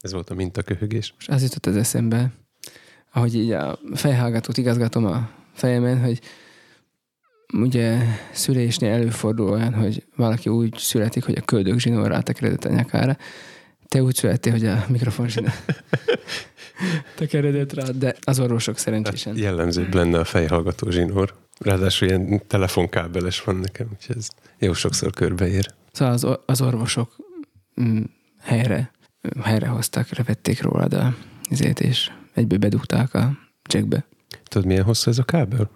Ez 0.00 0.12
volt 0.12 0.30
a 0.30 0.34
mintaköhögés. 0.34 1.14
És 1.18 1.28
az 1.28 1.42
jutott 1.42 1.66
az 1.66 1.76
eszembe, 1.76 2.32
ahogy 3.12 3.34
így 3.34 3.50
a 3.50 3.78
fejhallgatót 3.94 4.56
igazgatom 4.56 5.04
a 5.04 5.30
fejemen, 5.52 6.00
hogy 6.00 6.20
ugye 7.52 7.98
szülésnél 8.32 8.92
előfordul 8.92 9.48
olyan, 9.48 9.74
hogy 9.74 10.06
valaki 10.16 10.48
úgy 10.48 10.74
születik, 10.76 11.24
hogy 11.24 11.36
a 11.36 11.44
köldök 11.44 11.78
zsinór 11.78 12.08
rátekeredett 12.08 12.64
a 12.64 12.68
nyakára. 12.68 13.16
Te 13.88 14.02
úgy 14.02 14.14
születtél, 14.14 14.52
hogy 14.52 14.66
a 14.66 14.84
mikrofon 14.88 15.28
zsinór 15.28 15.52
tekeredett 17.16 17.72
rá, 17.72 17.84
de 17.84 18.14
az 18.20 18.40
orvosok 18.40 18.78
szerencsésen. 18.78 19.32
Hát 19.32 19.42
jellemzőbb 19.42 19.94
lenne 19.94 20.18
a 20.18 20.24
fejhallgató 20.24 20.90
zsinór. 20.90 21.34
Ráadásul 21.58 22.08
ilyen 22.08 22.46
telefonkábeles 22.46 23.42
van 23.42 23.56
nekem, 23.56 23.88
úgyhogy 23.92 24.16
ez 24.16 24.28
jó 24.58 24.72
sokszor 24.72 25.10
körbeér. 25.10 25.74
Szóval 25.92 26.14
az, 26.14 26.26
az 26.46 26.60
orvosok 26.60 27.16
mm, 27.80 28.02
helyre, 28.40 28.90
helyre 29.42 29.66
hozták, 29.66 30.12
revették 30.12 30.62
rólad 30.62 30.94
a 30.94 31.14
izét, 31.48 31.80
és 31.80 32.10
egyből 32.34 32.58
bedugták 32.58 33.14
a 33.14 33.38
jackbe. 33.72 34.04
Tudod, 34.42 34.66
milyen 34.66 34.84
hosszú 34.84 35.10
ez 35.10 35.18
a 35.18 35.24
kábel? 35.24 35.70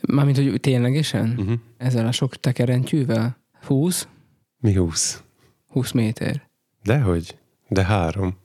Mármint, 0.00 0.36
hogy 0.36 0.60
ténylegesen? 0.60 1.34
Uh-huh. 1.38 1.58
Ezzel 1.76 2.06
a 2.06 2.12
sok 2.12 2.36
tekerentyűvel? 2.36 3.36
20? 3.66 4.08
Mi 4.58 4.74
húsz? 4.74 5.22
20 5.68 5.92
méter. 5.92 6.48
Dehogy? 6.82 7.38
De 7.68 7.84
három. 7.84 8.36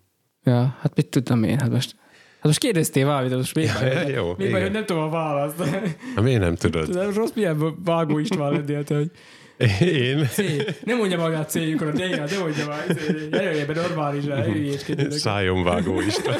Ja, 0.43 0.77
hát 0.79 0.95
mit 0.95 1.07
tudtam 1.07 1.43
én? 1.43 1.59
Hát 1.59 1.69
most, 1.69 1.95
hát 2.33 2.43
most 2.43 2.59
kérdeztél 2.59 3.05
valamit, 3.05 3.29
de 3.29 3.35
most 3.35 3.55
még 3.55 3.65
Ja, 3.65 3.79
baj, 3.79 3.89
ja, 3.89 4.07
jó, 4.17 4.33
még 4.37 4.51
baj, 4.51 4.61
hogy 4.61 4.71
nem 4.71 4.85
tudom 4.85 5.03
a 5.03 5.09
választ. 5.09 5.63
Hát 6.15 6.21
miért 6.21 6.41
nem 6.41 6.55
tudod? 6.55 6.95
Rossz 7.15 7.31
milyen 7.35 7.83
vágó 7.83 8.17
István 8.17 8.51
lennél, 8.51 8.83
hogy 8.87 9.11
Én 9.79 10.27
C, 10.27 10.37
nem 10.83 10.97
mondja 10.97 11.17
magát 11.17 11.49
C-jukra, 11.49 11.91
de 11.91 12.05
igen, 12.05 12.25
de 12.25 12.39
mondja 12.39 12.67
már, 12.67 12.85
jöjjön 13.31 13.67
be 13.67 13.73
normálisra, 13.73 14.43
hülyéskedjenek. 14.43 15.11
szájon 15.11 15.63
vágó 15.63 16.01
István. 16.01 16.39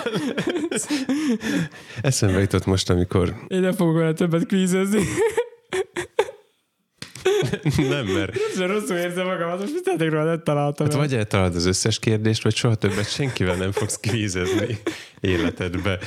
Eszembe 2.01 2.39
jutott 2.39 2.65
most, 2.65 2.89
amikor 2.89 3.35
Én 3.47 3.59
nem 3.59 3.73
fogok 3.73 3.95
vele 3.95 4.13
többet 4.13 4.45
kvízezni. 4.45 5.03
nem, 7.89 8.05
mert 8.05 8.35
Ezzel 8.51 8.67
rosszul 8.67 8.97
érzem 8.97 9.25
magam, 9.25 9.49
az 9.49 9.59
most 9.59 9.73
mit 9.73 9.83
tettek 9.83 10.09
róla, 10.09 10.23
nem 10.23 10.43
találtam. 10.43 10.85
hát 10.85 10.95
el. 10.95 11.01
vagy 11.01 11.13
eltalálod 11.13 11.55
az 11.55 11.65
összes 11.65 11.99
kérdést, 11.99 12.43
vagy 12.43 12.55
soha 12.55 12.75
többet 12.75 13.11
senkivel 13.11 13.55
nem 13.55 13.71
fogsz 13.71 13.99
kvízezni 13.99 14.77
életedbe. 15.19 15.99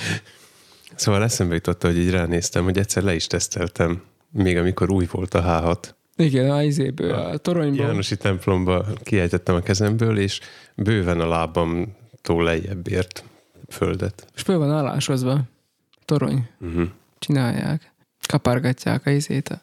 Szóval 0.95 1.23
eszembe 1.23 1.55
jutott, 1.55 1.83
hogy 1.83 1.99
így 1.99 2.11
ránéztem, 2.11 2.65
hogy 2.65 2.79
egyszer 2.79 3.03
le 3.03 3.15
is 3.15 3.27
teszteltem, 3.27 4.03
még 4.31 4.57
amikor 4.57 4.91
új 4.91 5.07
volt 5.11 5.35
a 5.35 5.43
H6. 5.43 5.95
Igen, 6.17 6.51
a 6.51 6.63
izéből, 6.63 7.13
a 7.13 7.37
toronyból. 7.37 7.87
Jánosi 7.87 8.17
templomba 8.17 8.87
kiejtettem 9.03 9.55
a 9.55 9.61
kezemből, 9.61 10.19
és 10.19 10.41
bőven 10.77 11.21
a 11.21 11.29
lábamtól 11.29 12.45
lejjebb 12.45 12.89
ért 12.89 13.25
földet. 13.69 14.27
És 14.35 14.43
föl 14.43 14.59
van 14.59 14.71
alásozva. 14.71 15.41
Torony. 16.05 16.49
Uh-huh. 16.61 16.89
Csinálják. 17.19 17.93
Kapargatják 18.29 19.07
a 19.07 19.11
izét, 19.11 19.49
a 19.49 19.63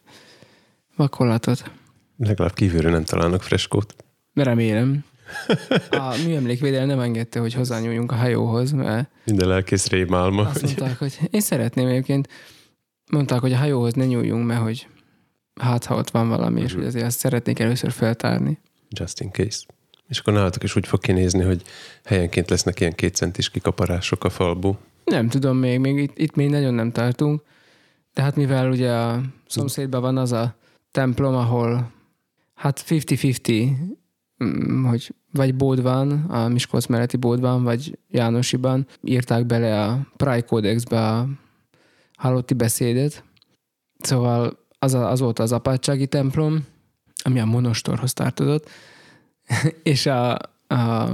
vakolatot. 0.95 1.71
Legalább 2.17 2.53
kívülről 2.53 2.91
nem 2.91 3.03
találnak 3.03 3.43
freskót. 3.43 3.95
Remélem. 4.33 5.03
A 5.89 6.15
műemlékvédelem 6.25 6.87
nem 6.87 6.99
engedte, 6.99 7.39
hogy 7.39 7.53
hozzányúljunk 7.53 8.11
a 8.11 8.15
hajóhoz, 8.15 8.71
mert 8.71 9.09
Minden 9.25 9.47
lelkész 9.47 9.87
rémálma. 9.87 10.41
azt 10.41 10.61
mondták, 10.61 10.97
hogy 10.97 11.19
én 11.29 11.41
szeretném 11.41 11.87
egyébként, 11.87 12.29
mondták, 13.11 13.39
hogy 13.39 13.53
a 13.53 13.57
hajóhoz 13.57 13.93
ne 13.93 14.05
nyúljunk, 14.05 14.45
mert 14.45 14.61
hogy 14.61 14.87
hát 15.61 15.85
ha 15.85 15.95
ott 15.95 16.09
van 16.09 16.29
valami, 16.29 16.61
és 16.61 16.73
hogy 16.73 16.85
azért 16.85 17.05
azt 17.05 17.19
szeretnék 17.19 17.59
először 17.59 17.91
feltárni. 17.91 18.59
Just 18.89 19.21
in 19.21 19.31
case. 19.31 19.65
És 20.07 20.19
akkor 20.19 20.33
nálatok 20.33 20.63
is 20.63 20.75
úgy 20.75 20.87
fog 20.87 20.99
kinézni, 20.99 21.43
hogy 21.43 21.61
helyenként 22.03 22.49
lesznek 22.49 22.79
ilyen 22.79 22.95
kétcentis 22.95 23.49
kikaparások 23.49 24.23
a 24.23 24.29
falból. 24.29 24.79
Nem 25.05 25.29
tudom 25.29 25.57
még, 25.57 25.79
még 25.79 25.97
itt, 25.97 26.17
itt 26.17 26.35
még 26.35 26.49
nagyon 26.49 26.73
nem 26.73 26.91
tartunk, 26.91 27.41
de 28.13 28.21
hát 28.21 28.35
mivel 28.35 28.69
ugye 28.71 28.91
a 28.91 29.21
szomszédban 29.47 30.01
van 30.01 30.17
az 30.17 30.31
a 30.31 30.55
templom, 30.91 31.35
ahol 31.35 31.91
hát 32.53 32.83
50-50, 32.87 33.69
mm, 34.43 34.85
hogy 34.85 35.13
vagy 35.31 35.55
bód 35.55 35.81
van, 35.81 36.11
a 36.11 36.47
Miskolc 36.47 36.85
melletti 36.85 37.17
bód 37.17 37.39
van, 37.39 37.63
vagy 37.63 37.99
Jánosiban, 38.09 38.87
írták 39.03 39.45
bele 39.45 39.83
a 39.83 40.07
Pride 40.17 40.41
Codexbe 40.41 41.07
a 41.07 41.27
halotti 42.17 42.53
beszédet. 42.53 43.23
Szóval 43.99 44.60
az, 44.83 44.93
a, 44.93 45.09
az 45.09 45.19
volt 45.19 45.39
az 45.39 45.51
apátsági 45.51 46.07
templom, 46.07 46.65
ami 47.23 47.39
a 47.39 47.45
monostorhoz 47.45 48.13
tartozott, 48.13 48.69
és 49.83 50.05
a, 50.05 50.33
a 50.67 51.09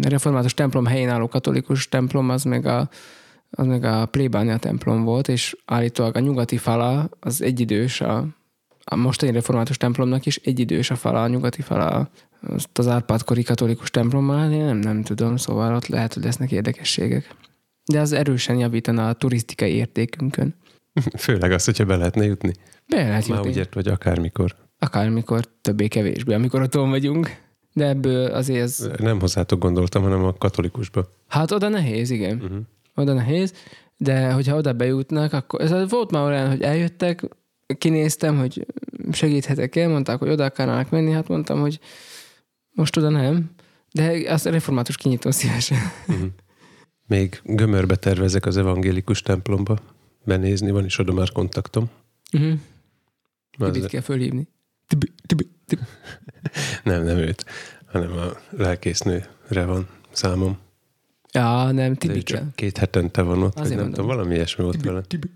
református 0.00 0.54
templom 0.54 0.86
helyén 0.86 1.08
álló 1.08 1.28
katolikus 1.28 1.88
templom, 1.88 2.30
az 2.30 2.44
meg 2.44 2.66
a, 2.66 2.88
az 3.50 3.66
meg 3.66 3.84
a 3.84 4.06
plébánia 4.06 4.56
templom 4.56 5.04
volt, 5.04 5.28
és 5.28 5.56
állítólag 5.64 6.16
a 6.16 6.20
nyugati 6.20 6.56
fala 6.56 7.08
az 7.20 7.42
egyidős 7.42 8.00
a, 8.00 8.26
a 8.84 8.96
mostani 8.96 9.32
református 9.32 9.76
templomnak 9.76 10.26
is 10.26 10.36
egyidős 10.36 10.90
a 10.90 10.96
fala, 10.96 11.22
a 11.22 11.28
nyugati 11.28 11.62
fala 11.62 12.10
azt 12.40 12.78
az 12.78 12.86
Árpád-kori 12.86 13.42
katolikus 13.42 13.90
templommal, 13.90 14.52
én 14.52 14.64
nem, 14.64 14.76
nem 14.76 15.02
tudom, 15.02 15.36
szóval 15.36 15.74
ott 15.74 15.86
lehet, 15.86 16.14
hogy 16.14 16.24
lesznek 16.24 16.50
érdekességek. 16.50 17.34
De 17.84 18.00
az 18.00 18.12
erősen 18.12 18.56
javítana 18.56 19.08
a 19.08 19.12
turisztikai 19.12 19.72
értékünkön. 19.72 20.54
Főleg 21.26 21.52
az, 21.52 21.64
hogyha 21.64 21.84
be 21.84 21.96
lehetne 21.96 22.24
jutni. 22.24 22.52
Be 22.86 22.96
lehet 22.96 23.28
Már 23.28 23.36
jutni. 23.36 23.50
úgy 23.52 23.56
ért, 23.56 23.74
vagy 23.74 23.88
akármikor. 23.88 24.54
Akármikor 24.78 25.44
többé-kevésbé, 25.60 26.34
amikor 26.34 26.62
otthon 26.62 26.90
vagyunk. 26.90 27.46
De 27.72 27.86
ebből 27.86 28.30
azért 28.30 28.62
ez... 28.62 28.90
Nem 28.98 29.20
hozzátok 29.20 29.58
gondoltam, 29.58 30.02
hanem 30.02 30.24
a 30.24 30.32
katolikusba. 30.32 31.08
Hát 31.28 31.50
oda 31.50 31.68
nehéz, 31.68 32.10
igen. 32.10 32.40
Uh-huh. 32.42 32.58
Oda 32.94 33.12
nehéz, 33.12 33.52
de 33.96 34.32
hogyha 34.32 34.56
oda 34.56 34.72
bejutnak, 34.72 35.32
akkor 35.32 35.60
ez 35.60 35.90
volt 35.90 36.10
már 36.10 36.22
olyan, 36.22 36.48
hogy 36.48 36.62
eljöttek, 36.62 37.22
kinéztem, 37.78 38.38
hogy 38.38 38.66
segíthetek 39.12 39.76
el, 39.76 39.88
mondták, 39.88 40.18
hogy 40.18 40.28
oda 40.28 40.44
akarnának 40.44 40.90
menni, 40.90 41.12
hát 41.12 41.28
mondtam, 41.28 41.60
hogy 41.60 41.80
most 42.70 42.96
oda 42.96 43.08
nem, 43.08 43.50
de 43.92 44.32
azt 44.32 44.44
református 44.44 44.96
kinyitom 44.96 45.30
szívesen. 45.30 45.78
Uh-huh. 46.08 46.26
Még 47.06 47.40
gömörbe 47.44 47.96
tervezek 47.96 48.46
az 48.46 48.56
evangélikus 48.56 49.22
templomba 49.22 49.78
benézni, 50.28 50.70
van 50.70 50.84
is 50.84 50.98
oda 50.98 51.12
már 51.12 51.32
kontaktom. 51.32 51.90
Uh-huh. 52.32 52.58
Tibit 53.72 53.86
kell 53.86 54.00
fölhívni. 54.00 54.48
Tibi, 54.86 55.12
tibi, 55.26 55.48
tibi. 55.66 55.82
Nem, 56.84 57.04
nem 57.04 57.16
őt, 57.16 57.44
hanem 57.86 58.12
a 58.12 58.26
lelkésznőre 58.50 59.64
van 59.64 59.88
számom. 60.10 60.58
Ja, 61.32 61.70
nem, 61.70 61.92
De 61.92 61.98
Tibi 61.98 62.22
kell. 62.22 62.44
két 62.54 62.78
hetente 62.78 63.22
van 63.22 63.42
ott, 63.42 63.58
Azért 63.58 63.76
nem 63.76 63.84
mondom. 63.84 63.92
tudom, 64.04 64.16
valami 64.16 64.34
ilyesmi 64.34 64.64
volt 64.64 64.82
vele. 64.82 65.00
Tibi. 65.00 65.30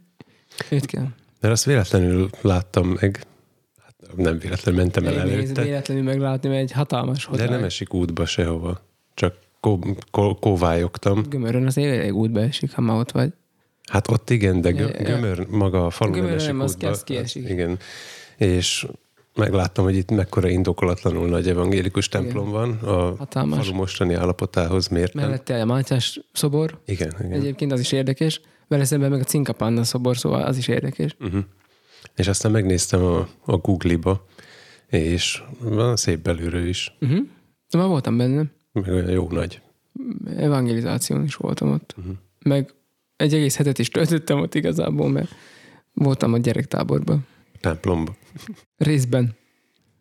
Őt 0.70 0.86
kell. 0.86 1.06
Mert 1.40 1.54
azt 1.54 1.64
véletlenül 1.64 2.30
láttam 2.40 2.88
meg, 3.00 3.26
hát 3.82 4.16
nem 4.16 4.38
véletlenül 4.38 4.80
mentem 4.80 5.06
el 5.06 5.20
előtte, 5.20 5.62
véletlenül 5.62 6.02
meglátni, 6.02 6.48
mert 6.48 6.60
egy 6.60 6.72
hatalmas 6.72 7.24
de 7.24 7.30
hotel. 7.30 7.48
nem 7.48 7.64
esik 7.64 7.94
útba 7.94 8.26
sehova. 8.26 8.80
Csak 9.14 9.34
kó- 9.60 9.96
kó- 10.10 10.34
kóvályogtam. 10.38 11.22
Gömörön 11.28 11.66
az 11.66 11.78
elég 11.78 12.14
útba 12.14 12.40
esik, 12.40 12.72
ha 12.72 12.80
ma 12.80 12.96
ott 12.98 13.10
vagy. 13.10 13.32
Hát 13.90 14.08
ott 14.10 14.30
igen, 14.30 14.60
de 14.60 14.70
gö- 14.70 15.02
gömör 15.02 15.46
maga 15.46 15.86
a 15.86 15.90
falu 15.90 16.36
nem 16.36 16.60
az 16.60 16.76
kezd 16.76 17.04
kiesik. 17.04 17.48
igen. 17.48 17.78
És 18.36 18.86
megláttam, 19.34 19.84
hogy 19.84 19.96
itt 19.96 20.10
mekkora 20.10 20.48
indokolatlanul 20.48 21.28
nagy 21.28 21.48
evangélikus 21.48 22.08
templom 22.08 22.50
van 22.50 22.72
a 22.72 23.16
Hatalmas. 23.16 23.66
falu 23.66 23.76
mostani 23.76 24.14
állapotához 24.14 24.88
miért 24.88 25.14
nem. 25.14 25.24
Mellette 25.24 25.60
a 25.60 25.64
Mátyás 25.64 26.20
szobor, 26.32 26.80
Igen, 26.86 27.12
igen. 27.18 27.32
Egyébként 27.32 27.72
az 27.72 27.80
is 27.80 27.92
érdekes. 27.92 28.40
Vele 28.68 28.84
szemben 28.84 29.10
meg 29.10 29.20
a 29.20 29.24
Cinkapanna 29.24 29.84
szobor, 29.84 30.16
szóval 30.16 30.42
az 30.42 30.56
is 30.56 30.68
érdekes. 30.68 31.16
Uh-huh. 31.20 31.40
És 32.16 32.28
aztán 32.28 32.52
megnéztem 32.52 33.04
a, 33.04 33.28
a 33.44 33.56
Google-ba, 33.56 34.26
és 34.86 35.42
van 35.60 35.96
szép 35.96 36.22
belülről 36.22 36.66
is, 36.66 36.96
Uh-huh. 37.00 37.18
Már 37.76 37.86
voltam 37.86 38.16
benne. 38.16 38.44
meg 38.72 38.88
olyan 38.88 39.10
jó 39.10 39.28
nagy. 39.30 39.60
Evangelizáción 40.36 41.24
is 41.24 41.34
voltam 41.34 41.72
ott. 41.72 41.94
Uh-huh. 41.98 42.14
Meg 42.38 42.74
egy 43.22 43.34
egész 43.34 43.56
hetet 43.56 43.78
is 43.78 43.88
töltöttem 43.88 44.40
ott 44.40 44.54
igazából, 44.54 45.08
mert 45.08 45.30
voltam 45.92 46.32
a 46.32 46.38
gyerektáborban. 46.38 47.26
Templomba. 47.60 48.14
Részben. 48.76 49.34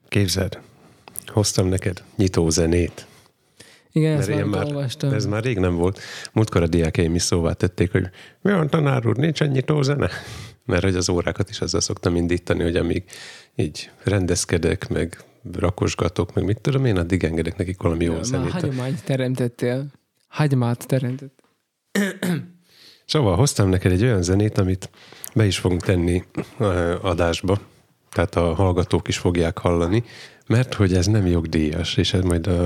Képzeld, 0.10 0.60
hoztam 1.28 1.68
neked 1.68 2.04
nyitó 2.16 2.50
zenét. 2.50 3.06
Igen, 3.92 4.18
Mert 4.18 4.28
ezt 4.30 4.38
már 4.38 4.46
már, 4.46 4.66
olvastam. 4.66 5.14
ez 5.14 5.26
már 5.26 5.44
rég 5.44 5.58
nem 5.60 5.76
volt. 5.76 6.00
Múltkor 6.34 6.62
a 6.62 6.68
diákjaim 6.68 7.16
is 7.16 7.22
szóvá 7.22 7.54
tették, 7.54 7.92
hogy 7.92 8.10
mi 8.42 8.52
van, 8.52 8.70
tanár 8.70 9.08
úr, 9.08 9.16
nincsen 9.18 9.50
nyitó 9.50 9.82
zene? 9.82 10.10
Mert 10.66 10.84
hogy 10.84 10.96
az 10.96 11.10
órákat 11.10 11.50
is 11.50 11.62
azzal 11.62 11.82
szoktam 11.82 12.16
indítani, 12.16 12.64
hogy 12.64 12.76
amíg 12.76 13.04
így 13.56 13.90
rendezkedek, 14.04 14.88
meg 14.90 15.24
rakosgatok, 15.54 16.34
meg 16.34 16.44
mit 16.44 16.62
tudom 16.62 16.86
én, 16.86 16.98
addig 16.98 17.24
engedek 17.24 17.58
nekik 17.58 17.82
valami 17.82 18.04
jó 18.04 18.14
Már 18.14 18.24
zenét. 18.24 18.52
hagyományt 18.52 19.04
teremtettél. 19.04 19.86
Hagymát 20.28 20.88
teremtett. 20.88 21.44
Szóval 23.12 23.36
hoztam 23.36 23.70
neked 23.70 23.92
egy 23.92 24.04
olyan 24.04 24.24
zenét, 24.24 24.58
amit 24.58 24.90
be 25.36 25.46
is 25.46 25.58
fogunk 25.58 25.82
tenni 25.82 26.24
adásba, 27.02 27.60
tehát 28.12 28.36
a 28.36 28.54
hallgatók 28.54 29.08
is 29.08 29.18
fogják 29.18 29.58
hallani, 29.58 30.04
Mert 30.48 30.74
hogy 30.74 30.94
ez 30.94 31.06
nem 31.06 31.26
jogdíjas, 31.26 31.98
és 31.98 32.14
ez 32.14 32.24
majd, 32.24 32.48
a, 32.48 32.64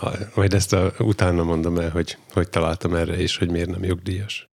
a, 0.00 0.10
majd 0.34 0.54
ezt 0.54 0.72
a, 0.72 0.92
utána 0.98 1.42
mondom 1.42 1.78
el, 1.78 1.90
hogy 1.90 2.16
hogy 2.32 2.48
találtam 2.48 2.94
erre, 2.94 3.16
és 3.16 3.36
hogy 3.36 3.50
miért 3.50 3.70
nem 3.70 3.84
jogdíjas. 3.84 4.48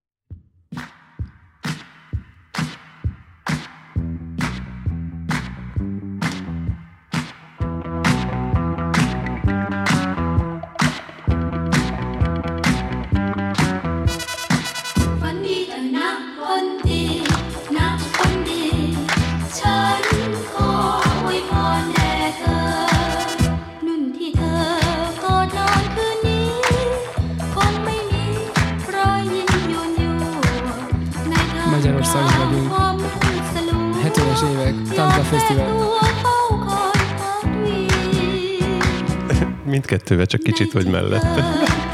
Mindkettővel, 39.83 40.25
csak 40.25 40.41
kicsit 40.41 40.71
vagy 40.71 40.85
mellette. 40.85 41.92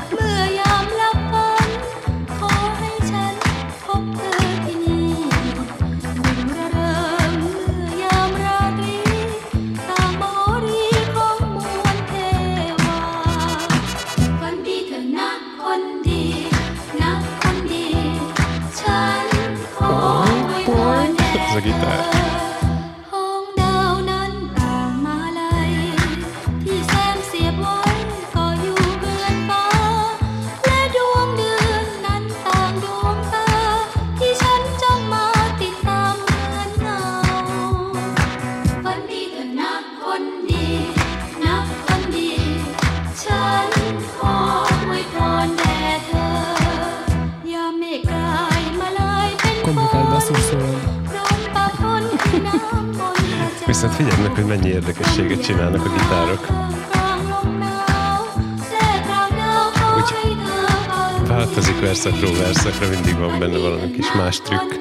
Más 64.29 64.41
trükk. 64.41 64.73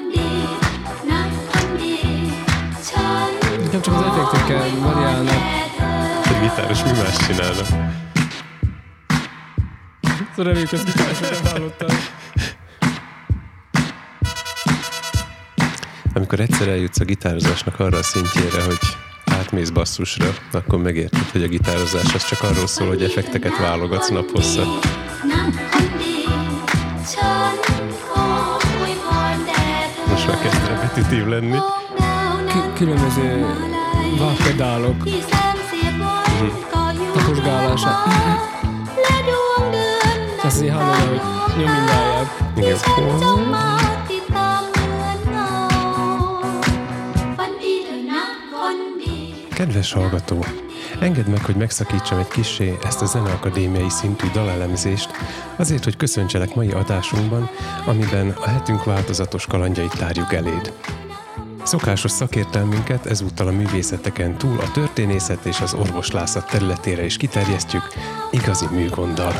Nem 3.71 3.81
csak 3.81 3.93
az 3.93 4.01
effektekkel 4.01 4.69
variálnak. 4.79 5.33
Egy 6.25 6.39
gitáros 6.41 6.83
mi 6.83 6.89
más 6.89 7.17
csinálna? 7.17 7.63
Szóval 10.29 10.45
reméljük, 10.45 10.71
ezt 10.71 10.85
gitáros 10.85 11.19
nem 11.19 11.51
hallottad. 11.51 11.91
amikor 16.13 16.39
egyszer 16.39 16.67
eljutsz 16.67 16.99
a 16.99 17.03
gitározásnak 17.03 17.79
arra 17.79 17.97
a 17.97 18.03
szintjére, 18.03 18.63
hogy 18.63 18.79
átmész 19.25 19.69
basszusra, 19.69 20.33
akkor 20.51 20.79
megérted, 20.79 21.29
hogy 21.31 21.43
a 21.43 21.47
gitározás 21.47 22.13
az 22.13 22.25
csak 22.25 22.43
arról 22.43 22.67
szól, 22.67 22.87
hogy 22.87 23.03
effekteket 23.03 23.57
válogatsz 23.57 24.09
naphosszat. 24.09 24.67
Repetitív 30.99 31.27
lenni. 31.27 31.57
K- 32.47 32.73
különböző 32.73 33.45
vágpedálok. 34.19 34.95
Mm. 35.03 36.47
Taposgálása. 37.13 38.03
Ez 40.37 40.55
azért 40.55 40.73
hallani, 40.73 41.05
hogy 41.07 41.21
nyom 41.57 41.71
mindjárt. 41.71 42.39
Igen. 42.55 42.77
Kedves 49.53 49.93
hallgató, 49.93 50.45
engedd 51.01 51.29
meg, 51.29 51.45
hogy 51.45 51.55
megszakítsam 51.55 52.19
egy 52.19 52.27
kisé 52.27 52.77
ezt 52.83 53.01
a 53.01 53.05
zeneakadémiai 53.05 53.89
szintű 53.89 54.27
dalelemzést, 54.33 55.09
azért, 55.55 55.83
hogy 55.83 55.97
köszöntselek 55.97 56.55
mai 56.55 56.71
adásunkban, 56.71 57.49
amiben 57.85 58.29
a 58.29 58.49
hetünk 58.49 58.83
változatos 58.83 59.45
kalandjait 59.45 59.97
tárjuk 59.97 60.33
eléd. 60.33 60.73
Szokásos 61.63 62.11
szakértelmünket 62.11 63.05
ezúttal 63.05 63.47
a 63.47 63.51
művészeteken 63.51 64.37
túl 64.37 64.59
a 64.59 64.71
történészet 64.71 65.45
és 65.45 65.61
az 65.61 65.73
orvoslászat 65.73 66.49
területére 66.49 67.05
is 67.05 67.17
kiterjesztjük, 67.17 67.83
igazi 68.31 68.65
műgonddal. 68.71 69.33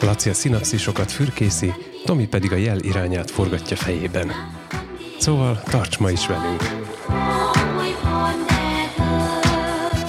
Laci 0.00 0.30
a 0.30 0.34
szinapszisokat 0.34 1.12
fürkészi, 1.12 1.72
Tomi 2.04 2.26
pedig 2.26 2.52
a 2.52 2.56
jel 2.56 2.78
irányát 2.78 3.30
forgatja 3.30 3.76
fejében. 3.76 4.32
Szóval 5.18 5.62
tarts 5.62 5.98
ma 5.98 6.10
is 6.10 6.26
velünk! 6.26 6.83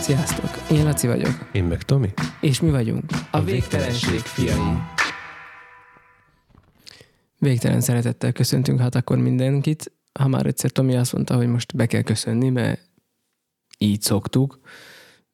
Sziasztok! 0.05 0.49
Én 0.71 0.83
Laci 0.83 1.07
vagyok. 1.07 1.49
Én 1.51 1.63
meg 1.63 1.81
Tomi. 1.83 2.13
És 2.41 2.59
mi 2.59 2.69
vagyunk 2.69 3.03
a, 3.11 3.37
a 3.37 3.43
végtelenség 3.43 4.19
fiai. 4.19 4.77
Végtelen 7.39 7.81
szeretettel 7.81 8.31
köszöntünk 8.31 8.79
hát 8.79 8.95
akkor 8.95 9.17
mindenkit. 9.17 9.91
Ha 10.19 10.27
már 10.27 10.45
egyszer 10.45 10.71
Tomi 10.71 10.95
azt 10.95 11.13
mondta, 11.13 11.35
hogy 11.35 11.47
most 11.47 11.75
be 11.75 11.85
kell 11.85 12.01
köszönni, 12.01 12.49
mert 12.49 12.81
így 13.77 14.01
szoktuk, 14.01 14.59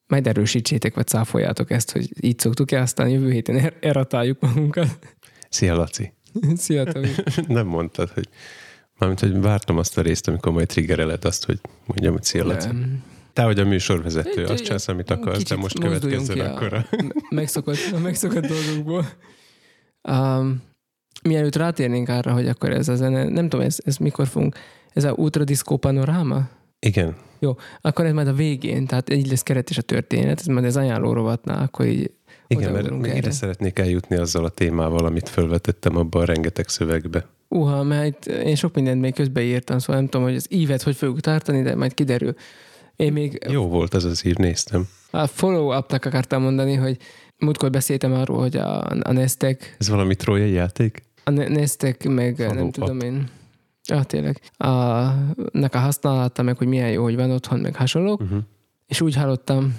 majd 0.07 0.27
erősítsétek, 0.27 0.95
vagy 0.95 1.07
cáfoljátok 1.07 1.71
ezt, 1.71 1.91
hogy 1.91 2.09
így 2.21 2.39
szoktuk-e, 2.39 2.81
aztán 2.81 3.09
jövő 3.09 3.31
héten 3.31 3.55
er- 3.55 3.85
eratáljuk 3.85 4.39
magunkat. 4.39 5.15
Szia, 5.49 5.75
Laci! 5.75 6.13
Szia, 6.55 6.83
Tomi! 6.83 7.09
Nem 7.47 7.67
mondtad, 7.67 8.09
hogy 8.09 8.29
mármint, 8.97 9.19
hogy 9.19 9.41
vártam 9.41 9.77
azt 9.77 9.97
a 9.97 10.01
részt, 10.01 10.27
amikor 10.27 10.51
majd 10.51 10.67
triggereled 10.67 11.25
azt, 11.25 11.45
hogy 11.45 11.59
mondjam, 11.85 12.13
hogy 12.13 12.23
szia, 12.23 12.45
Laci. 12.45 12.67
Nem. 12.67 13.03
Te 13.33 13.43
vagy 13.43 13.59
a 13.59 13.65
műsorvezető, 13.65 14.45
azt 14.45 14.63
csinálsz, 14.63 14.87
amit 14.87 15.11
akarsz, 15.11 15.43
de 15.43 15.55
most 15.55 15.79
következzen 15.79 16.39
akkor 16.39 16.73
a... 16.73 16.85
megszokott, 17.29 17.77
a 17.93 17.97
megszokott 17.97 18.45
dolgokból. 18.45 19.05
Um, 20.09 20.61
mielőtt 21.23 21.55
rátérnénk 21.55 22.09
arra, 22.09 22.33
hogy 22.33 22.47
akkor 22.47 22.69
ez 22.69 22.87
a 22.87 22.95
zene, 22.95 23.23
nem 23.23 23.49
tudom, 23.49 23.65
ez, 23.65 23.77
ez 23.85 23.97
mikor 23.97 24.27
fogunk, 24.27 24.55
ez 24.93 25.03
a 25.03 25.11
Ultra 25.11 25.43
Disco 25.43 25.77
Panoráma? 25.77 26.49
Igen. 26.79 27.15
Jó, 27.39 27.55
akkor 27.81 28.05
ez 28.05 28.13
majd 28.13 28.27
a 28.27 28.33
végén, 28.33 28.85
tehát 28.85 29.13
így 29.13 29.29
lesz 29.29 29.43
keret 29.43 29.69
és 29.69 29.77
a 29.77 29.81
történet, 29.81 30.39
ez 30.39 30.45
majd 30.45 30.65
az 30.65 30.77
ajánló 30.77 31.13
rovatnál, 31.13 31.63
akkor 31.63 31.85
így 31.85 32.11
igen, 32.47 32.71
mert 32.71 32.89
még 32.89 33.15
ide 33.15 33.31
szeretnék 33.31 33.79
eljutni 33.79 34.15
azzal 34.15 34.45
a 34.45 34.49
témával, 34.49 35.05
amit 35.05 35.29
felvetettem 35.29 35.95
abban 35.95 36.21
a 36.21 36.25
rengeteg 36.25 36.67
szövegbe. 36.67 37.25
Uha, 37.47 37.83
mert 37.83 38.25
én 38.25 38.55
sok 38.55 38.75
mindent 38.75 39.01
még 39.01 39.13
közbeírtam, 39.13 39.79
szóval 39.79 39.95
nem 39.95 40.05
tudom, 40.09 40.25
hogy 40.25 40.35
az 40.35 40.45
ívet 40.49 40.81
hogy 40.81 40.95
fogjuk 40.95 41.19
tartani, 41.19 41.61
de 41.61 41.75
majd 41.75 41.93
kiderül. 41.93 42.35
Én 43.01 43.13
még... 43.13 43.39
Jó 43.49 43.67
volt 43.67 43.93
ez 43.93 44.03
az 44.03 44.25
ír, 44.25 44.37
néztem. 44.37 44.87
A 45.11 45.27
follow-up-nak 45.27 46.05
akartam 46.05 46.41
mondani, 46.41 46.75
hogy 46.75 46.97
múltkor 47.37 47.69
beszéltem 47.69 48.13
arról, 48.13 48.39
hogy 48.39 48.57
a, 48.57 48.85
a 48.89 49.11
Nestek... 49.11 49.75
Ez 49.79 49.89
valami 49.89 50.15
trójai 50.15 50.51
játék? 50.51 51.03
A 51.23 51.29
Nestek 51.29 52.03
meg 52.03 52.35
follow 52.35 52.53
nem 52.53 52.65
up. 52.65 52.73
tudom 52.73 52.99
én... 52.99 53.29
Ja, 53.87 54.03
tényleg. 54.03 54.41
A, 54.57 54.67
nek 55.51 55.75
a 55.75 55.79
használata, 55.79 56.41
meg 56.41 56.57
hogy 56.57 56.67
milyen 56.67 56.91
jó, 56.91 57.03
hogy 57.03 57.15
van 57.15 57.31
otthon, 57.31 57.59
meg 57.59 57.75
hasonlók. 57.75 58.21
Uh-huh. 58.21 58.39
És 58.87 59.01
úgy 59.01 59.15
hallottam, 59.15 59.75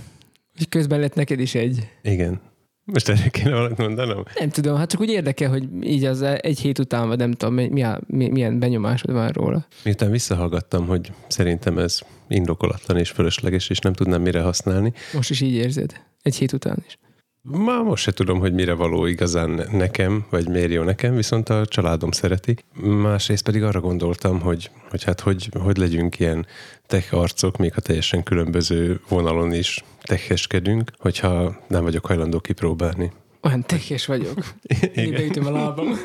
hogy 0.56 0.68
közben 0.68 1.00
lett 1.00 1.14
neked 1.14 1.40
is 1.40 1.54
egy. 1.54 1.88
Igen. 2.02 2.40
Most 2.84 3.08
erre 3.08 3.28
kéne 3.28 3.50
valamit 3.50 3.78
mondanom? 3.78 4.24
Nem 4.38 4.48
tudom, 4.48 4.76
hát 4.76 4.90
csak 4.90 5.00
úgy 5.00 5.08
érdekel, 5.08 5.50
hogy 5.50 5.68
így 5.80 6.04
az 6.04 6.22
egy 6.22 6.60
hét 6.60 6.78
után, 6.78 7.08
vagy 7.08 7.18
nem 7.18 7.32
tudom, 7.32 7.54
milyen, 7.54 8.04
milyen 8.06 8.58
benyomásod 8.58 9.12
van 9.12 9.28
róla. 9.28 9.66
Miután 9.84 10.10
visszahallgattam, 10.10 10.86
hogy 10.86 11.12
szerintem 11.28 11.78
ez 11.78 12.00
indokolatlan 12.28 12.98
és 12.98 13.10
fölösleges, 13.10 13.68
és 13.70 13.78
nem 13.78 13.92
tudnám 13.92 14.22
mire 14.22 14.40
használni. 14.40 14.92
Most 15.12 15.30
is 15.30 15.40
így 15.40 15.54
érzed? 15.54 16.00
Egy 16.22 16.36
hét 16.36 16.52
után 16.52 16.76
is? 16.86 16.98
Már 17.44 17.82
most 17.82 18.02
se 18.02 18.12
tudom, 18.12 18.38
hogy 18.38 18.52
mire 18.52 18.72
való 18.72 19.06
igazán 19.06 19.66
nekem, 19.70 20.26
vagy 20.30 20.48
miért 20.48 20.72
jó 20.72 20.82
nekem, 20.82 21.14
viszont 21.14 21.48
a 21.48 21.66
családom 21.66 22.10
szereti. 22.10 22.56
Másrészt 22.82 23.44
pedig 23.44 23.62
arra 23.62 23.80
gondoltam, 23.80 24.40
hogy, 24.40 24.70
hogy 24.90 25.04
hát 25.04 25.20
hogy, 25.20 25.48
hogy 25.60 25.76
legyünk 25.76 26.18
ilyen 26.18 26.46
tech 26.86 27.14
arcok, 27.14 27.56
még 27.56 27.72
a 27.76 27.80
teljesen 27.80 28.22
különböző 28.22 29.00
vonalon 29.08 29.52
is 29.52 29.84
techeskedünk, 30.02 30.90
hogyha 30.98 31.56
nem 31.68 31.82
vagyok 31.82 32.06
hajlandó 32.06 32.40
kipróbálni. 32.40 33.12
Olyan 33.42 33.62
tehes 33.66 34.06
vagyok. 34.06 34.54
Én 34.94 35.10
beütöm 35.10 35.46
a 35.46 35.50
lábam. 35.50 35.88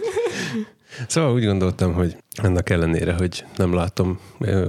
Szóval 1.08 1.34
úgy 1.34 1.46
gondoltam, 1.46 1.94
hogy 1.94 2.18
ennek 2.42 2.70
ellenére, 2.70 3.14
hogy 3.14 3.46
nem 3.56 3.74
látom, 3.74 4.20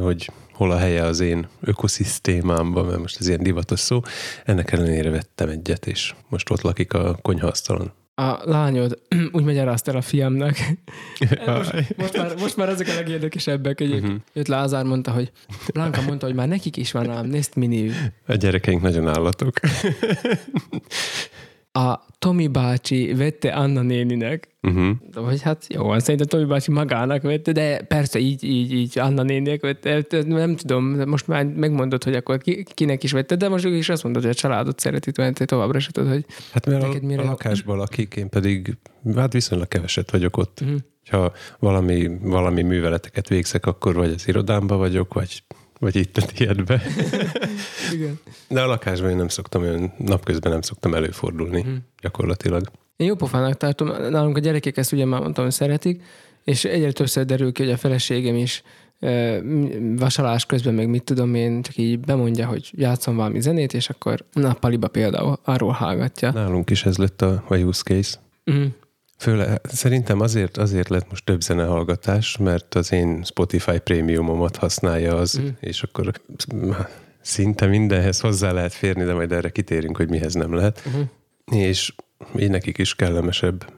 hogy 0.01 0.31
hol 0.53 0.71
a 0.71 0.77
helye 0.77 1.03
az 1.03 1.21
én 1.21 1.49
ökoszisztémámban, 1.61 2.87
mert 2.87 2.99
most 2.99 3.21
ez 3.21 3.29
ilyen 3.29 3.43
divatos 3.43 3.81
szó, 3.81 4.01
ennek 4.45 4.73
ellenére 4.73 5.11
vettem 5.11 5.49
egyet, 5.49 5.87
és 5.87 6.15
most 6.29 6.51
ott 6.51 6.61
lakik 6.61 6.93
a 6.93 7.19
konyhaasztalon. 7.23 7.93
A 8.19 8.41
lányod 8.45 8.99
úgy 9.33 9.45
magyarázta 9.45 9.91
el 9.91 9.97
a 9.97 10.01
fiamnak. 10.01 10.57
Most, 11.47 11.97
most, 11.97 12.17
már, 12.17 12.35
most 12.39 12.57
már 12.57 12.69
ezek 12.69 12.89
a 12.89 12.95
legérdekesebbek 12.95 13.81
egyébként. 13.81 14.03
Mhm. 14.03 14.13
Uh-huh. 14.13 14.27
Jött 14.33 14.47
Lázár, 14.47 14.85
mondta, 14.85 15.11
hogy 15.11 15.33
Blanka 15.73 16.03
mondta, 16.03 16.27
hogy 16.27 16.35
már 16.35 16.49
nekik 16.49 16.77
is 16.77 16.93
van 16.93 17.11
ám 17.11 17.27
Nest 17.27 17.55
Mini. 17.55 17.91
A 18.27 18.35
gyerekeink 18.35 18.83
nagyon 18.83 19.09
állatok. 19.09 19.61
A 21.79 22.07
Tomi 22.19 22.47
bácsi 22.47 23.15
vette 23.15 23.53
Anna 23.53 23.83
néninek, 23.83 24.57
Uh-huh. 24.63 24.97
vagy 25.15 25.43
hát 25.43 25.67
jó, 25.69 25.99
szerintem 25.99 26.27
Tomi 26.27 26.45
bácsi 26.45 26.71
magának 26.71 27.23
vette, 27.23 27.53
de 27.53 27.81
persze 27.83 28.19
így, 28.19 28.45
így, 28.45 28.73
így 28.73 28.99
Anna 28.99 29.23
néninek 29.23 29.61
vette, 29.61 30.05
nem 30.27 30.57
tudom, 30.57 30.85
most 30.85 31.27
már 31.27 31.45
megmondod, 31.47 32.05
hogy 32.05 32.15
akkor 32.15 32.39
ki, 32.39 32.65
kinek 32.75 33.03
is 33.03 33.13
vette, 33.13 33.37
de 33.37 33.49
most 33.49 33.65
ők 33.65 33.75
is 33.77 33.89
azt 33.89 34.03
mondod, 34.03 34.23
hogy 34.23 34.31
a 34.31 34.35
családot 34.35 34.79
szereti, 34.81 35.11
mert 35.17 35.35
te 35.35 35.45
továbbra 35.45 35.79
se 35.79 35.91
tudod, 35.91 36.13
hogy 36.13 36.25
Hát 36.53 36.67
mert 36.67 36.83
Neked 36.83 37.03
a, 37.03 37.07
mire- 37.07 37.23
a 37.23 37.27
lakásban 37.27 37.77
lakik, 37.77 38.15
én 38.17 38.29
pedig 38.29 38.77
hát 39.17 39.33
viszonylag 39.33 39.69
keveset 39.69 40.11
vagyok 40.11 40.37
ott. 40.37 40.61
Mhm. 40.61 40.75
Ha 41.11 41.33
valami, 41.59 42.11
valami 42.23 42.63
műveleteket 42.63 43.29
végzek, 43.29 43.67
akkor 43.67 43.95
vagy 43.95 44.13
az 44.13 44.29
irodámba 44.29 44.77
vagyok, 44.77 45.15
vagy, 45.15 45.43
vagy 45.79 45.97
itt 45.97 46.17
a 46.17 46.23
tiédbe. 46.23 46.83
igen. 47.95 48.19
De 48.49 48.63
a 48.63 48.67
lakásban 48.67 49.11
én 49.11 49.17
nem 49.17 49.29
szoktam, 49.29 49.63
olyan 49.63 49.93
napközben 49.99 50.53
nem 50.53 50.61
szoktam 50.61 50.95
előfordulni 50.95 51.61
Mhm. 51.63 51.75
gyakorlatilag. 52.03 52.71
Én 52.97 53.07
jó 53.07 53.15
pofának 53.15 53.57
tartom, 53.57 53.89
nálunk 53.89 54.37
a 54.37 54.41
gyerekek 54.41 54.77
ezt 54.77 54.93
ugye 54.93 55.05
már 55.05 55.21
mondtam, 55.21 55.45
hogy 55.45 55.53
szeretik, 55.53 56.03
és 56.45 56.65
egyre 56.65 56.93
többször 56.93 57.25
derül 57.25 57.53
ki, 57.53 57.63
hogy 57.63 57.73
a 57.73 57.77
feleségem 57.77 58.35
is 58.35 58.63
vasalás 59.97 60.47
közben, 60.47 60.75
meg 60.75 60.89
mit 60.89 61.03
tudom 61.03 61.35
én, 61.35 61.63
csak 61.63 61.77
így 61.77 61.99
bemondja, 62.01 62.47
hogy 62.47 62.71
játszom 62.75 63.17
valami 63.17 63.41
zenét, 63.41 63.75
és 63.75 63.89
akkor 63.91 64.25
nappaliba 64.33 64.89
például 64.89 65.39
arról 65.45 65.71
hallgatja. 65.71 66.31
Nálunk 66.33 66.71
is 66.71 66.85
ez 66.85 66.97
lett 66.97 67.23
a, 67.23 67.45
a 67.49 67.57
use 67.57 67.83
case. 67.83 68.19
Uh-huh. 68.47 68.65
Főle, 69.19 69.61
szerintem 69.63 70.21
azért, 70.21 70.57
azért 70.57 70.89
lett 70.89 71.09
most 71.11 71.25
több 71.25 71.41
zenehallgatás, 71.41 72.37
mert 72.37 72.75
az 72.75 72.93
én 72.93 73.23
Spotify 73.23 73.79
prémiumomat 73.79 74.57
használja 74.57 75.17
az, 75.17 75.41
mm. 75.41 75.47
és 75.61 75.83
akkor 75.83 76.13
szinte 77.21 77.67
mindenhez 77.67 78.21
hozzá 78.21 78.53
lehet 78.53 78.73
férni, 78.73 79.05
de 79.05 79.15
majd 79.15 79.33
erre 79.33 79.51
kitérünk, 79.51 79.97
hogy 79.97 80.09
mihez 80.09 80.35
nem 80.35 80.55
lehet. 80.55 80.83
Uh-huh. 80.87 81.09
És 81.63 81.95
így 82.39 82.51
nekik 82.51 82.79
is 82.79 82.95
kellemesebb, 82.95 83.73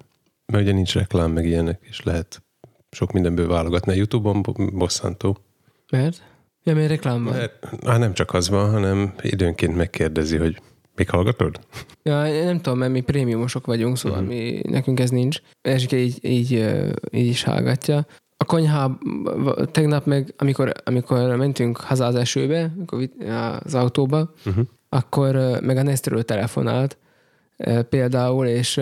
mert 0.47 0.65
ugye 0.65 0.73
nincs 0.73 0.95
reklám, 0.95 1.33
meg 1.33 1.47
ilyenek, 1.47 1.79
és 1.83 2.03
lehet 2.03 2.43
sok 2.91 3.13
mindenből 3.13 3.49
válogatni. 3.49 3.93
A 3.93 3.97
Youtube-on 3.97 4.43
bo- 4.43 4.75
bosszantó. 4.75 5.39
Mert? 5.91 6.23
Ja, 6.63 6.75
mert 6.75 6.89
reklám 6.89 7.25
van. 7.25 7.33
Mert, 7.33 7.65
hát 7.87 7.99
nem 7.99 8.15
csak 8.15 8.35
az 8.35 8.49
van, 8.49 8.71
hanem 8.71 9.15
időnként 9.21 9.77
megkérdezi, 9.77 10.37
hogy 10.37 10.61
még 11.01 11.11
hallgatod? 11.11 11.61
Ja, 12.03 12.45
nem 12.45 12.61
tudom, 12.61 12.79
mert 12.79 12.93
mi 12.93 13.01
prémiumosok 13.01 13.67
vagyunk, 13.67 13.97
szóval 13.97 14.21
Mhm. 14.21 14.29
mi, 14.29 14.61
nekünk 14.63 15.01
ez 15.01 15.11
nincs. 15.11 15.39
Esike 15.63 15.97
így, 15.97 16.19
így, 16.25 16.51
így 17.11 17.27
is 17.27 17.43
hallgatja. 17.43 18.07
A 18.37 18.45
konyhá, 18.45 18.99
tegnap 19.71 20.07
meg, 20.07 20.35
amikor, 20.39 20.73
amikor 20.85 21.37
mentünk 21.37 21.77
haza 21.77 22.07
az 22.07 22.15
esőbe, 22.15 22.73
az 23.65 23.75
autóba, 23.75 24.33
Uh-huh. 24.47 24.67
akkor 24.89 25.59
meg 25.63 25.77
a 25.77 25.83
Nestről 25.83 26.23
telefonált 26.23 26.99
például, 27.89 28.47
és, 28.47 28.81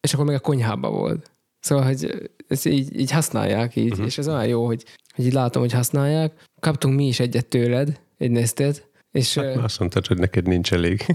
és 0.00 0.14
akkor 0.14 0.26
meg 0.26 0.34
a 0.34 0.40
konyhába 0.40 0.90
volt. 0.90 1.30
Szóval, 1.60 1.84
hogy 1.84 2.30
ezt 2.48 2.66
így, 2.66 3.00
így 3.00 3.10
használják 3.10 3.76
így, 3.76 3.90
uh-huh. 3.90 4.06
és 4.06 4.18
ez 4.18 4.28
olyan 4.28 4.46
jó, 4.46 4.66
hogy, 4.66 4.84
hogy 5.14 5.24
így 5.26 5.32
látom, 5.32 5.62
hogy 5.62 5.72
használják. 5.72 6.32
Kaptunk 6.60 6.96
mi 6.96 7.06
is 7.06 7.20
egyet 7.20 7.46
tőled, 7.46 8.00
egy 8.18 8.30
Nestet, 8.30 8.88
és 9.12 9.34
Hát 9.34 9.54
már 9.54 9.64
azt 9.64 9.78
mondtad, 9.78 10.06
hogy 10.06 10.18
neked 10.18 10.46
nincs 10.46 10.72
elég. 10.72 11.06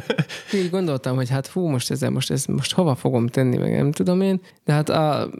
így 0.54 0.70
gondoltam, 0.70 1.16
hogy 1.16 1.28
hát 1.28 1.46
fú, 1.46 1.66
most 1.66 1.90
ezzel 1.90 2.10
most, 2.10 2.30
ez, 2.30 2.44
most 2.46 2.72
hova 2.72 2.94
fogom 2.94 3.26
tenni, 3.26 3.56
meg 3.56 3.72
nem 3.72 3.92
tudom 3.92 4.20
én, 4.20 4.40
de 4.64 4.72
hát 4.72 4.88
a, 4.88 5.30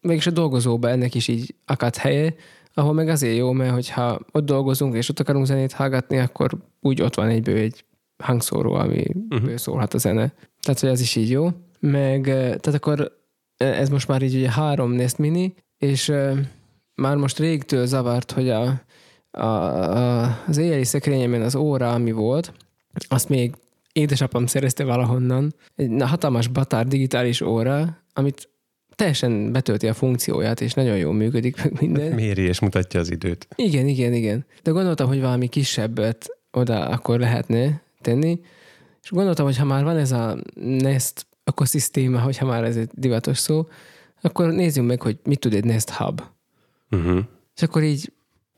mégis 0.00 0.26
a 0.26 0.30
dolgozóba 0.30 0.88
ennek 0.88 1.14
is 1.14 1.28
így 1.28 1.54
akadt 1.64 1.96
helye, 1.96 2.34
ahol 2.74 2.92
meg 2.92 3.08
azért 3.08 3.36
jó, 3.36 3.52
mert 3.52 3.72
hogyha 3.72 4.20
ott 4.32 4.44
dolgozunk 4.44 4.94
és 4.94 5.08
ott 5.08 5.20
akarunk 5.20 5.46
zenét 5.46 5.72
hallgatni, 5.72 6.18
akkor 6.18 6.50
úgy 6.80 7.02
ott 7.02 7.14
van 7.14 7.28
egyből 7.28 7.56
egy 7.56 7.84
hangszóró, 8.22 8.72
ami 8.74 9.04
uh-huh. 9.28 9.56
szólhat 9.56 9.94
a 9.94 9.98
zene. 9.98 10.32
Tehát, 10.62 10.80
hogy 10.80 10.88
ez 10.88 11.00
is 11.00 11.16
így 11.16 11.30
jó. 11.30 11.48
Meg, 11.80 12.28
eh, 12.28 12.36
tehát 12.36 12.74
akkor 12.74 13.12
ez 13.56 13.88
most 13.88 14.08
már 14.08 14.22
így 14.22 14.34
ugye 14.34 14.50
három 14.50 14.92
Nest 14.92 15.18
Mini, 15.18 15.54
és 15.78 16.12
már 16.94 17.16
most 17.16 17.38
régtől 17.38 17.86
zavart, 17.86 18.32
hogy 18.32 18.48
a, 18.48 18.82
a, 19.34 19.44
a, 19.44 20.42
az 20.46 20.56
éjjeli 20.56 20.84
szekrényemben 20.84 21.42
az 21.42 21.54
óra, 21.54 21.92
ami 21.92 22.12
volt, 22.12 22.52
azt 23.08 23.28
még 23.28 23.54
édesapám 23.92 24.46
szerezte 24.46 24.84
valahonnan. 24.84 25.54
Egy 25.76 25.90
hatalmas 25.98 26.46
batár 26.48 26.86
digitális 26.86 27.40
óra, 27.40 28.02
amit 28.12 28.48
teljesen 28.94 29.52
betölti 29.52 29.88
a 29.88 29.94
funkcióját, 29.94 30.60
és 30.60 30.72
nagyon 30.72 30.96
jól 30.96 31.12
működik, 31.12 31.56
meg 31.56 31.80
minden. 31.80 32.12
Méri 32.12 32.42
és 32.42 32.60
mutatja 32.60 33.00
az 33.00 33.10
időt. 33.10 33.48
Igen, 33.54 33.86
igen, 33.86 34.12
igen. 34.12 34.44
De 34.62 34.70
gondoltam, 34.70 35.08
hogy 35.08 35.20
valami 35.20 35.48
kisebbet 35.48 36.38
oda 36.50 36.88
akkor 36.88 37.18
lehetne 37.18 37.82
tenni, 38.00 38.40
és 39.02 39.10
gondoltam, 39.10 39.44
hogy 39.44 39.56
ha 39.56 39.64
már 39.64 39.84
van 39.84 39.96
ez 39.96 40.12
a 40.12 40.38
Nest 40.54 41.26
ökoszisztéma, 41.44 42.20
hogyha 42.20 42.46
már 42.46 42.64
ez 42.64 42.76
egy 42.76 42.90
divatos 42.92 43.38
szó, 43.38 43.66
akkor 44.20 44.52
nézzünk 44.52 44.86
meg, 44.86 45.02
hogy 45.02 45.18
mit 45.24 45.38
tud 45.38 45.54
egy 45.54 45.64
Nest 45.64 45.90
Hub. 45.90 46.22
Uh-huh. 46.90 47.18
És 47.54 47.62
akkor 47.62 47.82
így 47.82 48.12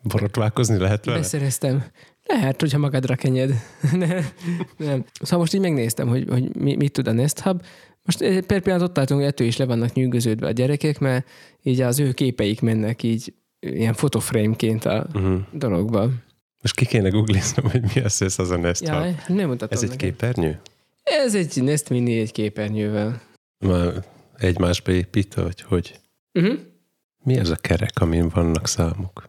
Borotválkozni 0.09 0.79
lehet 0.79 1.05
vele? 1.05 1.19
beszereztem. 1.19 1.85
Lehet, 2.25 2.61
hogyha 2.61 2.79
magadra 2.79 3.15
kenyed. 3.15 3.51
nem, 3.93 4.27
nem. 4.77 5.05
Szóval 5.21 5.39
most 5.39 5.55
így 5.55 5.61
megnéztem, 5.61 6.09
hogy, 6.09 6.27
hogy 6.29 6.57
mi, 6.57 6.77
mit 6.77 6.93
tud 6.93 7.09
a 7.09 7.13
Nest 7.13 7.41
Hub. 7.41 7.63
Most 8.05 8.21
eh, 8.21 8.41
per 8.41 8.61
pillanat 8.61 8.89
ott 8.89 8.95
tartunk, 8.95 9.21
hogy 9.21 9.29
ettől 9.29 9.47
is 9.47 9.57
le 9.57 9.65
vannak 9.65 9.93
nyűgöződve 9.93 10.47
a 10.47 10.51
gyerekek, 10.51 10.99
mert 10.99 11.27
így 11.63 11.81
az 11.81 11.99
ő 11.99 12.13
képeik 12.13 12.61
mennek 12.61 13.03
így 13.03 13.35
ilyen 13.61 13.95
fotoframe-ként 13.95 14.85
a 14.85 15.07
Uh-huh. 15.15 15.41
dologba. 15.53 16.11
Most 16.63 16.75
ki 16.77 16.87
kéne 16.87 17.09
googliznom, 17.09 17.71
hogy 17.71 17.83
mi 17.95 18.01
az 18.01 18.23
ez 18.23 18.39
az 18.39 18.51
a 18.51 18.57
Nest 18.57 18.81
Hub. 18.89 18.95
Jaj, 18.95 19.15
nem 19.29 19.49
mutatom 19.49 19.69
Ez 19.77 19.83
egy 19.83 19.89
neked. 19.89 20.09
képernyő? 20.11 20.61
Ez 21.03 21.35
egy 21.35 21.63
Nest 21.63 21.89
Mini 21.91 22.19
egy 22.19 22.33
képernyővel. 22.33 23.23
Már 23.59 24.05
egymásba 24.37 24.93
épít, 24.93 25.35
vagy 25.35 25.61
hogy? 25.61 26.01
Uh-huh. 26.33 26.59
Mi 27.25 27.37
ez 27.39 27.49
a 27.51 27.57
kerek, 27.57 28.01
amin 28.01 28.29
vannak 28.29 28.67
számok? 28.69 29.29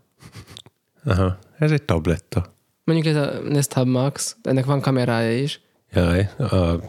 Aha, 1.07 1.37
ez 1.57 1.71
egy 1.71 1.83
tabletta. 1.83 2.53
Mondjuk 2.83 3.15
ez 3.15 3.27
a 3.27 3.39
Nest 3.49 3.73
Hub 3.73 3.87
Max, 3.87 4.35
ennek 4.43 4.65
van 4.65 4.81
kamerája 4.81 5.37
is. 5.37 5.61
Jaj, 5.93 6.29
a 6.37 6.79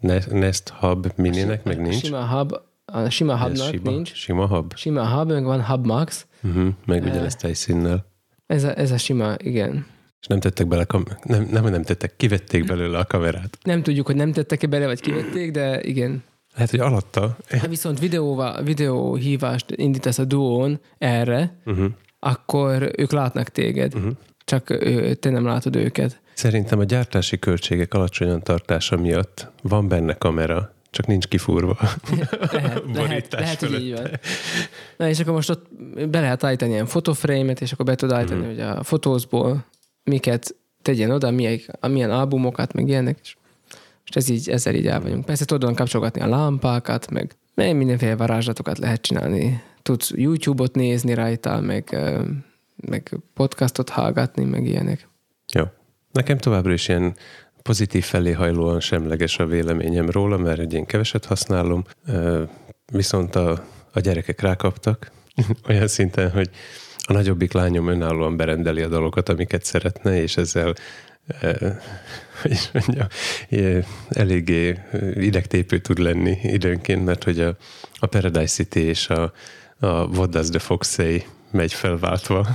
Ne- 0.00 0.26
Nest 0.30 0.68
Hub 0.68 1.06
mininek 1.16 1.64
meg 1.64 1.78
A 1.78 1.82
nincs. 1.82 2.04
Sima 2.04 2.26
Hub, 2.26 2.52
a 2.84 3.08
sima 3.08 3.38
Hubnak 3.38 3.68
sima, 3.68 3.90
nincs. 3.90 4.12
Sima 4.14 4.46
hub. 4.46 4.72
Sima 4.76 5.08
Hub, 5.08 5.30
meg 5.30 5.44
van 5.44 5.64
Hub 5.64 5.86
Max. 5.86 6.26
Uh-huh. 6.42 6.68
Meg 6.86 7.02
ugyanezt 7.02 7.40
helyszínnel. 7.40 8.06
Ez 8.46 8.64
a, 8.64 8.78
ez 8.78 8.90
a 8.90 8.96
sima, 8.98 9.34
igen. 9.38 9.86
És 10.20 10.26
nem 10.26 10.40
tettek 10.40 10.66
bele, 10.66 10.84
kam- 10.84 11.16
nem, 11.24 11.48
nem, 11.50 11.64
nem 11.64 11.82
tettek, 11.82 12.16
kivették 12.16 12.66
belőle 12.66 12.98
a 12.98 13.04
kamerát. 13.04 13.58
Nem 13.62 13.82
tudjuk, 13.82 14.06
hogy 14.06 14.16
nem 14.16 14.32
tettek-e 14.32 14.66
bele, 14.66 14.86
vagy 14.86 15.00
kivették, 15.00 15.50
de 15.50 15.80
igen. 15.82 16.22
Lehet, 16.54 16.70
hogy 16.70 16.80
alatta. 16.80 17.36
Ha 17.60 17.68
viszont 17.68 17.98
videóval, 17.98 18.62
videóhívást 18.62 19.70
indítasz 19.70 20.18
a 20.18 20.24
duón 20.24 20.80
erre, 20.98 21.56
Uh-huh. 21.64 21.86
Akkor 22.18 22.90
ők 22.96 23.12
látnak 23.12 23.48
téged. 23.48 23.94
Uh-huh. 23.94 24.12
Csak 24.44 24.70
ő, 24.70 25.14
te 25.14 25.30
nem 25.30 25.44
látod 25.44 25.76
őket. 25.76 26.20
Szerintem 26.34 26.78
a 26.78 26.84
gyártási 26.84 27.38
költségek 27.38 27.94
alacsonyan 27.94 28.42
tartása 28.42 28.96
miatt 28.96 29.50
van 29.62 29.88
benne 29.88 30.14
kamera, 30.14 30.72
csak 30.90 31.06
nincs 31.06 31.26
kifúrva. 31.26 31.78
Lehet, 32.92 32.92
lehet, 32.92 33.32
lehet 33.40 33.60
hogy 33.60 33.82
így 33.82 33.92
van. 33.92 34.10
Na 34.96 35.08
és 35.08 35.20
akkor 35.20 35.32
most 35.32 35.50
ott 35.50 35.66
be 36.08 36.20
lehet 36.20 36.44
állítani 36.44 36.70
ilyen 36.70 36.86
fotoframe-et, 36.86 37.60
és 37.60 37.72
akkor 37.72 37.84
be 37.84 37.94
tud 37.94 38.12
állítani, 38.12 38.38
Mhm. 38.40 38.48
hogy 38.48 38.60
a 38.60 38.82
fotózból 38.82 39.64
miket 40.04 40.54
tegyen 40.82 41.10
oda, 41.10 41.30
milyen, 41.30 41.60
milyen 41.88 42.10
albumokat, 42.10 42.72
meg 42.72 42.88
ilyenek, 42.88 43.18
és 43.22 43.34
most 44.00 44.16
ez 44.16 44.28
így, 44.28 44.48
ezzel 44.50 44.74
így 44.74 44.86
el 44.86 45.00
vagyunk. 45.00 45.24
Persze 45.24 45.44
tudod 45.44 45.74
kapcsolgatni 45.76 46.20
a 46.20 46.26
lámpákat, 46.28 47.10
meg, 47.10 47.34
meg 47.54 47.76
mindenféle 47.76 48.16
varázslatokat 48.16 48.78
lehet 48.78 49.00
csinálni. 49.00 49.62
Tudsz 49.88 50.10
YouTube-ot 50.14 50.74
nézni 50.74 51.14
rajta, 51.14 51.60
meg, 51.60 51.96
meg 52.76 53.16
podcastot 53.34 53.88
hallgatni, 53.88 54.44
meg 54.44 54.66
ilyenek. 54.66 55.08
Jó. 55.52 55.64
Nekem 56.12 56.38
továbbra 56.38 56.72
is 56.72 56.88
ilyen 56.88 57.16
pozitív 57.62 58.04
felé 58.04 58.32
hajlóan 58.32 58.80
semleges 58.80 59.38
a 59.38 59.46
véleményem 59.46 60.10
róla, 60.10 60.36
mert 60.36 60.58
egy 60.58 60.74
én 60.74 60.86
keveset 60.86 61.24
használom, 61.24 61.84
viszont 62.92 63.34
a, 63.34 63.64
a 63.92 64.00
gyerekek 64.00 64.40
rákaptak 64.40 65.10
olyan 65.68 65.88
szinten, 65.88 66.30
hogy 66.30 66.50
a 67.00 67.12
nagyobbik 67.12 67.52
lányom 67.52 67.88
önállóan 67.88 68.36
berendeli 68.36 68.82
a 68.82 68.88
dolgokat, 68.88 69.28
amiket 69.28 69.64
szeretne, 69.64 70.22
és 70.22 70.36
ezzel 70.36 70.74
hogy 72.42 72.50
is 72.50 72.70
mondjam, 72.72 73.06
eléggé 74.08 74.78
idegtépő 75.14 75.78
tud 75.78 75.98
lenni 75.98 76.38
időnként, 76.42 77.04
mert 77.04 77.24
hogy 77.24 77.40
a, 77.40 77.56
a 77.98 78.06
Paradise 78.06 78.54
City 78.54 78.80
és 78.80 79.08
a, 79.08 79.32
a 79.78 79.86
What 79.86 80.30
Does 80.30 80.48
the 80.48 80.58
Fox 80.58 80.92
Say 80.92 81.24
megy 81.50 81.72
felváltva. 81.72 82.46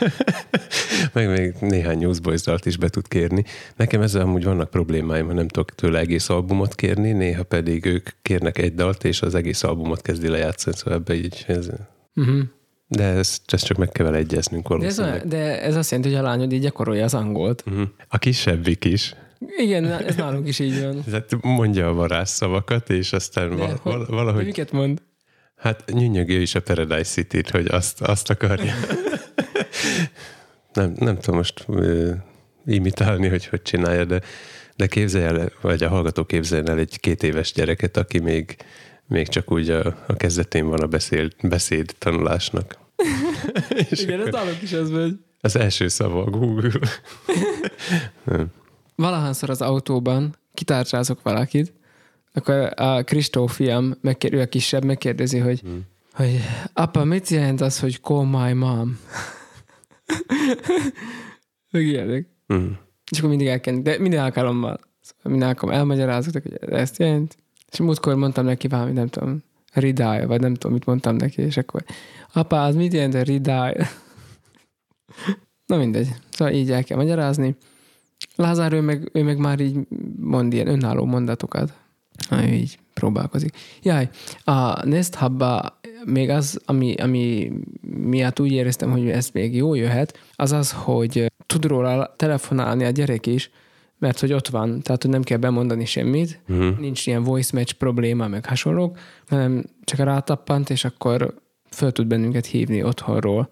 meg 1.12 1.28
még 1.28 1.54
néhány 1.60 1.98
Newsboys 1.98 2.42
dalt 2.42 2.66
is 2.66 2.76
be 2.76 2.88
tud 2.88 3.08
kérni. 3.08 3.44
Nekem 3.76 4.00
ezzel 4.00 4.22
amúgy 4.22 4.44
vannak 4.44 4.70
problémáim, 4.70 5.26
nem 5.26 5.48
tudok 5.48 5.74
tőle 5.74 5.98
egész 5.98 6.28
albumot 6.28 6.74
kérni, 6.74 7.12
néha 7.12 7.42
pedig 7.42 7.84
ők 7.84 8.08
kérnek 8.22 8.58
egy 8.58 8.74
dalt, 8.74 9.04
és 9.04 9.22
az 9.22 9.34
egész 9.34 9.62
albumot 9.62 10.02
kezdi 10.02 10.28
lejátszani, 10.28 10.76
szóval 10.76 10.94
ebbe 10.94 11.14
így 11.14 11.44
ez... 11.46 11.68
Uh-huh. 12.14 12.42
De 12.88 13.04
ezt, 13.04 13.52
ezt 13.52 13.64
csak 13.64 13.76
meg 13.76 13.88
kell 13.88 14.04
vele 14.04 14.18
egyeznünk 14.18 14.68
valószínűleg. 14.68 15.26
De 15.26 15.36
ez, 15.36 15.44
de 15.44 15.62
ez 15.62 15.76
azt 15.76 15.90
jelenti, 15.90 16.12
hogy 16.14 16.24
a 16.24 16.28
lányod 16.28 16.52
így 16.52 16.60
gyakorolja 16.60 17.04
az 17.04 17.14
angolt. 17.14 17.64
Uh-huh. 17.66 17.88
A 18.08 18.18
kisebbik 18.18 18.84
is. 18.84 19.14
Igen, 19.56 19.84
ez 19.84 20.14
nálunk 20.14 20.48
is 20.48 20.58
így 20.58 20.82
van. 20.82 21.04
Tehát 21.04 21.42
mondja 21.60 21.88
a 21.88 21.94
varázsszavakat, 21.94 22.90
és 22.90 23.12
aztán 23.12 23.56
val- 23.56 23.82
val- 23.82 24.08
valahogy... 24.08 24.40
De 24.40 24.46
miket 24.46 24.72
mond? 24.72 25.02
Hát 25.56 25.84
nyűnyögő 25.92 26.40
is 26.40 26.54
a 26.54 26.62
Paradise 26.62 27.10
City-t, 27.10 27.50
hogy 27.50 27.66
azt, 27.66 28.00
azt 28.00 28.30
akarja. 28.30 28.74
nem, 30.72 30.94
nem 30.98 31.18
tudom 31.18 31.36
most 31.36 31.64
uh, 31.66 32.14
imitálni, 32.66 33.28
hogy 33.28 33.46
hogy 33.46 33.62
csinálja, 33.62 34.04
de, 34.04 34.20
de 34.76 34.86
képzelj 34.86 35.24
el, 35.24 35.52
vagy 35.60 35.82
a 35.82 35.88
hallgató 35.88 36.24
képzeljen 36.24 36.68
el 36.68 36.78
egy 36.78 37.00
két 37.00 37.22
éves 37.22 37.52
gyereket, 37.52 37.96
aki 37.96 38.18
még, 38.18 38.56
még 39.06 39.28
csak 39.28 39.52
úgy 39.52 39.70
a, 39.70 40.04
a 40.06 40.16
kezdetén 40.16 40.66
van 40.66 40.80
a 40.80 40.86
beszél, 40.86 41.28
beszéd 41.42 41.94
tanulásnak. 41.98 42.78
Igen, 43.90 44.20
ez 44.20 44.32
nálunk 44.32 44.62
is 44.62 44.72
ez 44.72 44.90
megy. 44.90 45.18
Az 45.40 45.56
első 45.56 45.88
szava 45.88 46.22
a 46.22 46.30
Google. 46.30 46.70
Valahányszor 48.94 49.50
az 49.50 49.62
autóban 49.62 50.36
kitárcsázok 50.54 51.22
valakit, 51.22 51.72
akkor 52.36 52.72
a 52.76 53.02
Kristóf 53.02 53.54
fiam, 53.54 53.94
megkér, 54.00 54.34
ő 54.34 54.40
a 54.40 54.46
kisebb, 54.46 54.84
megkérdezi, 54.84 55.38
hogy, 55.38 55.60
hmm. 55.60 55.80
hogy 56.12 56.40
apa, 56.72 57.04
mit 57.04 57.28
jelent 57.28 57.60
az, 57.60 57.80
hogy 57.80 58.00
call 58.00 58.24
my 58.24 58.52
mom? 58.52 58.98
Meg 61.70 61.86
ilyenek. 61.86 62.28
Hmm. 62.46 62.78
És 63.10 63.18
akkor 63.18 63.30
mindig 63.30 63.48
elkendik, 63.48 63.82
de 63.82 63.98
minden 63.98 64.24
alkalommal. 64.24 64.80
Szóval 65.00 65.30
minden 65.32 65.48
alkalommal 65.48 65.80
elmagyarázok, 65.80 66.42
hogy 66.42 66.58
ezt 66.70 66.98
jelent. 66.98 67.36
És 67.72 67.78
múltkor 67.78 68.14
mondtam 68.14 68.44
neki 68.44 68.68
valami, 68.68 68.92
nem 68.92 69.08
tudom, 69.08 69.42
ridáj, 69.72 70.26
vagy 70.26 70.40
nem 70.40 70.54
tudom, 70.54 70.72
mit 70.72 70.86
mondtam 70.86 71.16
neki, 71.16 71.42
és 71.42 71.56
akkor 71.56 71.84
apa, 72.32 72.64
az 72.64 72.74
mit 72.74 72.92
jelent 72.92 73.14
a 73.14 73.22
ridáj? 73.22 73.76
Na 75.66 75.76
mindegy. 75.76 76.08
Szóval 76.30 76.54
így 76.54 76.70
el 76.70 76.84
kell 76.84 76.96
magyarázni. 76.96 77.56
Lázár, 78.34 78.72
ő 78.72 78.80
meg, 78.80 79.10
ő 79.12 79.22
meg 79.22 79.38
már 79.38 79.60
így 79.60 79.78
mond 80.20 80.52
ilyen 80.52 80.68
önálló 80.68 81.04
mondatokat. 81.04 81.72
Így 82.52 82.78
próbálkozik. 82.94 83.56
Jaj, 83.82 84.08
a 84.44 84.86
Nest 84.86 85.14
Hubba 85.14 85.80
még 86.04 86.30
az, 86.30 86.60
ami, 86.64 86.94
ami 86.94 87.52
miatt 87.80 88.40
úgy 88.40 88.52
éreztem, 88.52 88.90
hogy 88.90 89.08
ez 89.08 89.28
még 89.32 89.54
jó 89.54 89.74
jöhet, 89.74 90.18
az 90.32 90.52
az, 90.52 90.72
hogy 90.72 91.32
tud 91.46 91.64
róla 91.64 92.14
telefonálni 92.16 92.84
a 92.84 92.90
gyerek 92.90 93.26
is, 93.26 93.50
mert 93.98 94.20
hogy 94.20 94.32
ott 94.32 94.48
van, 94.48 94.82
tehát 94.82 95.02
hogy 95.02 95.10
nem 95.10 95.22
kell 95.22 95.38
bemondani 95.38 95.84
semmit, 95.84 96.40
uh-huh. 96.48 96.78
nincs 96.78 97.06
ilyen 97.06 97.22
voice 97.22 97.56
match 97.56 97.72
probléma, 97.72 98.28
meg 98.28 98.46
hasonlók, 98.46 98.98
hanem 99.28 99.64
csak 99.84 99.98
rátappant, 99.98 100.70
és 100.70 100.84
akkor 100.84 101.34
föl 101.70 101.92
tud 101.92 102.06
bennünket 102.06 102.46
hívni 102.46 102.82
otthonról, 102.82 103.48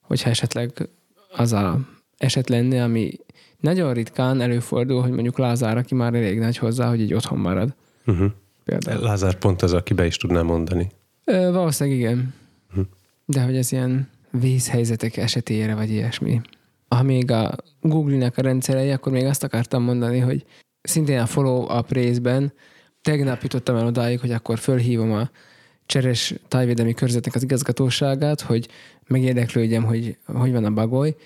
hogyha 0.00 0.30
esetleg 0.30 0.88
az 1.36 1.52
a 1.52 1.80
eset 2.18 2.48
lenne, 2.48 2.82
ami 2.82 3.12
nagyon 3.60 3.92
ritkán 3.92 4.40
előfordul, 4.40 5.02
hogy 5.02 5.10
mondjuk 5.10 5.38
Lázár, 5.38 5.76
aki 5.76 5.94
már 5.94 6.14
elég 6.14 6.38
nagy 6.38 6.58
hozzá, 6.58 6.88
hogy 6.88 7.00
így 7.00 7.14
otthon 7.14 7.38
marad. 7.38 7.74
Uh-huh. 8.06 8.30
Például. 8.64 9.02
Lázár 9.02 9.34
pont 9.34 9.62
az, 9.62 9.72
aki 9.72 9.94
be 9.94 10.06
is 10.06 10.16
tudná 10.16 10.42
mondani. 10.42 10.90
Ö, 11.24 11.52
valószínűleg 11.52 11.98
igen. 11.98 12.34
Uh-huh. 12.70 12.86
De 13.24 13.42
hogy 13.42 13.56
ez 13.56 13.72
ilyen 13.72 14.08
vészhelyzetek 14.30 15.16
esetére, 15.16 15.74
vagy 15.74 15.90
ilyesmi. 15.90 16.40
Ha 16.88 17.02
még 17.02 17.30
a 17.30 17.56
Google-nek 17.80 18.38
a 18.38 18.42
rendszerei, 18.42 18.90
akkor 18.90 19.12
még 19.12 19.24
azt 19.24 19.42
akartam 19.42 19.82
mondani, 19.82 20.18
hogy 20.18 20.44
szintén 20.82 21.18
a 21.18 21.26
follow-up 21.26 21.92
részben 21.92 22.52
tegnap 23.02 23.42
jutottam 23.42 23.76
el 23.76 23.86
odáig, 23.86 24.20
hogy 24.20 24.32
akkor 24.32 24.58
fölhívom 24.58 25.12
a 25.12 25.30
Cseres 25.86 26.34
tájvédelmi 26.48 26.94
körzetnek 26.94 27.34
az 27.34 27.42
igazgatóságát, 27.42 28.40
hogy 28.40 28.68
megérdeklődjem, 29.06 29.84
hogy 29.84 30.16
hogy 30.24 30.52
van 30.52 30.64
a 30.64 30.70
bagoly, 30.70 31.16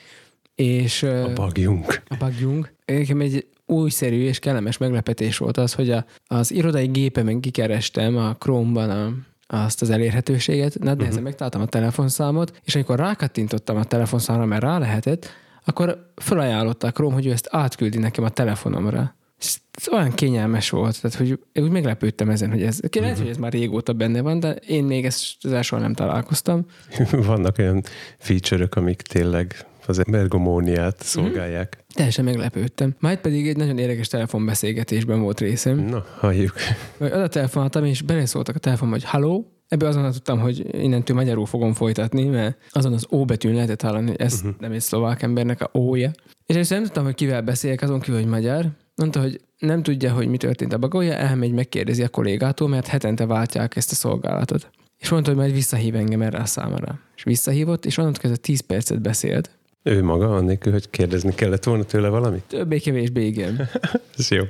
és... 0.54 1.02
A 1.02 1.32
bagjunk. 1.34 2.02
A 2.08 2.16
bagjunk. 2.18 2.72
Nekem 2.84 3.20
egy 3.20 3.46
újszerű 3.68 4.20
és 4.20 4.38
kellemes 4.38 4.76
meglepetés 4.76 5.38
volt 5.38 5.56
az, 5.56 5.72
hogy 5.72 5.90
a, 5.90 6.04
az 6.26 6.52
irodai 6.52 6.86
gépemen 6.86 7.40
kikerestem 7.40 8.16
a 8.16 8.36
Chrome-ban 8.36 8.90
a, 8.90 9.12
azt 9.56 9.82
az 9.82 9.90
elérhetőséget, 9.90 10.78
nagy 10.78 11.02
uh-huh. 11.02 11.20
megtaláltam 11.20 11.60
a 11.60 11.66
telefonszámot, 11.66 12.60
és 12.64 12.74
amikor 12.74 12.98
rákattintottam 12.98 13.76
a 13.76 13.84
telefonszámra, 13.84 14.44
mert 14.44 14.62
rá 14.62 14.78
lehetett, 14.78 15.30
akkor 15.64 16.12
felajánlotta 16.16 16.86
a 16.86 16.90
Chrome, 16.90 17.14
hogy 17.14 17.26
ő 17.26 17.30
ezt 17.30 17.48
átküldi 17.50 17.98
nekem 17.98 18.24
a 18.24 18.28
telefonomra. 18.28 19.16
Ez 19.38 19.88
olyan 19.92 20.12
kényelmes 20.12 20.70
volt, 20.70 21.00
tehát 21.00 21.16
hogy 21.16 21.38
úgy 21.54 21.70
meglepődtem 21.70 22.30
ezen, 22.30 22.50
hogy 22.50 22.62
ez, 22.62 22.80
lehet, 22.80 22.96
uh-huh. 22.96 23.18
hogy 23.18 23.28
ez 23.28 23.36
már 23.36 23.52
régóta 23.52 23.92
benne 23.92 24.20
van, 24.20 24.40
de 24.40 24.54
én 24.54 24.84
még 24.84 25.04
ezt 25.04 25.44
az 25.44 25.70
nem 25.70 25.94
találkoztam. 25.94 26.66
Vannak 27.10 27.58
olyan 27.58 27.82
feature 28.18 28.66
amik 28.70 29.02
tényleg 29.02 29.66
az 29.88 30.02
ergomóniát 30.12 31.02
szolgálják. 31.02 31.76
Mm. 31.76 31.94
Teljesen 31.94 32.24
meglepődtem. 32.24 32.94
Majd 32.98 33.18
pedig 33.18 33.48
egy 33.48 33.56
nagyon 33.56 33.78
érdekes 33.78 34.08
telefonbeszélgetésben 34.08 35.20
volt 35.20 35.40
részem. 35.40 35.78
Na, 35.78 36.04
halljuk. 36.18 36.52
Majd 36.98 37.12
oda 37.12 37.28
telefonáltam, 37.28 37.84
és 37.84 38.02
beleszóltak 38.02 38.56
a 38.56 38.58
telefonba, 38.58 38.94
hogy 38.94 39.04
halló, 39.04 39.52
Ebből 39.68 39.88
azonnal 39.88 40.12
tudtam, 40.12 40.38
hogy 40.38 40.82
innentől 40.82 41.16
magyarul 41.16 41.46
fogom 41.46 41.72
folytatni, 41.72 42.24
mert 42.24 42.58
azon 42.70 42.92
az 42.92 43.06
O 43.08 43.24
betűn 43.24 43.54
lehetett 43.54 43.82
hallani, 43.82 44.06
hogy 44.06 44.20
ez 44.20 44.34
uh-huh. 44.34 44.54
nem 44.58 44.72
egy 44.72 44.80
szlovák 44.80 45.22
embernek 45.22 45.60
a 45.60 45.70
ója. 45.78 46.10
És 46.46 46.56
ezt 46.56 46.70
nem 46.70 46.82
tudtam, 46.82 47.04
hogy 47.04 47.14
kivel 47.14 47.42
beszéljek, 47.42 47.82
azon 47.82 48.00
kívül, 48.00 48.20
hogy 48.20 48.28
magyar. 48.28 48.66
Mondta, 48.94 49.20
hogy 49.20 49.40
nem 49.58 49.82
tudja, 49.82 50.12
hogy 50.12 50.28
mi 50.28 50.36
történt 50.36 50.72
a 50.72 50.78
bagolja, 50.78 51.12
elmegy, 51.12 51.52
megkérdezi 51.52 52.02
a 52.02 52.08
kollégától, 52.08 52.68
mert 52.68 52.86
hetente 52.86 53.26
váltják 53.26 53.76
ezt 53.76 53.90
a 53.90 53.94
szolgálatot. 53.94 54.70
És 54.98 55.08
mondta, 55.08 55.30
hogy 55.30 55.38
majd 55.38 55.52
visszahív 55.52 55.94
engem 55.94 56.22
erre 56.22 56.38
a 56.38 56.44
számára. 56.44 56.98
És 57.16 57.22
visszahívott, 57.22 57.84
és 57.84 57.98
onnantól 57.98 58.20
kezdve 58.20 58.40
10 58.40 58.60
percet 58.60 59.00
beszélt. 59.00 59.57
Ő 59.82 60.02
maga, 60.02 60.34
annélkül, 60.36 60.72
hogy 60.72 60.90
kérdezni 60.90 61.34
kellett 61.34 61.64
volna 61.64 61.82
tőle 61.82 62.08
valamit? 62.08 62.44
Többé-kevésbé 62.46 63.26
igen. 63.26 63.68
Ez 64.18 64.30
jó. 64.30 64.42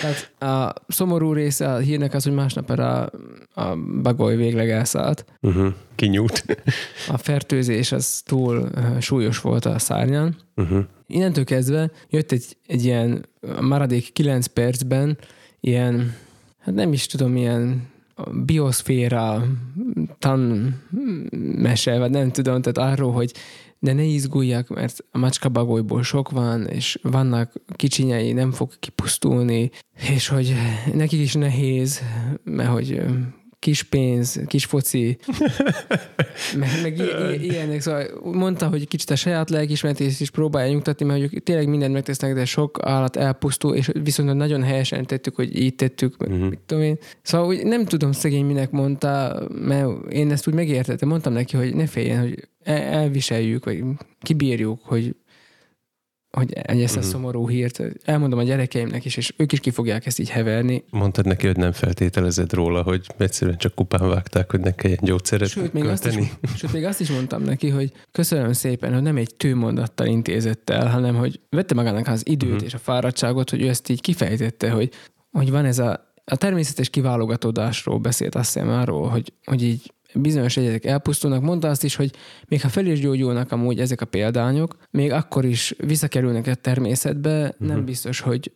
Tehát 0.00 0.32
a 0.42 0.82
szomorú 0.88 1.32
része 1.32 1.72
a 1.72 1.78
hírnek 1.78 2.14
az, 2.14 2.24
hogy 2.24 2.32
másnap 2.32 2.70
a, 2.70 3.10
a 3.54 3.76
bagoly 4.02 4.36
végleg 4.36 4.70
elszállt. 4.70 5.24
Uh-huh. 5.40 5.72
Kinyújt. 5.94 6.44
a 7.08 7.18
fertőzés 7.18 7.92
az 7.92 8.22
túl 8.24 8.70
súlyos 9.00 9.40
volt 9.40 9.64
a 9.64 9.78
szárnyán. 9.78 10.36
Uh-huh. 10.56 10.84
Innentől 11.06 11.44
kezdve 11.44 11.90
jött 12.10 12.32
egy, 12.32 12.56
egy 12.66 12.84
ilyen 12.84 13.26
maradék 13.60 14.12
9 14.12 14.46
percben 14.46 15.18
ilyen, 15.60 16.14
hát 16.58 16.74
nem 16.74 16.92
is 16.92 17.06
tudom, 17.06 17.36
ilyen 17.36 17.88
bioszféra 18.44 19.46
tanmese, 20.18 21.98
vagy 21.98 22.10
nem 22.10 22.30
tudom, 22.30 22.62
tehát 22.62 22.92
arról, 22.92 23.12
hogy 23.12 23.32
de 23.78 23.92
ne 23.92 24.04
izguljak, 24.04 24.68
mert 24.68 25.04
a 25.10 25.18
macska 25.18 25.48
bagolyból 25.48 26.02
sok 26.02 26.30
van, 26.30 26.66
és 26.66 26.98
vannak 27.02 27.52
kicsinyei, 27.76 28.32
nem 28.32 28.52
fog 28.52 28.78
kipusztulni, 28.78 29.70
és 30.16 30.28
hogy 30.28 30.54
nekik 30.94 31.20
is 31.20 31.34
nehéz, 31.34 32.00
mert 32.44 32.70
hogy 32.70 33.02
kis 33.66 33.82
pénz, 33.82 34.40
kis 34.46 34.64
foci, 34.64 35.18
meg, 36.60 36.70
meg 36.82 36.98
ilyenek. 37.42 37.80
Szóval 37.80 38.04
mondta, 38.22 38.68
hogy 38.68 38.88
kicsit 38.88 39.10
a 39.10 39.16
saját 39.16 39.50
lelkismertést 39.50 40.20
is 40.20 40.30
próbálja 40.30 40.72
nyugtatni, 40.72 41.06
mert 41.06 41.20
hogy 41.20 41.42
tényleg 41.42 41.68
mindent 41.68 41.92
megtesznek, 41.92 42.34
de 42.34 42.44
sok 42.44 42.78
állat 42.82 43.16
elpusztul, 43.16 43.74
és 43.74 43.90
viszont 44.02 44.34
nagyon 44.34 44.62
helyesen 44.62 45.06
tettük, 45.06 45.34
hogy 45.34 45.60
így 45.60 45.74
tettük, 45.74 46.14
uh-huh. 46.18 46.48
mit 46.48 46.58
tudom 46.66 46.82
én. 46.82 46.98
Szóval 47.22 47.46
úgy 47.46 47.64
nem 47.64 47.84
tudom 47.84 48.12
szegény 48.12 48.44
minek 48.44 48.70
mondta, 48.70 49.42
mert 49.54 50.12
én 50.12 50.30
ezt 50.30 50.48
úgy 50.48 50.54
megértettem. 50.54 51.08
Mondtam 51.08 51.32
neki, 51.32 51.56
hogy 51.56 51.74
ne 51.74 51.86
féljen, 51.86 52.20
hogy 52.20 52.48
elviseljük, 52.64 53.64
vagy 53.64 53.84
kibírjuk, 54.20 54.80
hogy 54.82 55.14
hogy 56.30 56.52
ezt 56.52 56.96
a 56.96 56.98
uh-huh. 56.98 57.12
szomorú 57.12 57.48
hírt 57.48 57.82
elmondom 58.04 58.38
a 58.38 58.42
gyerekeimnek 58.42 59.04
is, 59.04 59.16
és 59.16 59.34
ők 59.36 59.52
is 59.52 59.60
ki 59.60 59.70
fogják 59.70 60.06
ezt 60.06 60.18
így 60.18 60.30
heverni. 60.30 60.84
Mondtad 60.90 61.26
neki, 61.26 61.46
hogy 61.46 61.56
nem 61.56 61.72
feltételezed 61.72 62.52
róla, 62.52 62.82
hogy 62.82 63.06
egyszerűen 63.16 63.56
csak 63.56 63.74
kupán 63.74 64.08
vágták, 64.08 64.50
hogy 64.50 64.60
ne 64.60 64.74
kelljen 64.74 64.98
gyógyszeret 65.02 65.48
sőt, 65.48 65.72
még 65.72 65.84
azt 65.84 66.06
is, 66.06 66.14
sőt, 66.58 66.72
még 66.72 66.84
azt 66.84 67.00
is 67.00 67.10
mondtam 67.10 67.42
neki, 67.42 67.68
hogy 67.68 67.92
köszönöm 68.12 68.52
szépen, 68.52 68.92
hogy 68.92 69.02
nem 69.02 69.16
egy 69.16 69.34
tőmondattal 69.36 70.06
intézett 70.06 70.70
el, 70.70 70.88
hanem 70.88 71.14
hogy 71.14 71.40
vette 71.50 71.74
magának 71.74 72.06
az 72.06 72.22
időt 72.28 72.50
uh-huh. 72.50 72.66
és 72.66 72.74
a 72.74 72.78
fáradtságot, 72.78 73.50
hogy 73.50 73.62
ő 73.62 73.68
ezt 73.68 73.88
így 73.88 74.00
kifejtette, 74.00 74.70
hogy, 74.70 74.90
hogy 75.30 75.50
van 75.50 75.64
ez 75.64 75.78
a, 75.78 76.14
a 76.24 76.36
természetes 76.36 76.90
kiválogatódásról 76.90 77.98
beszélt 77.98 78.34
azt 78.34 78.52
hiszem 78.52 78.68
arról, 78.68 79.08
hogy, 79.08 79.32
hogy 79.44 79.62
így 79.62 79.92
bizonyos 80.20 80.56
egyedek 80.56 80.84
elpusztulnak. 80.84 81.42
Mondta 81.42 81.68
azt 81.68 81.84
is, 81.84 81.96
hogy 81.96 82.10
még 82.48 82.60
ha 82.62 82.68
fel 82.68 82.86
is 82.86 83.00
gyógyulnak 83.00 83.52
amúgy 83.52 83.80
ezek 83.80 84.00
a 84.00 84.06
példányok, 84.06 84.76
még 84.90 85.12
akkor 85.12 85.44
is 85.44 85.74
visszakerülnek 85.78 86.46
a 86.46 86.54
természetbe, 86.54 87.42
uh-huh. 87.42 87.68
nem 87.68 87.84
biztos, 87.84 88.20
hogy, 88.20 88.52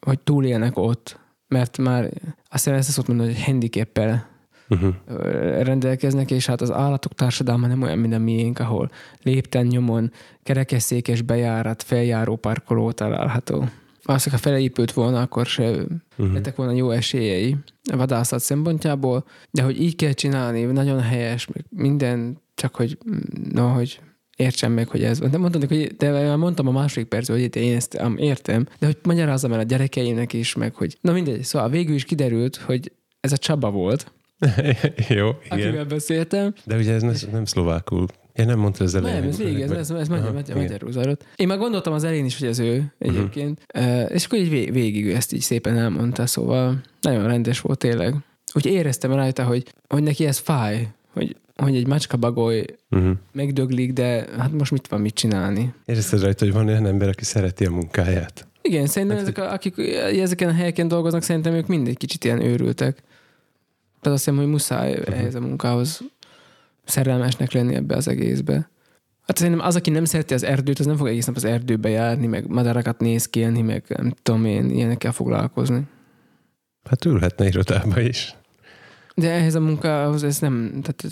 hogy 0.00 0.18
túlélnek 0.18 0.76
ott. 0.76 1.18
Mert 1.48 1.78
már 1.78 2.04
azt 2.48 2.64
hiszem 2.64 2.74
ezt 2.74 2.90
szokott 2.90 3.08
mondani, 3.08 3.32
hogy 3.32 3.44
handicappel 3.44 4.28
uh-huh. 4.68 4.94
rendelkeznek, 5.62 6.30
és 6.30 6.46
hát 6.46 6.60
az 6.60 6.70
állatok 6.70 7.14
társadalma 7.14 7.66
nem 7.66 7.82
olyan, 7.82 7.98
mint 7.98 8.14
a 8.14 8.18
miénk, 8.18 8.58
ahol 8.58 8.90
lépten 9.22 9.66
nyomon 9.66 10.12
kerekesszékes 10.42 11.22
bejárat, 11.22 11.82
feljáró 11.82 12.36
parkoló 12.36 12.92
található. 12.92 13.68
Azt, 14.10 14.28
ha 14.28 14.36
felépült 14.36 14.92
volna, 14.92 15.20
akkor 15.20 15.46
se 15.46 15.70
uh-huh. 15.70 16.32
lettek 16.32 16.56
volna 16.56 16.72
jó 16.72 16.90
esélyei 16.90 17.56
a 17.92 17.96
vadászat 17.96 18.40
szempontjából, 18.40 19.24
de 19.50 19.62
hogy 19.62 19.80
így 19.80 19.96
kell 19.96 20.12
csinálni, 20.12 20.62
nagyon 20.62 21.00
helyes, 21.00 21.48
minden, 21.68 22.38
csak 22.54 22.74
hogy, 22.74 22.98
no, 23.52 23.66
hogy 23.66 24.00
értsem 24.36 24.72
meg, 24.72 24.88
hogy 24.88 25.02
ez 25.02 25.20
van. 25.20 25.30
De 25.30 25.38
mondtam, 25.38 25.62
hogy 25.68 25.96
de 25.96 26.36
mondtam 26.36 26.66
a 26.66 26.70
második 26.70 27.08
percben, 27.08 27.40
hogy 27.40 27.56
én 27.56 27.76
ezt 27.76 28.02
értem, 28.16 28.66
de 28.78 28.86
hogy 28.86 28.96
magyarázzam 29.02 29.52
el 29.52 29.58
a 29.58 29.62
gyerekeimnek 29.62 30.32
is, 30.32 30.54
meg 30.54 30.74
hogy 30.74 30.98
na 31.00 31.12
mindegy, 31.12 31.44
szóval 31.44 31.68
végül 31.68 31.94
is 31.94 32.04
kiderült, 32.04 32.56
hogy 32.56 32.92
ez 33.20 33.32
a 33.32 33.36
Csaba 33.36 33.70
volt, 33.70 34.12
Jó, 35.08 35.28
igen. 35.44 35.58
Akivel 35.58 35.84
beszéltem. 35.84 36.54
De 36.64 36.76
ugye 36.76 36.94
ez 36.94 37.26
nem 37.32 37.44
szlovákul. 37.44 38.06
Én 38.38 38.46
nem 38.46 38.58
mondta 38.58 38.84
az 38.84 38.94
elején. 38.94 39.20
Nem, 39.20 39.28
ez 39.28 39.36
végig, 39.36 39.60
ez, 39.60 39.70
ez, 39.70 39.90
ez 39.90 40.08
magyar, 40.08 40.44
magyarul 40.54 40.92
zajlott. 40.92 41.24
Én 41.36 41.46
már 41.46 41.58
gondoltam 41.58 41.92
az 41.92 42.04
elején 42.04 42.24
is, 42.24 42.38
hogy 42.38 42.48
ez 42.48 42.58
ő 42.58 42.92
egyébként. 42.98 43.60
Uh-huh. 43.74 44.02
Uh, 44.02 44.10
és 44.14 44.24
akkor 44.24 44.38
így 44.38 44.72
végig 44.72 45.10
ezt 45.10 45.32
így 45.32 45.40
szépen 45.40 45.76
elmondta, 45.76 46.26
szóval 46.26 46.80
nagyon 47.00 47.26
rendes 47.26 47.60
volt 47.60 47.78
tényleg. 47.78 48.14
Úgy 48.54 48.66
éreztem 48.66 49.12
rajta, 49.12 49.44
hogy, 49.44 49.72
hogy 49.88 50.02
neki 50.02 50.26
ez 50.26 50.38
fáj, 50.38 50.88
hogy, 51.12 51.36
hogy 51.56 51.76
egy 51.76 51.86
macska 51.86 52.16
bagoly 52.16 52.64
uh-huh. 52.90 53.12
megdöglik, 53.32 53.92
de 53.92 54.26
hát 54.38 54.52
most 54.52 54.72
mit 54.72 54.88
van 54.88 55.00
mit 55.00 55.14
csinálni? 55.14 55.74
Érezted 55.84 56.20
rajta, 56.20 56.44
hogy 56.44 56.54
van 56.54 56.66
olyan 56.66 56.86
ember, 56.86 57.08
aki 57.08 57.24
szereti 57.24 57.64
a 57.64 57.70
munkáját? 57.70 58.46
Igen, 58.62 58.86
szerintem 58.86 59.18
hát, 59.18 59.26
ezek, 59.26 59.52
akik 59.52 59.78
ezeken 60.20 60.48
a 60.48 60.52
helyeken 60.52 60.88
dolgoznak, 60.88 61.22
szerintem 61.22 61.52
ők 61.52 61.66
mindegy 61.66 61.96
kicsit 61.96 62.24
ilyen 62.24 62.40
őrültek. 62.40 63.02
Tehát 64.00 64.18
azt 64.18 64.24
hiszem, 64.24 64.36
hogy 64.36 64.46
muszáj 64.46 64.92
uh-huh. 64.92 65.18
ehhez 65.18 65.34
a 65.34 65.40
munkához 65.40 66.00
szerelmesnek 66.88 67.52
lenni 67.52 67.74
ebbe 67.74 67.96
az 67.96 68.08
egészbe. 68.08 68.70
Hát 69.22 69.36
szerintem 69.36 69.66
az, 69.66 69.76
aki 69.76 69.90
nem 69.90 70.04
szereti 70.04 70.34
az 70.34 70.42
erdőt, 70.42 70.78
az 70.78 70.86
nem 70.86 70.96
fog 70.96 71.06
egész 71.06 71.26
nap 71.26 71.36
az 71.36 71.44
erdőbe 71.44 71.88
járni, 71.88 72.26
meg 72.26 72.48
madarakat 72.48 73.00
nézkélni, 73.00 73.62
meg 73.62 73.84
nem 73.88 74.14
tudom 74.22 74.44
én, 74.44 74.70
ilyenekkel 74.70 75.12
foglalkozni. 75.12 75.82
Hát 76.88 77.04
ülhetne 77.04 77.46
irodába 77.46 78.00
is. 78.00 78.36
De 79.14 79.30
ehhez 79.30 79.54
a 79.54 79.60
munkához 79.60 80.22
ez 80.22 80.38
nem, 80.38 80.70
tehát, 80.82 81.04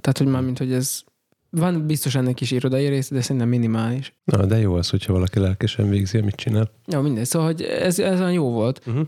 tehát 0.00 0.18
hogy 0.18 0.26
már 0.26 0.42
mint, 0.42 0.58
hogy 0.58 0.72
ez 0.72 1.02
van 1.50 1.86
biztos 1.86 2.14
ennek 2.14 2.40
is 2.40 2.50
irodai 2.50 2.86
része, 2.86 3.14
de 3.14 3.20
szerintem 3.20 3.48
minimális. 3.48 4.14
Na, 4.24 4.46
de 4.46 4.58
jó 4.58 4.74
az, 4.74 4.90
hogyha 4.90 5.12
valaki 5.12 5.38
lelkesen 5.38 5.88
végzi, 5.88 6.18
amit 6.18 6.34
csinál. 6.34 6.70
Jó, 6.86 7.00
mindegy. 7.00 7.24
Szóval, 7.24 7.48
hogy 7.48 7.62
ez, 7.62 7.98
ez 7.98 8.20
olyan 8.20 8.32
jó 8.32 8.50
volt. 8.50 8.82
Uh-huh. 8.86 9.06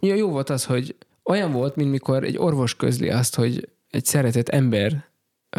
Jó, 0.00 0.14
jó 0.14 0.30
volt 0.30 0.50
az, 0.50 0.64
hogy 0.64 0.96
olyan 1.24 1.52
volt, 1.52 1.76
mint 1.76 1.90
mikor 1.90 2.24
egy 2.24 2.38
orvos 2.38 2.76
közli 2.76 3.10
azt, 3.10 3.34
hogy 3.34 3.68
egy 3.90 4.04
szeretett 4.04 4.48
ember 4.48 5.04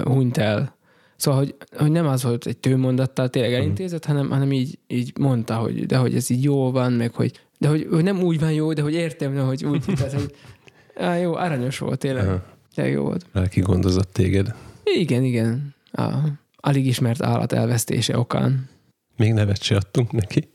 hunyt 0.03 0.37
el. 0.37 0.75
Szóval, 1.15 1.39
hogy, 1.39 1.55
hogy 1.77 1.91
nem 1.91 2.07
az 2.07 2.23
volt 2.23 2.45
egy 2.45 2.57
tőmondattal 2.57 3.29
tényleg 3.29 3.51
mhm. 3.51 3.61
elintézett, 3.61 4.05
hanem, 4.05 4.29
hanem 4.29 4.51
így, 4.51 4.79
így 4.87 5.17
mondta, 5.19 5.55
hogy 5.55 5.85
de 5.85 5.97
hogy 5.97 6.15
ez 6.15 6.29
így 6.29 6.43
jó 6.43 6.71
van, 6.71 6.93
meg 6.93 7.13
hogy 7.13 7.39
de 7.63 7.67
hogy, 7.69 7.87
hogy 7.89 8.03
nem 8.03 8.21
úgy 8.21 8.39
van 8.39 8.51
jó, 8.51 8.73
de 8.73 8.81
hogy 8.81 8.93
értem, 8.93 9.33
de 9.33 9.41
hogy 9.41 9.65
úgy, 9.65 9.83
tehát, 9.85 10.13
hogy 10.13 10.35
á, 10.95 11.15
jó, 11.15 11.33
aranyos 11.33 11.77
volt 11.77 11.99
tényleg. 11.99 12.27
Aha. 12.27 12.43
Tényleg 12.75 12.93
jó 12.93 13.03
volt. 13.03 13.25
Lelki 13.31 13.59
gondozott 13.59 14.13
téged. 14.13 14.55
Igen, 14.83 15.23
igen. 15.23 15.75
A 15.91 16.13
alig 16.55 16.85
ismert 16.85 17.21
állat 17.21 17.51
elvesztése 17.51 18.17
okán. 18.17 18.69
Még 19.17 19.33
nevet 19.33 19.61
se 19.61 19.75
adtunk 19.75 20.11
neki. 20.11 20.49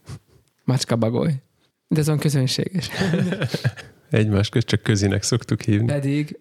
Macska 0.65 0.97
bagoly. 0.97 1.35
De 1.89 2.01
ez 2.01 2.07
van 2.07 2.19
közönséges. 2.19 2.89
Egymás 4.11 4.49
közt 4.49 4.67
csak 4.67 4.83
közinek 4.83 5.23
szoktuk 5.23 5.63
hívni. 5.63 5.87
Pedig, 5.87 6.39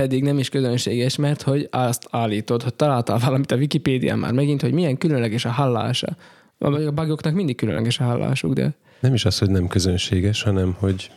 pedig 0.00 0.22
nem 0.22 0.38
is 0.38 0.48
közönséges, 0.48 1.16
mert 1.16 1.42
hogy 1.42 1.68
azt 1.70 2.06
állítod, 2.10 2.62
hogy 2.62 2.74
találtál 2.74 3.18
valamit 3.18 3.52
a 3.52 3.56
Wikipédián 3.56 4.18
már 4.18 4.32
megint, 4.32 4.60
hogy 4.60 4.72
milyen 4.72 4.98
különleges 4.98 5.44
a 5.44 5.50
hallása. 5.50 6.16
A 6.58 6.70
bugoknak 6.70 7.34
mindig 7.34 7.56
különleges 7.56 8.00
a 8.00 8.04
hallásuk, 8.04 8.52
de... 8.52 8.74
Nem 9.00 9.14
is 9.14 9.24
az, 9.24 9.38
hogy 9.38 9.50
nem 9.50 9.66
közönséges, 9.66 10.42
hanem 10.42 10.76
hogy 10.78 11.10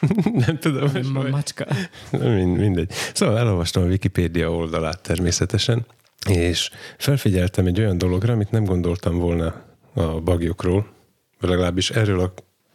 nem 0.46 0.58
tudom. 0.58 0.90
Nem 0.92 1.16
a 1.16 1.28
macska. 1.28 1.66
Mind, 2.10 2.58
mindegy. 2.58 2.90
Szóval 3.14 3.38
elolvastam 3.38 3.82
a 3.82 3.86
Wikipédia 3.86 4.50
oldalát 4.50 5.02
természetesen, 5.02 5.86
és 6.28 6.70
felfigyeltem 6.98 7.66
egy 7.66 7.80
olyan 7.80 7.98
dologra, 7.98 8.32
amit 8.32 8.50
nem 8.50 8.64
gondoltam 8.64 9.18
volna 9.18 9.62
a 9.94 10.20
bagyokról, 10.20 10.86
legalábbis 11.40 11.90
erről 11.90 12.20
a 12.20 12.32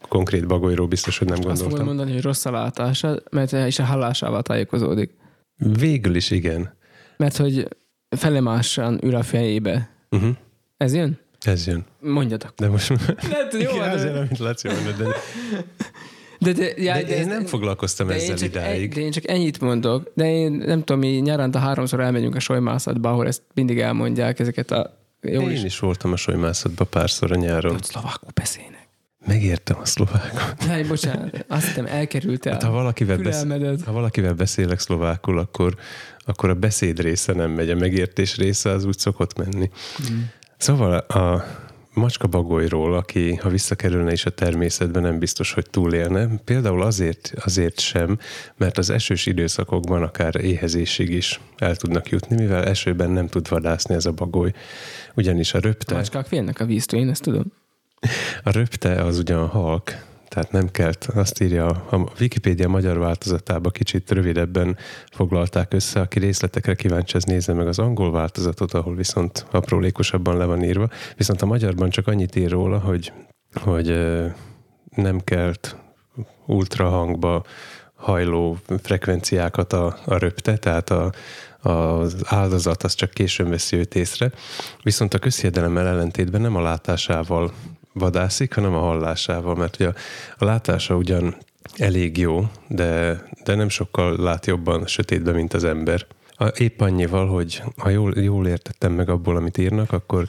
konkrét 0.07 0.47
bagolyról 0.47 0.87
biztos, 0.87 1.17
hogy 1.17 1.27
nem 1.27 1.39
gondoltam. 1.39 1.65
Azt 1.65 1.75
fogod 1.75 1.87
mondani, 1.87 2.13
hogy 2.13 2.21
rossz 2.21 2.45
a 2.45 2.51
látása, 2.51 3.15
mert 3.31 3.51
is 3.51 3.79
a 3.79 3.83
hallásával 3.83 4.41
tájékozódik. 4.41 5.19
Végül 5.65 6.15
is 6.15 6.31
igen. 6.31 6.73
Mert 7.17 7.37
hogy 7.37 7.67
felemásan 8.09 8.99
ül 9.03 9.15
a 9.15 9.23
fejébe. 9.23 9.89
Uh-huh. 10.09 10.35
Ez 10.77 10.93
jön? 10.93 11.19
Ez 11.41 11.67
jön. 11.67 11.85
Mondjatok. 11.99 12.53
De 12.55 12.67
most... 12.67 12.89
Lehet, 13.29 13.53
jó, 13.53 13.59
igen, 13.59 13.89
azért, 13.89 14.15
amit 14.15 14.37
Laci 14.37 14.67
mondod, 14.67 14.95
de... 14.95 15.07
De, 16.39 16.51
de, 16.51 16.73
já, 16.77 16.93
de, 16.93 17.03
de 17.03 17.17
én 17.17 17.27
nem 17.27 17.45
foglalkoztam 17.45 18.07
de 18.07 18.13
ezzel 18.13 18.37
én 18.37 18.43
idáig. 18.43 18.81
Egy, 18.81 18.89
de 18.89 19.01
én 19.01 19.11
csak 19.11 19.29
ennyit 19.29 19.59
mondok. 19.59 20.11
De 20.15 20.31
én 20.31 20.51
nem 20.51 20.79
tudom, 20.79 20.99
mi 20.99 21.07
nyaranta 21.07 21.59
háromszor 21.59 21.99
elmegyünk 21.99 22.35
a 22.35 22.39
solymászatba, 22.39 23.09
ahol 23.09 23.27
ezt 23.27 23.41
mindig 23.53 23.79
elmondják, 23.79 24.39
ezeket 24.39 24.71
a... 24.71 24.97
Jó 25.21 25.41
én 25.41 25.49
is, 25.49 25.63
is 25.63 25.79
voltam 25.79 26.11
a 26.11 26.15
solymászatba 26.15 26.83
párszor 26.83 27.31
a 27.31 27.35
nyáron. 27.35 27.77
Szlovákul 27.81 28.29
beszélnek. 28.33 28.80
Megértem 29.27 29.77
a 29.79 29.85
szlovákot. 29.85 30.55
Jaj, 30.67 30.83
bocsánat, 30.83 31.45
azt 31.47 31.65
hiszem 31.65 31.85
elkerültél. 31.85 32.51
Hát, 32.51 32.63
ha, 32.63 32.71
valakivel 32.71 33.17
besz... 33.17 33.45
ha 33.85 33.91
valakivel 33.91 34.33
beszélek 34.33 34.79
szlovákul, 34.79 35.37
akkor, 35.37 35.75
akkor 36.19 36.49
a 36.49 36.53
beszéd 36.53 36.99
része 36.99 37.33
nem 37.33 37.51
megy, 37.51 37.69
a 37.69 37.75
megértés 37.75 38.37
része 38.37 38.69
az 38.69 38.85
úgy 38.85 38.97
szokott 38.97 39.37
menni. 39.37 39.69
Mm. 40.11 40.19
Szóval 40.57 40.97
a 40.97 41.45
macska 41.93 42.27
bagolyról, 42.27 42.93
aki 42.93 43.35
ha 43.35 43.49
visszakerülne 43.49 44.11
is 44.11 44.25
a 44.25 44.29
természetbe, 44.29 44.99
nem 44.99 45.19
biztos, 45.19 45.53
hogy 45.53 45.69
túlélne. 45.69 46.27
Például 46.45 46.81
azért, 46.81 47.33
azért 47.43 47.79
sem, 47.79 48.17
mert 48.57 48.77
az 48.77 48.89
esős 48.89 49.25
időszakokban 49.25 50.03
akár 50.03 50.35
éhezésig 50.35 51.09
is 51.09 51.39
el 51.57 51.75
tudnak 51.75 52.09
jutni, 52.09 52.35
mivel 52.35 52.65
esőben 52.65 53.09
nem 53.09 53.27
tud 53.27 53.49
vadászni 53.49 53.95
ez 53.95 54.05
a 54.05 54.11
bagoly. 54.11 54.53
Ugyanis 55.15 55.53
a 55.53 55.59
röpte... 55.59 55.93
A 55.93 55.97
macskák 55.97 56.25
félnek 56.25 56.59
a 56.59 56.65
víztől, 56.65 56.99
én 56.99 57.09
ezt 57.09 57.21
tudom. 57.21 57.51
A 58.43 58.51
röpte 58.51 59.03
az 59.03 59.17
ugyan 59.17 59.47
halk, 59.47 59.91
tehát 60.27 60.51
nem 60.51 60.71
kelt. 60.71 61.09
Azt 61.15 61.41
írja, 61.41 61.67
a 61.67 62.11
Wikipédia 62.19 62.67
magyar 62.67 62.97
változatába 62.97 63.69
kicsit 63.69 64.11
rövidebben 64.11 64.77
foglalták 65.11 65.73
össze. 65.73 65.99
Aki 65.99 66.19
részletekre 66.19 66.75
kíváncsi, 66.75 67.15
az 67.15 67.23
nézze 67.23 67.53
meg 67.53 67.67
az 67.67 67.79
angol 67.79 68.11
változatot, 68.11 68.73
ahol 68.73 68.95
viszont 68.95 69.45
aprólékosabban 69.51 70.37
le 70.37 70.45
van 70.45 70.63
írva. 70.63 70.89
Viszont 71.17 71.41
a 71.41 71.45
magyarban 71.45 71.89
csak 71.89 72.07
annyit 72.07 72.35
ír 72.35 72.49
róla, 72.49 72.79
hogy, 72.79 73.13
hogy 73.53 73.87
nem 74.95 75.19
kelt 75.19 75.75
ultrahangba 76.45 77.43
hajló 77.95 78.57
frekvenciákat 78.81 79.73
a, 79.73 79.97
a 80.05 80.17
röpte, 80.17 80.57
tehát 80.57 80.89
a, 80.89 81.11
az 81.69 82.15
áldozat 82.25 82.83
az 82.83 82.93
csak 82.93 83.09
későn 83.09 83.49
veszi 83.49 83.75
őt 83.75 83.95
észre. 83.95 84.31
Viszont 84.83 85.13
a 85.13 85.19
közhiedelemmel 85.19 85.87
ellentétben 85.87 86.41
nem 86.41 86.55
a 86.55 86.61
látásával 86.61 87.51
vadászik, 87.93 88.53
hanem 88.53 88.73
a 88.73 88.79
hallásával, 88.79 89.55
mert 89.55 89.75
ugye 89.75 89.87
a, 89.87 89.93
a 90.37 90.45
látása 90.45 90.95
ugyan 90.95 91.35
elég 91.77 92.17
jó, 92.17 92.49
de, 92.67 93.21
de 93.43 93.55
nem 93.55 93.69
sokkal 93.69 94.15
lát 94.17 94.45
jobban 94.45 94.87
sötétben, 94.87 95.35
mint 95.35 95.53
az 95.53 95.63
ember. 95.63 96.05
A, 96.35 96.45
épp 96.45 96.81
annyival, 96.81 97.27
hogy 97.27 97.63
ha 97.77 97.89
jól, 97.89 98.13
jól 98.15 98.47
értettem 98.47 98.91
meg 98.91 99.09
abból, 99.09 99.35
amit 99.35 99.57
írnak, 99.57 99.91
akkor 99.91 100.27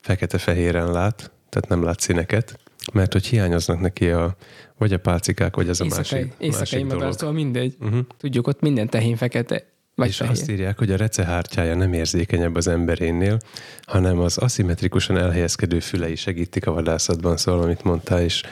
fekete-fehéren 0.00 0.92
lát, 0.92 1.30
tehát 1.48 1.68
nem 1.68 1.82
lát 1.82 2.00
színeket, 2.00 2.58
mert 2.92 3.12
hogy 3.12 3.26
hiányoznak 3.26 3.80
neki 3.80 4.10
a, 4.10 4.36
vagy 4.78 4.92
a 4.92 4.98
pálcikák, 4.98 5.56
vagy 5.56 5.68
az 5.68 5.80
a 5.80 5.84
éjszakai, 5.84 6.20
másik, 6.20 6.34
éjszakai 6.38 6.82
másik 6.82 7.18
dolog. 7.18 7.34
Mindegy. 7.34 7.76
Uh-huh. 7.80 8.00
Tudjuk, 8.18 8.46
ott 8.46 8.60
minden 8.60 8.88
tehén 8.88 9.16
fekete, 9.16 9.64
vagy 9.94 10.08
és 10.08 10.16
fehér. 10.16 10.32
azt 10.32 10.50
írják, 10.50 10.78
hogy 10.78 10.90
a 10.90 10.96
recehártyája 10.96 11.74
nem 11.74 11.92
érzékenyebb 11.92 12.54
az 12.54 12.68
emberénél, 12.68 13.38
hanem 13.82 14.18
az 14.18 14.38
aszimmetrikusan 14.38 15.18
elhelyezkedő 15.18 15.80
fülei 15.80 16.14
segítik 16.16 16.66
a 16.66 16.72
vadászatban, 16.72 17.36
szóval 17.36 17.62
amit 17.62 17.82
mondtál, 17.82 18.20
és 18.20 18.42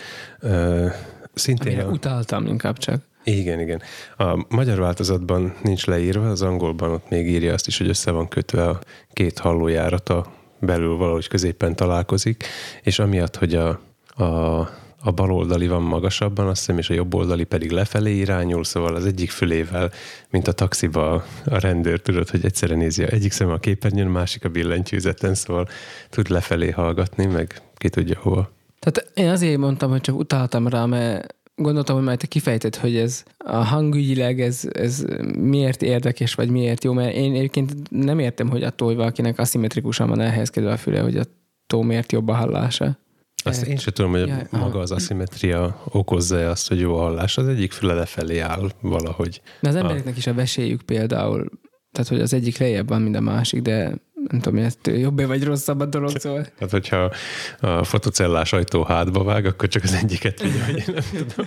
uh, 0.42 0.92
szintén... 1.34 1.72
Amire 1.72 1.86
a... 1.86 1.90
utáltam 1.90 2.46
inkább 2.46 2.78
csak. 2.78 3.08
Igen, 3.24 3.60
igen. 3.60 3.82
A 4.16 4.44
magyar 4.48 4.78
változatban 4.78 5.54
nincs 5.62 5.86
leírva, 5.86 6.28
az 6.28 6.42
angolban 6.42 6.90
ott 6.90 7.08
még 7.08 7.28
írja 7.28 7.52
azt 7.52 7.66
is, 7.66 7.78
hogy 7.78 7.88
össze 7.88 8.10
van 8.10 8.28
kötve 8.28 8.68
a 8.68 8.80
két 9.12 9.38
hallójárata 9.38 10.32
belül 10.60 10.96
valahogy 10.96 11.28
középen 11.28 11.76
találkozik, 11.76 12.44
és 12.82 12.98
amiatt, 12.98 13.36
hogy 13.36 13.54
a, 13.54 13.68
a 14.24 14.68
a 15.02 15.10
bal 15.10 15.32
oldali 15.32 15.68
van 15.68 15.82
magasabban, 15.82 16.46
azt 16.46 16.58
hiszem, 16.58 16.78
és 16.78 16.90
a 16.90 16.94
jobb 16.94 17.14
oldali 17.14 17.44
pedig 17.44 17.70
lefelé 17.70 18.16
irányul, 18.16 18.64
szóval 18.64 18.94
az 18.94 19.06
egyik 19.06 19.30
fülével, 19.30 19.90
mint 20.30 20.48
a 20.48 20.52
taxiba 20.52 21.12
a 21.44 21.58
rendőr, 21.58 22.00
tudod, 22.00 22.28
hogy 22.28 22.44
egyszerre 22.44 22.74
nézi 22.74 23.02
egyik 23.02 23.32
szem 23.32 23.50
a 23.50 23.58
képernyőn, 23.58 24.06
a 24.06 24.10
másik 24.10 24.44
a 24.44 24.48
billentyűzeten, 24.48 25.34
szóval 25.34 25.68
tud 26.10 26.28
lefelé 26.30 26.70
hallgatni, 26.70 27.26
meg 27.26 27.62
ki 27.74 27.88
tudja 27.88 28.18
hova. 28.18 28.50
Tehát 28.78 29.10
én 29.14 29.28
azért 29.28 29.58
mondtam, 29.58 29.90
hogy 29.90 30.00
csak 30.00 30.18
utaltam 30.18 30.68
rá, 30.68 30.84
mert 30.84 31.34
gondoltam, 31.54 31.96
hogy 31.96 32.04
majd 32.04 32.18
te 32.18 32.26
kifejted, 32.26 32.76
hogy 32.76 32.96
ez 32.96 33.24
a 33.38 33.56
hangügyileg 33.56 34.40
ez, 34.40 34.68
ez 34.72 35.04
miért 35.38 35.82
érdekes, 35.82 36.34
vagy 36.34 36.50
miért 36.50 36.84
jó, 36.84 36.92
mert 36.92 37.14
én 37.14 37.34
egyébként 37.34 37.90
nem 37.90 38.18
értem, 38.18 38.48
hogy 38.48 38.62
attól, 38.62 38.88
hogy 38.88 38.96
valakinek 38.96 39.38
aszimmetrikusan 39.38 40.08
van 40.08 40.20
elhelyezkedve 40.20 40.72
a 40.72 40.76
füle, 40.76 41.00
hogy 41.00 41.16
attól 41.16 41.84
miért 41.84 42.12
jobb 42.12 42.28
a 42.28 42.34
hallása. 42.34 42.98
Azt 43.44 43.66
én 43.66 43.76
sem 43.76 43.92
tudom, 43.92 44.10
hogy 44.10 44.28
ja, 44.28 44.46
maga 44.50 44.78
az 44.78 44.90
aszimetria 44.90 45.82
okozza 45.84 46.50
azt, 46.50 46.68
hogy 46.68 46.80
jó 46.80 46.96
hallás. 46.98 47.36
Az 47.36 47.48
egyik 47.48 47.72
füle 47.72 47.94
lefelé 47.94 48.38
áll 48.38 48.70
valahogy. 48.80 49.42
De 49.60 49.68
az 49.68 49.74
embereknek 49.74 50.16
is 50.16 50.26
a 50.26 50.34
veséjük 50.34 50.82
például, 50.82 51.50
tehát 51.92 52.08
hogy 52.08 52.20
az 52.20 52.32
egyik 52.32 52.58
lejjebb 52.58 52.88
van, 52.88 53.02
mint 53.02 53.16
a 53.16 53.20
másik, 53.20 53.62
de 53.62 53.94
nem 54.28 54.40
tudom, 54.40 54.62
hogy 54.82 55.00
jobb 55.00 55.26
vagy 55.26 55.44
rosszabb 55.44 55.80
a 55.80 55.86
dolog, 55.86 56.18
szóval. 56.18 56.46
Hát, 56.60 56.70
hogyha 56.70 57.12
a 57.60 57.84
fotocellás 57.84 58.52
ajtó 58.52 58.82
hátba 58.82 59.24
vág, 59.24 59.44
akkor 59.44 59.68
csak 59.68 59.82
az 59.82 59.94
egyiket 59.94 60.42
vigye, 60.42 60.64
hogy 60.64 60.84
nem 60.86 61.24
tudom. 61.26 61.46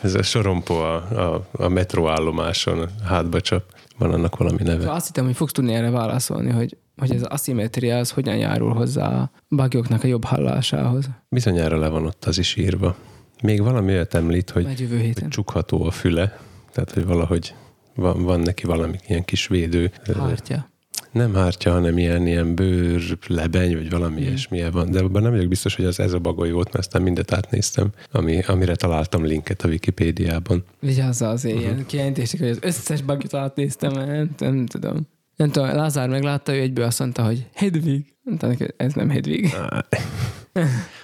Ez 0.00 0.14
a 0.14 0.22
sorompó 0.22 0.74
a, 0.74 0.94
a, 0.94 1.48
a 1.52 1.68
metróállomáson 1.68 2.88
hátba 3.04 3.40
csap. 3.40 3.62
Van 3.98 4.12
annak 4.12 4.36
valami 4.36 4.62
neve. 4.62 4.78
Szóval 4.78 4.94
azt 4.94 5.06
hittem, 5.06 5.24
hogy 5.24 5.36
fogsz 5.36 5.52
tudni 5.52 5.74
erre 5.74 5.90
válaszolni, 5.90 6.50
hogy, 6.50 6.76
hogy 6.96 7.10
ez 7.10 7.22
az 7.22 7.28
aszimetria 7.28 7.98
az 7.98 8.10
hogyan 8.10 8.36
járul 8.36 8.72
hozzá 8.72 9.08
a 9.08 9.30
bagyoknak 9.48 10.04
a 10.04 10.06
jobb 10.06 10.24
hallásához. 10.24 11.08
Bizonyára 11.28 11.78
le 11.78 11.88
van 11.88 12.06
ott 12.06 12.24
az 12.24 12.38
is 12.38 12.56
írva. 12.56 12.96
Még 13.42 13.62
valami 13.62 13.92
olyat 13.92 14.14
említ, 14.14 14.50
hogy, 14.50 14.64
hogy 14.88 15.28
csukható 15.28 15.84
a 15.84 15.90
füle, 15.90 16.38
tehát 16.72 16.90
hogy 16.90 17.04
valahogy 17.04 17.54
van, 17.94 18.22
van 18.22 18.40
neki 18.40 18.66
valami 18.66 18.96
ilyen 19.06 19.24
kis 19.24 19.46
védő. 19.46 19.92
Hártya 20.18 20.74
nem 21.16 21.34
hártya, 21.34 21.70
hanem 21.70 21.98
ilyen, 21.98 22.26
ilyen 22.26 22.54
bőr, 22.54 23.18
lebeny, 23.26 23.76
vagy 23.76 23.90
valami 23.90 24.20
mm. 24.20 24.24
ilyesmilyen 24.24 24.70
van. 24.70 24.90
De 24.90 25.00
abban 25.00 25.22
nem 25.22 25.30
vagyok 25.30 25.48
biztos, 25.48 25.74
hogy 25.74 25.84
az 25.84 26.00
ez 26.00 26.12
a 26.12 26.18
bagoly 26.18 26.50
volt, 26.50 26.72
mert 26.72 26.78
aztán 26.78 27.02
mindet 27.02 27.32
átnéztem, 27.32 27.90
ami, 28.12 28.40
amire 28.46 28.74
találtam 28.74 29.24
linket 29.24 29.62
a 29.62 29.68
Wikipédiában. 29.68 30.64
Vigyázza 30.80 31.28
az 31.28 31.44
uh-huh. 31.44 31.60
ilyen 31.60 31.86
kijelentések, 31.86 32.40
hogy 32.40 32.48
az 32.48 32.58
összes 32.60 33.02
bagot 33.02 33.34
átnéztem, 33.34 33.92
nem, 33.92 34.30
nem 34.38 34.66
tudom. 34.66 35.06
Nem 35.36 35.50
tudom, 35.50 35.68
Lázár 35.68 36.08
meglátta, 36.08 36.54
ő 36.54 36.60
egyből 36.60 36.84
azt 36.84 36.98
mondta, 36.98 37.24
hogy 37.24 37.46
Hedvig. 37.54 38.14
Mondta 38.22 38.46
neki, 38.46 38.66
ez 38.76 38.92
nem 38.92 39.10
Hedvig. 39.10 39.54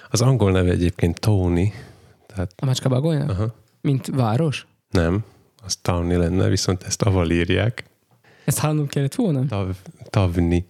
az 0.09 0.21
angol 0.21 0.51
neve 0.51 0.71
egyébként 0.71 1.19
Tony. 1.19 1.73
Tehát... 2.25 2.53
A 2.55 2.65
macska 2.65 2.89
bagolynak? 2.89 3.29
Aha. 3.29 3.55
Mint 3.81 4.07
város? 4.07 4.67
Nem, 4.89 5.23
az 5.65 5.75
Towny 5.75 6.17
lenne, 6.17 6.47
viszont 6.47 6.83
ezt 6.83 7.01
aval 7.01 7.31
írják. 7.31 7.83
Ezt 8.45 8.59
hallanom 8.59 8.87
kellett 8.87 9.15
volna? 9.15 9.45
Tav, 9.45 9.75
tavni. 10.09 10.65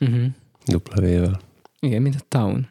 Uh-huh. 0.00 0.24
Dupla 0.66 1.00
vével. 1.00 1.40
Igen, 1.80 2.02
mint 2.02 2.14
a 2.14 2.24
town. 2.28 2.68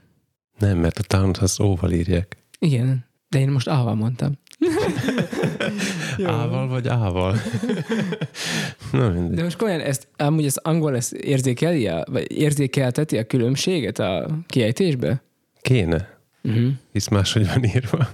Nem, 0.59 0.77
mert 0.77 0.99
a 0.99 1.03
town 1.03 1.35
az 1.39 1.59
óval 1.59 1.91
írják. 1.91 2.37
Igen, 2.59 3.05
de 3.29 3.39
én 3.39 3.49
most 3.49 3.67
ával 3.67 3.95
mondtam. 3.95 4.37
ával 6.25 6.67
vagy 6.67 6.87
ával? 6.87 7.35
Na 8.91 9.09
mindegy. 9.09 9.35
De 9.35 9.43
most 9.43 9.57
komolyan, 9.57 9.79
ezt, 9.79 10.07
amúgy 10.17 10.45
az 10.45 10.57
angol 10.57 10.95
ezt 10.95 11.13
érzékeli, 11.13 11.89
vagy 12.05 12.31
érzékelteti 12.31 13.17
a 13.17 13.25
különbséget 13.25 13.99
a 13.99 14.27
kiejtésbe? 14.47 15.23
Kéne. 15.61 16.17
Uh-huh. 16.43 16.71
Hisz 16.91 17.07
máshogy 17.07 17.47
van 17.47 17.63
írva. 17.63 18.09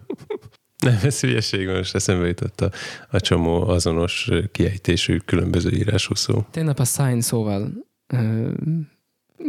Nem, 0.79 0.97
ez 1.03 1.19
hülyeség, 1.19 1.67
most 1.67 1.95
eszembe 1.95 2.27
jutott 2.27 2.61
a, 2.61 2.71
a 3.09 3.19
csomó 3.19 3.67
azonos 3.67 4.29
kiejtésű 4.51 5.17
különböző 5.17 5.69
írású 5.69 6.15
szó. 6.15 6.45
Tegnap 6.51 6.79
a 6.79 6.85
sign 6.85 7.19
szóval 7.19 7.71
uh, 8.13 8.51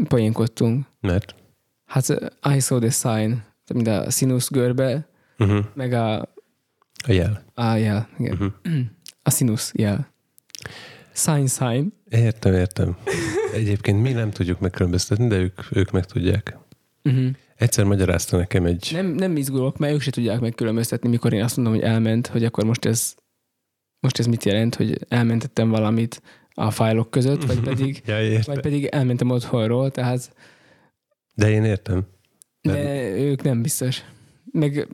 poénkodtunk. 0.08 0.86
Mert? 1.00 1.34
Hát 1.86 2.32
I 2.54 2.60
saw 2.60 2.78
the 2.78 2.90
sign, 2.90 3.42
mint 3.74 3.86
a 3.86 4.10
színusz 4.10 4.50
görbe, 4.50 5.08
uh-huh. 5.38 5.64
meg 5.74 5.92
a... 5.92 6.18
A 7.06 7.12
jel. 7.12 7.44
A 7.54 7.74
jel, 7.74 8.08
igen. 8.18 8.32
Uh-huh. 8.32 8.52
A 9.22 9.30
színusz 9.30 9.72
jel. 9.74 10.12
Sign, 11.12 11.46
sign. 11.46 11.92
Értem, 12.08 12.54
értem. 12.54 12.96
Egyébként 13.54 14.02
mi 14.02 14.12
nem 14.12 14.30
tudjuk 14.30 14.60
megkülönböztetni, 14.60 15.26
de 15.26 15.36
ők, 15.36 15.60
ők 15.70 15.90
meg 15.90 16.04
tudják. 16.04 16.58
Uh-huh. 17.04 17.30
Egyszer 17.60 17.84
magyarázta 17.84 18.36
nekem 18.36 18.64
egy... 18.64 18.88
Nem, 18.92 19.06
nem 19.06 19.36
izgulok, 19.36 19.78
mert 19.78 19.92
ők 19.92 20.00
se 20.00 20.10
tudják 20.10 20.40
megkülönböztetni, 20.40 21.08
mikor 21.08 21.32
én 21.32 21.42
azt 21.42 21.56
mondom, 21.56 21.74
hogy 21.74 21.82
elment, 21.82 22.26
hogy 22.26 22.44
akkor 22.44 22.64
most 22.64 22.84
ez, 22.84 23.14
most 24.00 24.18
ez 24.18 24.26
mit 24.26 24.44
jelent, 24.44 24.74
hogy 24.74 24.98
elmentettem 25.08 25.68
valamit 25.68 26.22
a 26.54 26.70
fájlok 26.70 27.10
között, 27.10 27.44
vagy 27.44 27.60
pedig, 27.70 28.02
ja, 28.06 28.40
vagy 28.44 28.60
pedig 28.60 28.84
elmentem 28.84 29.30
otthonról, 29.30 29.90
tehát... 29.90 30.34
De 31.34 31.50
én 31.50 31.64
értem. 31.64 32.06
De, 32.60 32.72
de 32.72 33.10
ők 33.16 33.42
nem 33.42 33.62
biztos. 33.62 34.02
Meg 34.52 34.88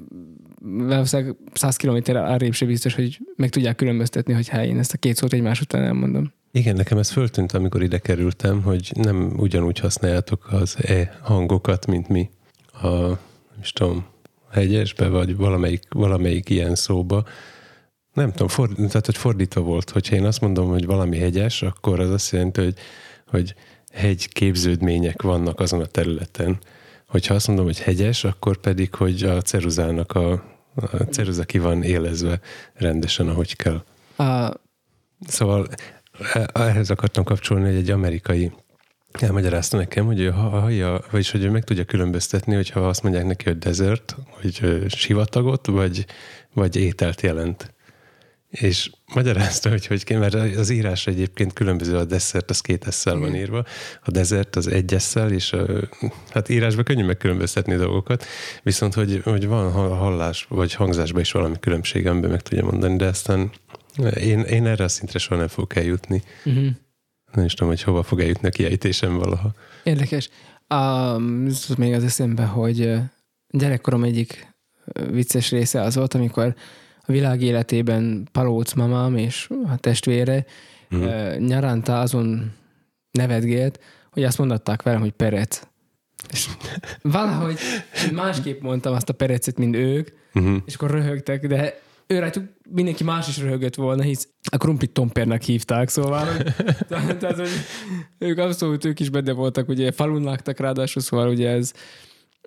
valószínűleg 0.61 1.37
100 1.52 1.76
kilométerre 1.76 2.22
arrébb 2.22 2.52
se 2.52 2.66
biztos, 2.66 2.94
hogy 2.94 3.18
meg 3.37 3.50
tudják 3.50 3.76
különböztetni, 3.76 4.33
hogy 4.33 4.48
hát 4.48 4.64
én 4.64 4.79
ezt 4.79 4.92
a 4.92 4.98
két 4.98 5.16
szót 5.16 5.33
egymás 5.33 5.61
után 5.61 5.83
elmondom. 5.83 6.33
Igen, 6.50 6.76
nekem 6.76 6.98
ez 6.98 7.11
föltűnt, 7.11 7.52
amikor 7.52 7.83
ide 7.83 7.98
kerültem, 7.98 8.62
hogy 8.62 8.92
nem 8.94 9.33
ugyanúgy 9.37 9.79
használjátok 9.79 10.52
az 10.52 10.76
e 10.85 11.18
hangokat, 11.22 11.87
mint 11.87 12.09
mi 12.09 12.31
a, 12.83 12.89
nem 12.89 13.61
is 13.61 13.73
tudom, 13.73 14.07
hegyesbe, 14.51 15.09
vagy 15.09 15.37
valamelyik, 15.37 15.83
valamelyik 15.89 16.49
ilyen 16.49 16.75
szóba. 16.75 17.25
Nem 18.12 18.31
tudom, 18.31 18.49
ford, 18.49 18.75
tehát 18.75 19.07
hogy 19.07 19.17
fordítva 19.17 19.61
volt, 19.61 19.91
hogyha 19.91 20.17
én 20.17 20.25
azt 20.25 20.41
mondom, 20.41 20.69
hogy 20.69 20.87
valami 20.87 21.19
hegyes, 21.19 21.62
akkor 21.62 22.01
az 22.01 22.11
azt 22.11 22.33
jelenti, 22.33 22.61
hogy, 22.61 22.75
hogy 23.27 23.55
hegy 23.93 24.29
képződmények 24.29 25.23
vannak 25.23 25.61
azon 25.61 25.81
a 25.81 25.87
területen. 25.87 26.59
Hogyha 27.07 27.35
azt 27.35 27.47
mondom, 27.47 27.65
hogy 27.65 27.81
hegyes, 27.81 28.25
akkor 28.25 28.57
pedig, 28.57 28.95
hogy 28.95 29.23
a 29.23 29.43
ceruzának 29.43 30.12
a, 30.12 30.33
a 30.75 30.87
ceruza 31.11 31.45
ki 31.45 31.59
van 31.59 31.83
élezve 31.83 32.41
rendesen, 32.75 33.29
ahogy 33.29 33.57
kell. 33.57 33.85
A... 34.17 34.53
Szóval 35.27 35.67
e, 36.33 36.49
ehhez 36.53 36.91
akartam 36.91 37.25
kapcsolni, 37.25 37.65
hogy 37.65 37.75
egy 37.75 37.91
amerikai 37.91 38.53
elmagyarázta 39.22 39.76
nekem, 39.76 40.07
hogy 40.07 40.20
ő 40.20 40.31
hallja, 40.31 41.00
vagyis 41.11 41.31
hogy 41.31 41.44
ő 41.44 41.50
meg 41.50 41.64
tudja 41.64 41.85
különböztetni, 41.85 42.55
hogyha 42.55 42.88
azt 42.88 43.02
mondják 43.02 43.24
neki, 43.24 43.44
hogy 43.44 43.59
desert, 43.59 44.16
hogy 44.29 44.85
sivatagot, 44.88 45.66
vagy, 45.66 46.07
vagy 46.52 46.76
ételt 46.76 47.20
jelent. 47.20 47.74
És 48.48 48.90
magyarázta, 49.14 49.68
hogy 49.68 49.87
hogy 49.87 50.05
kell, 50.05 50.18
mert 50.18 50.35
az 50.35 50.70
írás 50.70 51.07
egyébként 51.07 51.52
különböző, 51.52 51.96
a 51.96 52.05
desert 52.05 52.50
az 52.50 52.61
két 52.61 52.87
esszel 52.87 53.16
van 53.16 53.35
írva, 53.35 53.64
a 54.05 54.11
desert 54.11 54.57
az 54.57 54.66
egy 54.66 54.94
esszel, 54.94 55.33
és 55.33 55.52
a, 55.52 55.66
hát 56.31 56.48
írásban 56.48 56.85
könnyű 56.85 57.05
megkülönböztetni 57.05 57.74
dolgokat, 57.74 58.24
viszont 58.62 58.94
hogy, 58.94 59.20
hogy 59.24 59.46
van 59.46 59.72
hallás, 59.72 60.46
vagy 60.48 60.74
hangzásban 60.74 61.20
is 61.20 61.33
valami 61.33 61.55
különbség, 61.61 62.07
amiben 62.07 62.31
meg 62.31 62.42
tudja 62.42 62.64
mondani, 62.64 62.96
de 62.96 63.07
aztán 63.07 63.50
én, 64.16 64.40
én 64.40 64.66
erre 64.66 64.85
a 64.85 64.88
szintre 64.88 65.18
soha 65.18 65.38
nem 65.38 65.48
fogok 65.48 65.76
eljutni. 65.76 66.22
Uh-huh. 66.44 66.66
Nem 67.33 67.45
is 67.45 67.55
tudom, 67.55 67.69
hogy 67.69 67.83
hova 67.83 68.03
fog 68.03 68.21
eljutni 68.21 68.49
a 68.49 68.51
kiejtésem 68.51 69.19
valaha. 69.19 69.55
Érdekes. 69.83 70.29
Um, 70.75 71.49
még 71.79 71.93
az 71.93 72.05
eszembe, 72.05 72.45
hogy 72.45 72.95
gyerekkorom 73.49 74.05
egyik 74.05 74.55
vicces 75.11 75.51
része 75.51 75.81
az 75.81 75.95
volt, 75.95 76.15
amikor 76.15 76.55
a 77.01 77.12
világ 77.12 77.43
életében 77.43 78.29
Palóc 78.33 78.73
mamám 78.73 79.17
és 79.17 79.51
a 79.67 79.77
testvére 79.77 80.45
uh-huh. 80.91 81.37
nyaranta 81.37 82.01
azon 82.01 82.53
nevetgélt, 83.11 83.81
hogy 84.11 84.25
azt 84.25 84.39
mondatták 84.39 84.83
velem, 84.83 85.01
hogy 85.01 85.12
Perec. 85.12 85.62
És 86.31 86.49
valahogy 87.03 87.59
másképp 88.12 88.62
mondtam 88.62 88.95
azt 88.95 89.09
a 89.09 89.12
Perecet, 89.12 89.59
mint 89.59 89.77
ők, 89.77 90.09
uh-huh. 90.35 90.57
és 90.65 90.75
akkor 90.75 90.91
röhögtek, 90.91 91.47
de 91.47 91.81
ő 92.07 92.19
rajtuk 92.19 92.45
mindenki 92.71 93.05
más 93.05 93.29
is 93.29 93.38
röhögött 93.38 93.75
volna, 93.75 94.03
hisz 94.03 94.29
a 94.51 94.57
krumplit 94.57 94.90
tompernek 94.90 95.42
hívták, 95.42 95.88
szóval 95.88 96.27
tehát, 96.88 97.19
tehát, 97.19 97.37
hogy 97.37 97.49
ők 98.19 98.38
abszolút 98.38 98.85
ők 98.85 99.01
is 99.01 99.11
benne 99.11 99.33
voltak, 99.33 99.69
ugye 99.69 99.92
falun 99.92 100.23
laktak 100.23 100.59
ráadásul, 100.59 101.03
szóval 101.03 101.29
ugye 101.29 101.49
ez 101.49 101.73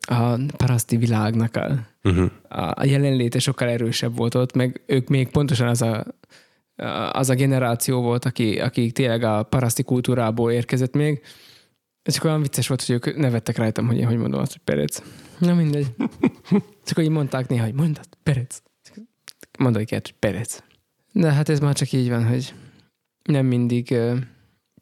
a 0.08 0.39
paraszti 0.58 0.98
világnak 0.98 1.56
a, 1.56 1.88
uh-huh. 2.04 2.32
a 2.76 2.86
jelenléte 2.86 3.39
sokkal 3.39 3.67
erősebb 3.67 4.15
volt 4.15 4.36
ott, 4.36 4.54
meg 4.54 4.82
ők 4.86 5.08
még 5.08 5.30
pontosan 5.30 5.67
az 5.67 5.82
a, 5.82 6.06
az 7.12 7.30
a 7.30 7.36
generáció 7.36 8.02
volt, 8.02 8.26
aki, 8.26 8.60
aki 8.60 8.91
tényleg 8.91 9.24
a 9.24 9.43
paraszti 9.43 9.84
kultúrából 9.84 10.52
érkezett 10.52 10.93
még, 10.93 11.22
csak 12.04 12.24
olyan 12.24 12.41
vicces 12.41 12.67
volt, 12.67 12.86
hogy 12.86 12.95
ők 12.95 13.17
nevettek 13.17 13.58
rajtam, 13.58 13.88
hogy 13.88 13.98
én 13.98 14.06
hogy 14.06 14.17
mondom 14.17 14.39
azt, 14.39 14.52
hogy 14.52 14.62
Perec. 14.62 15.02
Na 15.38 15.54
mindegy. 15.54 15.88
Csak 16.86 16.95
hogy 16.95 17.10
mondták 17.10 17.48
néha, 17.48 17.63
hogy 17.63 17.74
mondod, 17.74 18.08
Perec 18.24 18.62
mondani 19.60 19.86
kellett, 19.86 20.06
hogy 20.06 20.15
Perec. 20.19 20.58
De 21.12 21.32
hát 21.32 21.50
ez 21.50 21.60
már 21.60 21.76
csak 21.76 21.91
így 21.91 22.10
van, 22.10 22.28
hogy 22.28 22.54
nem 23.24 23.45
mindig 23.45 23.88
uh, 23.91 24.17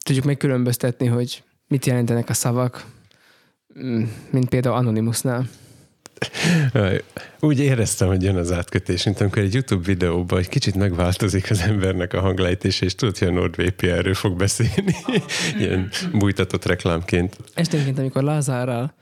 tudjuk 0.04 0.26
megkülönböztetni, 0.26 1.06
hogy 1.08 1.44
mit 1.68 1.86
jelentenek 1.86 2.30
a 2.30 2.34
szavak, 2.34 2.86
mm, 3.80 4.04
mint 4.30 4.50
például 4.50 4.76
Anonymousnál. 4.76 5.48
Úgy 7.40 7.60
éreztem, 7.60 8.08
hogy 8.08 8.24
jön 8.24 8.36
az 8.36 8.52
átkötés, 8.52 9.04
mint 9.04 9.22
amikor 9.22 9.42
egy 9.42 9.54
YouTube 9.54 9.86
videóban 9.86 10.40
egy 10.40 10.50
kicsit 10.50 10.76
megváltozik 10.76 11.50
az 11.50 11.60
embernek 11.60 12.13
a 12.13 12.22
hanglejtése, 12.22 12.86
és 12.86 12.96
tudod, 12.96 13.18
hogy 13.18 13.28
a 13.28 13.32
NordVPN-ről 13.32 14.13
fog 14.13 14.38
beszélni, 14.38 14.96
ilyen 15.60 15.90
bújtatott 16.12 16.66
reklámként. 16.66 17.38
Esténként, 17.54 18.00
amikor 18.00 18.24
Lázárral 18.24 18.94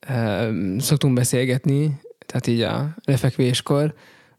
e, 0.00 0.48
szoktunk 0.78 1.14
beszélgetni, 1.14 2.00
tehát 2.26 2.46
így 2.46 2.60
a 2.60 2.94
lefekvéskor, 3.04 3.94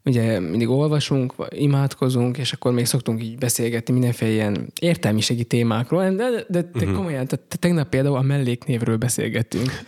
ugye 0.06 0.40
mindig 0.40 0.68
olvasunk, 0.68 1.34
imádkozunk, 1.48 2.38
és 2.38 2.52
akkor 2.52 2.72
még 2.72 2.86
szoktunk 2.86 3.22
így 3.22 3.38
beszélgetni 3.38 3.92
mindenféle 3.92 4.30
ilyen 4.30 4.72
értelmiségi 4.80 5.44
témákról, 5.44 6.10
de, 6.10 6.30
de, 6.30 6.44
de 6.48 6.68
uh-huh. 6.74 6.94
komolyan, 6.94 7.26
tehát 7.26 7.58
tegnap 7.58 7.88
például 7.88 8.16
a 8.16 8.22
melléknévről 8.22 8.96
beszélgettünk. 8.96 9.70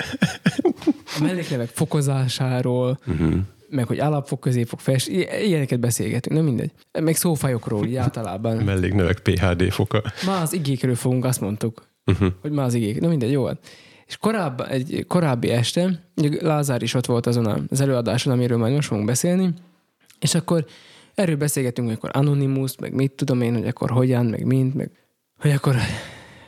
A 1.18 1.22
melléknevek 1.22 1.68
fokozásáról, 1.68 2.98
uh-huh. 3.06 3.34
meg 3.68 3.86
hogy 3.86 3.98
alapfok, 3.98 4.40
középfok, 4.40 4.80
fels, 4.80 5.06
ilyeneket 5.06 5.80
beszélgetünk, 5.80 6.36
nem 6.36 6.44
mindegy. 6.44 6.70
Meg 7.00 7.16
szófajokról 7.16 7.86
így 7.86 7.96
általában. 7.96 8.56
Melléknevek 8.64 9.18
PHD 9.18 9.70
foka. 9.70 10.02
Ma 10.26 10.40
az 10.40 10.52
igékről 10.52 10.94
fogunk, 10.94 11.24
azt 11.24 11.40
mondtuk, 11.40 11.88
uh-huh. 12.06 12.28
hogy 12.40 12.50
ma 12.50 12.62
az 12.62 12.74
igék. 12.74 13.00
Na 13.00 13.08
mindegy, 13.08 13.30
jó 13.30 13.42
van. 13.42 13.58
És 14.06 14.16
korábban, 14.16 14.66
egy 14.66 15.04
korábbi 15.08 15.50
este, 15.50 16.02
Lázár 16.40 16.82
is 16.82 16.94
ott 16.94 17.06
volt 17.06 17.26
azon 17.26 17.66
az 17.70 17.80
előadáson, 17.80 18.32
amiről 18.32 18.58
majd 18.58 18.74
most 18.74 18.88
fogunk 18.88 19.06
beszélni, 19.06 19.54
és 20.20 20.34
akkor 20.34 20.64
erről 21.14 21.36
beszélgetünk, 21.36 21.88
hogy 21.88 21.96
akkor 21.96 22.10
Anonymous, 22.12 22.76
meg 22.80 22.92
mit 22.92 23.12
tudom 23.12 23.40
én, 23.40 23.54
hogy 23.54 23.66
akkor 23.66 23.90
hogyan, 23.90 24.26
meg 24.26 24.44
mint, 24.44 24.74
meg 24.74 24.90
hogy 25.38 25.50
akkor 25.50 25.76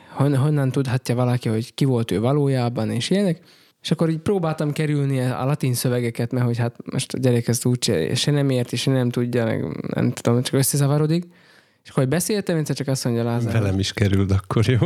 hon, 0.09 0.35
honnan 0.35 0.71
tudhatja 0.71 1.15
valaki, 1.15 1.49
hogy 1.49 1.73
ki 1.73 1.85
volt 1.85 2.11
ő 2.11 2.19
valójában, 2.19 2.91
és 2.91 3.09
ilyenek. 3.09 3.41
És 3.81 3.91
akkor 3.91 4.09
így 4.09 4.19
próbáltam 4.19 4.71
kerülni 4.71 5.19
a 5.19 5.45
latin 5.45 5.73
szövegeket, 5.73 6.31
mert 6.31 6.45
hogy 6.45 6.57
hát 6.57 6.75
most 6.91 7.13
a 7.13 7.17
gyerek 7.17 7.47
ezt 7.47 7.65
úgy 7.65 7.83
se, 7.83 8.15
se 8.15 8.31
nem 8.31 8.49
érti, 8.49 8.75
se 8.75 8.91
nem 8.91 9.09
tudja, 9.09 9.45
meg 9.45 9.63
nem 9.95 10.11
tudom, 10.11 10.41
csak 10.41 10.53
összezavarodik. 10.53 11.27
És 11.83 11.89
akkor 11.89 12.07
beszéltem, 12.07 12.57
egyszer 12.57 12.75
csak 12.75 12.87
azt 12.87 13.03
mondja 13.03 13.23
Lázár. 13.23 13.53
Velem 13.53 13.79
is 13.79 13.93
került, 13.93 14.31
akkor 14.31 14.67
jó. 14.67 14.77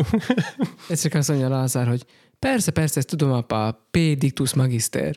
egyszer 0.89 1.11
csak 1.11 1.13
azt 1.13 1.29
mondja 1.29 1.49
Lázár, 1.49 1.87
hogy 1.87 2.05
persze, 2.39 2.71
persze, 2.71 2.97
ezt 2.99 3.07
tudom, 3.07 3.31
apa, 3.31 3.87
P. 3.91 3.97
Dictus 3.97 4.53
Magister. 4.53 5.15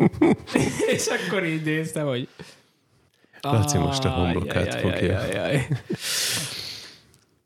és 0.94 1.06
akkor 1.06 1.44
így 1.44 1.64
néztem, 1.64 2.06
hogy... 2.06 2.28
Laci 3.40 3.78
most 3.78 4.04
a 4.04 4.08
homlokát 4.08 4.74
fogja. 4.74 5.20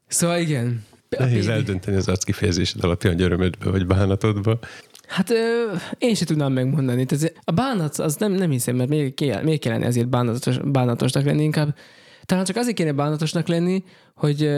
Szóval 0.07 0.39
igen. 0.39 0.85
Nehéz 1.09 1.49
eldönteni 1.49 1.97
az 1.97 2.09
arckifejezésed 2.09 2.85
alapján, 2.85 3.13
hogy 3.13 3.23
örömödbe 3.23 3.71
vagy 3.71 3.87
bánatodba. 3.87 4.59
Hát 5.07 5.31
ö, 5.31 5.73
én 5.99 6.15
sem 6.15 6.27
tudnám 6.27 6.53
megmondani. 6.53 7.05
Tehát 7.05 7.33
a 7.45 7.51
bánat, 7.51 7.99
az 7.99 8.17
nem, 8.17 8.33
nem 8.33 8.51
hiszem, 8.51 8.77
mert 8.77 8.89
még, 8.89 9.15
kell, 9.15 9.43
még 9.43 9.61
kellene 9.61 9.87
ezért 9.87 10.09
bánatos, 10.09 10.59
bánatosnak 10.65 11.25
lenni, 11.25 11.43
inkább 11.43 11.77
talán 12.25 12.45
csak 12.45 12.57
azért 12.57 12.77
kéne 12.77 12.93
bánatosnak 12.93 13.49
lenni, 13.49 13.85
hogy 14.15 14.51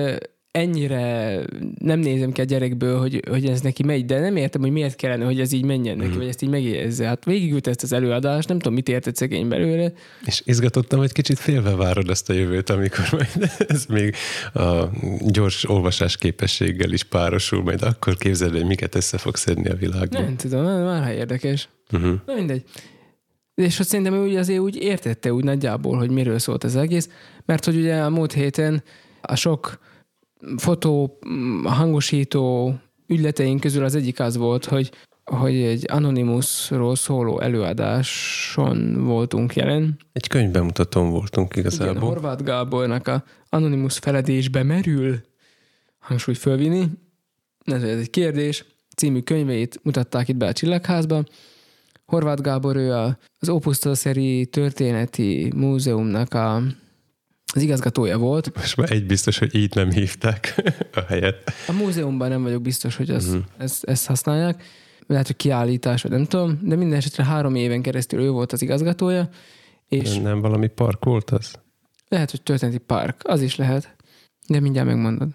ennyire 0.50 1.40
nem 1.78 1.98
nézem 1.98 2.32
ki 2.32 2.40
a 2.40 2.44
gyerekből, 2.44 2.98
hogy, 2.98 3.22
hogy 3.28 3.46
ez 3.46 3.60
neki 3.60 3.82
megy, 3.82 4.04
de 4.04 4.20
nem 4.20 4.36
értem, 4.36 4.60
hogy 4.60 4.70
miért 4.70 4.96
kellene, 4.96 5.24
hogy 5.24 5.40
ez 5.40 5.52
így 5.52 5.64
menjen 5.64 5.96
neki, 5.96 6.14
mm. 6.14 6.16
vagy 6.16 6.26
ezt 6.26 6.42
így 6.42 6.48
megérezze. 6.48 7.06
Hát 7.06 7.24
végigült 7.24 7.66
ezt 7.66 7.82
az 7.82 7.92
előadást, 7.92 8.48
nem 8.48 8.58
tudom, 8.58 8.74
mit 8.74 8.88
értett 8.88 9.16
szegény 9.16 9.48
belőle. 9.48 9.92
És 10.24 10.42
izgatottam, 10.44 10.98
hogy 10.98 11.12
kicsit 11.12 11.38
félve 11.38 11.74
várod 11.74 12.10
ezt 12.10 12.30
a 12.30 12.32
jövőt, 12.32 12.70
amikor 12.70 13.08
majd 13.10 13.50
ez 13.68 13.86
még 13.86 14.14
a 14.54 14.84
gyors 15.20 15.68
olvasás 15.68 16.16
képességgel 16.16 16.92
is 16.92 17.02
párosul, 17.02 17.62
majd 17.62 17.82
akkor 17.82 18.16
képzeld, 18.16 18.52
hogy 18.52 18.66
miket 18.66 18.94
össze 18.94 19.18
fog 19.18 19.36
szedni 19.36 19.68
a 19.68 19.74
világban. 19.74 20.22
Nem 20.22 20.36
tudom, 20.36 20.64
már 20.64 21.02
ha 21.02 21.12
érdekes. 21.12 21.68
Uh-huh. 21.92 22.14
Na 22.26 22.34
mindegy. 22.34 22.62
És 23.54 23.76
hogy 23.76 23.86
szerintem 23.86 24.14
ő 24.14 24.22
ugye 24.22 24.38
azért 24.38 24.60
úgy 24.60 24.76
értette 24.76 25.32
úgy 25.32 25.44
nagyjából, 25.44 25.96
hogy 25.96 26.10
miről 26.10 26.38
szólt 26.38 26.64
az 26.64 26.76
egész, 26.76 27.08
mert 27.46 27.64
hogy 27.64 27.76
ugye 27.76 28.00
a 28.00 28.10
múlt 28.10 28.32
héten 28.32 28.82
a 29.20 29.36
sok 29.36 29.78
fotó, 30.56 31.18
hangosító 31.64 32.74
ügyleteink 33.06 33.60
közül 33.60 33.84
az 33.84 33.94
egyik 33.94 34.20
az 34.20 34.36
volt, 34.36 34.64
hogy, 34.64 34.90
hogy 35.24 35.54
egy 35.54 35.84
Anonymousról 35.90 36.96
szóló 36.96 37.40
előadáson 37.40 39.04
voltunk 39.04 39.56
jelen. 39.56 39.96
Egy 40.12 40.26
könyvbemutatón 40.26 41.10
voltunk 41.10 41.56
igazából. 41.56 41.96
Igen, 41.96 42.02
Horváth 42.02 42.42
Gábornak 42.42 43.08
a 43.08 43.24
Anonymous 43.48 43.98
feledésbe 43.98 44.62
merül 44.62 45.20
hangsúly 45.98 46.34
fölvinni. 46.34 46.86
Ez 47.64 47.82
egy 47.82 48.10
kérdés. 48.10 48.64
Című 48.96 49.20
könyveit 49.20 49.80
mutatták 49.82 50.28
itt 50.28 50.36
be 50.36 50.46
a 50.46 50.52
Csillagházba. 50.52 51.24
Horváth 52.06 52.42
Gábor, 52.42 52.76
ő 52.76 52.92
az 52.92 53.48
Opusztalszeri 53.48 54.46
Történeti 54.46 55.52
Múzeumnak 55.56 56.34
a 56.34 56.62
az 57.54 57.62
igazgatója 57.62 58.18
volt. 58.18 58.56
Most 58.56 58.76
már 58.76 58.90
egy 58.92 59.06
biztos, 59.06 59.38
hogy 59.38 59.54
így 59.54 59.74
nem 59.74 59.90
hívták 59.90 60.62
a 60.94 61.00
helyet. 61.00 61.52
A 61.68 61.72
múzeumban 61.72 62.28
nem 62.28 62.42
vagyok 62.42 62.62
biztos, 62.62 62.96
hogy 62.96 63.10
az, 63.10 63.26
uh-huh. 63.26 63.42
ezt, 63.58 63.84
ezt 63.84 64.06
használják. 64.06 64.62
Lehet, 65.06 65.26
hogy 65.26 65.36
kiállítás, 65.36 66.02
vagy 66.02 66.10
nem 66.10 66.24
tudom, 66.24 66.58
de 66.62 66.76
minden 66.76 66.98
esetre 66.98 67.24
három 67.24 67.54
éven 67.54 67.82
keresztül 67.82 68.20
ő 68.20 68.30
volt 68.30 68.52
az 68.52 68.62
igazgatója. 68.62 69.28
És 69.88 70.12
nem, 70.12 70.22
nem 70.22 70.40
valami 70.40 70.66
park 70.66 71.04
volt 71.04 71.30
az? 71.30 71.52
Lehet, 72.08 72.30
hogy 72.30 72.42
történeti 72.42 72.78
park, 72.78 73.20
az 73.24 73.40
is 73.40 73.56
lehet. 73.56 73.96
De 74.46 74.60
mindjárt 74.60 74.88
megmondod. 74.88 75.28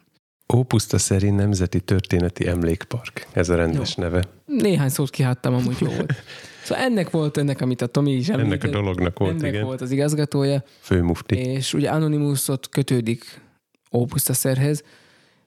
Ópuszta 0.53 0.97
szerint 0.97 1.35
Nemzeti 1.35 1.79
Történeti 1.79 2.47
Emlékpark. 2.47 3.27
Ez 3.31 3.49
a 3.49 3.55
rendes 3.55 3.97
Jó. 3.97 4.03
neve. 4.03 4.23
Néhány 4.45 4.89
szót 4.89 5.09
kihattam, 5.09 5.53
amúgy 5.53 5.77
jó 5.79 5.87
volt. 5.87 6.13
Szóval 6.63 6.83
ennek 6.83 7.09
volt 7.09 7.37
ennek, 7.37 7.61
amit 7.61 7.81
a 7.81 7.85
Tomi 7.85 8.11
is 8.11 8.29
említett. 8.29 8.51
Ennek 8.51 8.75
a 8.75 8.79
dolognak 8.79 9.19
volt, 9.19 9.31
ennek 9.31 9.53
igen. 9.53 9.65
volt 9.65 9.81
az 9.81 9.91
igazgatója. 9.91 10.63
Főmufti. 10.79 11.35
És 11.35 11.73
ugye 11.73 11.89
Anonymousot 11.89 12.69
kötődik 12.69 13.41
Ópuszta 13.91 14.33
szerhez, 14.33 14.83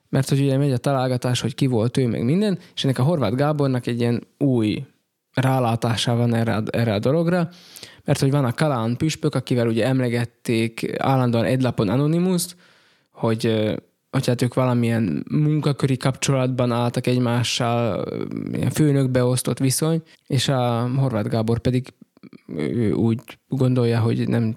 mert 0.09 0.29
hogy 0.29 0.39
ugye 0.39 0.57
megy 0.57 0.71
a 0.71 0.77
találgatás, 0.77 1.41
hogy 1.41 1.55
ki 1.55 1.65
volt 1.65 1.97
ő, 1.97 2.07
meg 2.07 2.23
minden, 2.23 2.59
és 2.75 2.83
ennek 2.83 2.99
a 2.99 3.03
Horváth 3.03 3.35
Gábornak 3.35 3.87
egy 3.87 3.99
ilyen 3.99 4.27
új 4.37 4.85
rálátása 5.33 6.15
van 6.15 6.33
erre, 6.33 6.55
a, 6.55 6.63
erre 6.65 6.93
a 6.93 6.99
dologra, 6.99 7.49
mert 8.05 8.19
hogy 8.19 8.31
van 8.31 8.45
a 8.45 8.53
Kalán 8.53 8.97
püspök, 8.97 9.35
akivel 9.35 9.67
ugye 9.67 9.85
emlegették 9.85 10.93
állandóan 10.97 11.45
egy 11.45 11.61
lapon 11.61 11.89
Anonymous-t, 11.89 12.55
hogy 13.11 13.73
hogy 14.09 14.27
hát 14.27 14.41
ők 14.41 14.53
valamilyen 14.53 15.25
munkaköri 15.31 15.97
kapcsolatban 15.97 16.71
álltak 16.71 17.07
egymással, 17.07 18.05
ilyen 18.53 18.69
főnök 18.69 19.09
beosztott 19.09 19.59
viszony, 19.59 20.01
és 20.27 20.47
a 20.47 20.89
Horváth 20.95 21.29
Gábor 21.29 21.59
pedig 21.59 21.93
ő 22.55 22.91
úgy 22.91 23.19
gondolja, 23.47 23.99
hogy 23.99 24.27
nem, 24.27 24.53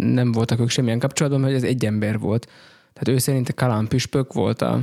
nem 0.00 0.32
voltak 0.32 0.60
ők 0.60 0.68
semmilyen 0.68 0.98
kapcsolatban, 0.98 1.42
hogy 1.42 1.54
ez 1.54 1.62
egy 1.62 1.84
ember 1.84 2.18
volt. 2.18 2.46
Tehát 2.92 3.08
ő 3.08 3.18
szerint 3.18 3.48
a 3.48 3.54
Kalán 3.54 3.88
püspök 3.88 4.32
volt 4.32 4.62
a 4.62 4.82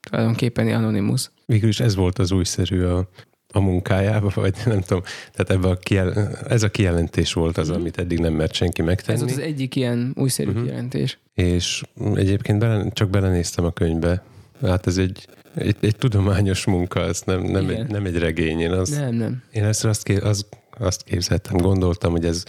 tulajdonképpen 0.00 0.68
Anonymous. 0.68 1.30
Végül 1.46 1.68
is 1.68 1.80
ez 1.80 1.94
volt 1.94 2.18
az 2.18 2.32
újszerű 2.32 2.82
a, 2.82 3.08
a 3.52 3.60
munkájába, 3.60 4.30
vagy 4.34 4.54
nem 4.64 4.80
tudom. 4.80 5.02
Tehát 5.32 5.50
ebbe 5.50 5.68
a 5.68 5.76
kijel, 5.76 6.30
ez 6.48 6.62
a 6.62 6.68
kijelentés 6.68 7.32
volt 7.32 7.58
az, 7.58 7.70
mm. 7.70 7.74
amit 7.74 7.98
eddig 7.98 8.18
nem 8.18 8.32
mert 8.32 8.52
senki 8.52 8.82
megtenni. 8.82 9.22
Ez 9.22 9.32
az 9.32 9.38
egyik 9.38 9.76
ilyen 9.76 10.12
újszerű 10.16 10.50
mm-hmm. 10.50 10.62
kijelentés. 10.62 11.18
És 11.34 11.82
egyébként 12.14 12.58
bele, 12.58 12.90
csak 12.92 13.10
belenéztem 13.10 13.64
a 13.64 13.70
könyvbe. 13.70 14.22
Hát 14.62 14.86
ez 14.86 14.96
egy, 14.96 15.28
egy, 15.54 15.76
egy 15.80 15.96
tudományos 15.96 16.64
munka, 16.64 17.00
ez 17.00 17.22
nem, 17.24 17.42
nem, 17.42 17.68
egy, 17.68 17.86
nem 17.86 18.04
egy 18.04 18.18
regény. 18.18 18.60
Én 18.60 18.70
az, 18.70 18.88
nem, 18.88 19.14
nem. 19.14 19.42
Én 19.52 19.64
ezt 19.64 19.84
azt, 19.84 20.02
ké, 20.02 20.16
azt, 20.16 20.46
azt 20.78 21.02
képzeltem, 21.02 21.56
gondoltam, 21.56 22.10
hogy 22.10 22.24
ez 22.24 22.44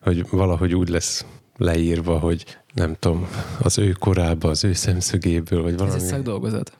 hogy 0.00 0.26
valahogy 0.30 0.74
úgy 0.74 0.88
lesz 0.88 1.24
leírva, 1.56 2.18
hogy 2.18 2.44
nem 2.74 2.96
tudom, 2.98 3.28
az 3.60 3.78
ő 3.78 3.90
korában, 3.90 4.50
az 4.50 4.64
ő 4.64 4.72
szemszögéből, 4.72 5.62
vagy 5.62 5.76
valami. 5.76 5.96
Ez 5.96 6.02
egy 6.02 6.08
szakdolgozat. 6.08 6.72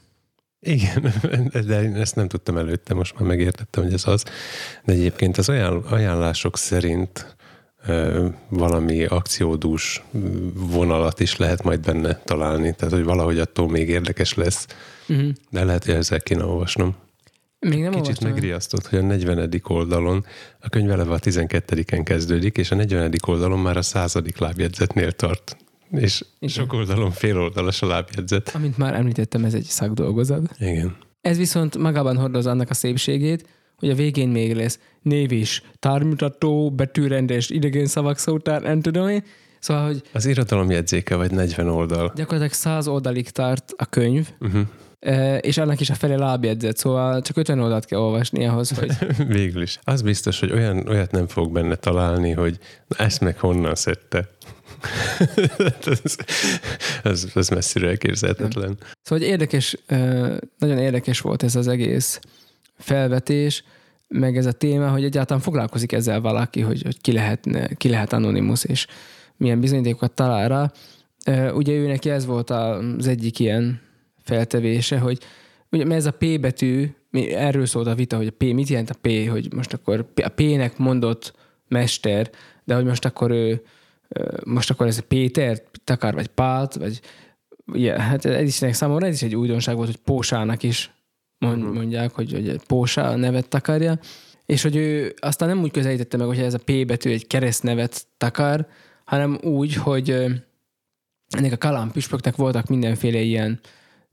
Igen, 0.60 1.12
de 1.66 1.82
én 1.82 1.94
ezt 1.94 2.14
nem 2.14 2.28
tudtam 2.28 2.56
előtte, 2.56 2.94
most 2.94 3.18
már 3.18 3.28
megértettem, 3.28 3.82
hogy 3.82 3.92
ez 3.92 4.06
az. 4.06 4.24
De 4.84 4.92
egyébként 4.92 5.36
az 5.36 5.48
ajánlások 5.48 6.58
szerint 6.58 7.36
valami 8.48 9.04
akciódús 9.04 10.04
vonalat 10.54 11.20
is 11.20 11.36
lehet 11.36 11.62
majd 11.62 11.80
benne 11.80 12.14
találni, 12.24 12.74
tehát 12.74 12.94
hogy 12.94 13.04
valahogy 13.04 13.38
attól 13.38 13.68
még 13.68 13.88
érdekes 13.88 14.34
lesz, 14.34 14.66
uh-huh. 15.08 15.28
de 15.50 15.64
lehet, 15.64 15.84
hogy 15.84 15.94
ezzel 15.94 16.20
kéne 16.20 16.44
olvasnom. 16.44 16.96
Még 17.58 17.82
nem 17.82 17.90
Kicsit 17.90 18.20
megriasztott, 18.20 18.86
hogy 18.86 18.98
a 18.98 19.02
40. 19.02 19.60
oldalon, 19.68 20.24
a 20.60 20.68
könyv 20.68 20.90
eleve 20.90 21.14
a 21.14 21.18
12-en 21.18 22.00
kezdődik, 22.04 22.56
és 22.56 22.70
a 22.70 22.74
40. 22.74 23.12
oldalon 23.26 23.58
már 23.58 23.76
a 23.76 23.82
századik 23.82 24.38
lábjegyzetnél 24.38 25.12
tart. 25.12 25.56
És 26.02 26.24
Igen. 26.38 26.54
sok 26.54 26.72
oldalon 26.72 27.10
fél 27.10 27.38
oldalas 27.38 27.82
a 27.82 27.86
lábjegyzet. 27.86 28.50
Amint 28.54 28.78
már 28.78 28.94
említettem, 28.94 29.44
ez 29.44 29.54
egy 29.54 29.64
szakdolgozat. 29.64 30.54
Igen. 30.58 30.96
Ez 31.20 31.36
viszont 31.36 31.78
magában 31.78 32.16
hordoz 32.16 32.46
annak 32.46 32.70
a 32.70 32.74
szépségét, 32.74 33.46
hogy 33.76 33.90
a 33.90 33.94
végén 33.94 34.28
még 34.28 34.54
lesz 34.54 34.78
név 35.02 35.32
is, 35.32 35.62
tármutató, 35.78 36.70
betűrendes, 36.70 37.50
idegen 37.50 37.86
szavak 37.86 38.18
szótár, 38.18 38.62
nem 38.62 38.80
tudom 38.80 39.08
én. 39.08 39.24
Szóval, 39.58 39.86
hogy... 39.86 40.02
Az 40.12 40.26
irodalom 40.26 40.70
jegyzéke 40.70 41.16
vagy 41.16 41.30
40 41.30 41.68
oldal. 41.68 42.12
Gyakorlatilag 42.14 42.52
100 42.52 42.88
oldalig 42.88 43.30
tart 43.30 43.72
a 43.76 43.86
könyv, 43.86 44.28
uh-huh. 44.40 44.62
És 45.40 45.58
annak 45.58 45.80
is 45.80 45.90
a 45.90 45.94
fele 45.94 46.16
lábjegyzet, 46.16 46.76
szóval 46.76 47.22
csak 47.22 47.36
50 47.36 47.60
oldalt 47.60 47.84
kell 47.84 47.98
olvasni 47.98 48.46
ahhoz, 48.46 48.78
hogy... 48.78 48.92
Végül 49.28 49.62
is. 49.62 49.78
Az 49.84 50.02
biztos, 50.02 50.40
hogy 50.40 50.52
olyan, 50.52 50.88
olyat 50.88 51.10
nem 51.10 51.26
fog 51.26 51.52
benne 51.52 51.74
találni, 51.74 52.32
hogy 52.32 52.58
na, 52.86 53.04
ezt 53.04 53.20
meg 53.20 53.38
honnan 53.38 53.74
szedte. 53.74 54.28
ez, 56.02 56.16
ez, 57.02 57.26
ez 57.34 57.48
messzire 57.48 57.88
elképzelhetetlen. 57.88 58.78
Szóval 59.02 59.18
hogy 59.18 59.22
érdekes, 59.22 59.76
nagyon 60.58 60.78
érdekes 60.78 61.20
volt 61.20 61.42
ez 61.42 61.56
az 61.56 61.68
egész 61.68 62.20
felvetés, 62.78 63.64
meg 64.08 64.36
ez 64.36 64.46
a 64.46 64.52
téma, 64.52 64.88
hogy 64.88 65.04
egyáltalán 65.04 65.42
foglalkozik 65.42 65.92
ezzel 65.92 66.20
valaki, 66.20 66.60
hogy, 66.60 66.82
hogy 66.82 67.00
ki, 67.00 67.12
lehetne, 67.12 67.68
ki 67.68 67.88
lehet 67.88 68.12
anonimus, 68.12 68.64
és 68.64 68.86
milyen 69.36 69.60
bizonyítékokat 69.60 70.12
talál 70.12 70.48
rá. 70.48 70.72
Ugye 71.50 71.72
ő 71.72 71.86
neki 71.86 72.10
ez 72.10 72.26
volt 72.26 72.50
az 72.50 73.06
egyik 73.06 73.38
ilyen 73.38 73.85
feltevése, 74.26 74.98
hogy 74.98 75.18
ugye 75.70 75.94
ez 75.94 76.06
a 76.06 76.10
P 76.10 76.40
betű, 76.40 76.90
erről 77.30 77.66
szólt 77.66 77.86
a 77.86 77.94
vita, 77.94 78.16
hogy 78.16 78.26
a 78.26 78.36
P, 78.36 78.42
mit 78.42 78.68
jelent 78.68 78.90
a 78.90 78.98
P, 79.00 79.28
hogy 79.28 79.52
most 79.54 79.72
akkor 79.72 80.06
a 80.24 80.28
P-nek 80.28 80.78
mondott 80.78 81.32
mester, 81.68 82.30
de 82.64 82.74
hogy 82.74 82.84
most 82.84 83.04
akkor 83.04 83.30
ő, 83.30 83.62
most 84.44 84.70
akkor 84.70 84.86
ez 84.86 84.98
a 84.98 85.06
Péter, 85.08 85.62
Takar, 85.84 86.14
vagy 86.14 86.26
Pált, 86.26 86.74
vagy 86.74 87.00
ugye, 87.66 88.00
hát 88.00 88.24
ez 88.24 88.62
is 88.62 88.74
számomra 88.76 89.06
ez 89.06 89.14
is 89.14 89.22
egy 89.22 89.36
újdonság 89.36 89.76
volt, 89.76 89.88
hogy 89.88 89.96
Pósának 89.96 90.62
is 90.62 90.90
mhm. 91.38 91.60
mondják, 91.60 92.12
hogy, 92.12 92.32
hogy 92.32 92.60
Pósá 92.66 93.10
a 93.10 93.16
nevet 93.16 93.48
takarja, 93.48 93.98
és 94.46 94.62
hogy 94.62 94.76
ő 94.76 95.14
aztán 95.18 95.48
nem 95.48 95.62
úgy 95.62 95.70
közelítette 95.70 96.16
meg, 96.16 96.26
hogy 96.26 96.38
ez 96.38 96.54
a 96.54 96.58
P 96.64 96.86
betű 96.86 97.10
egy 97.10 97.26
keresztnevet 97.26 98.06
takar, 98.16 98.66
hanem 99.04 99.38
úgy, 99.42 99.74
hogy 99.74 100.10
ennek 101.28 101.52
a 101.52 101.56
Kalán 101.56 101.90
püspöknek 101.90 102.36
voltak 102.36 102.66
mindenféle 102.66 103.18
ilyen 103.18 103.60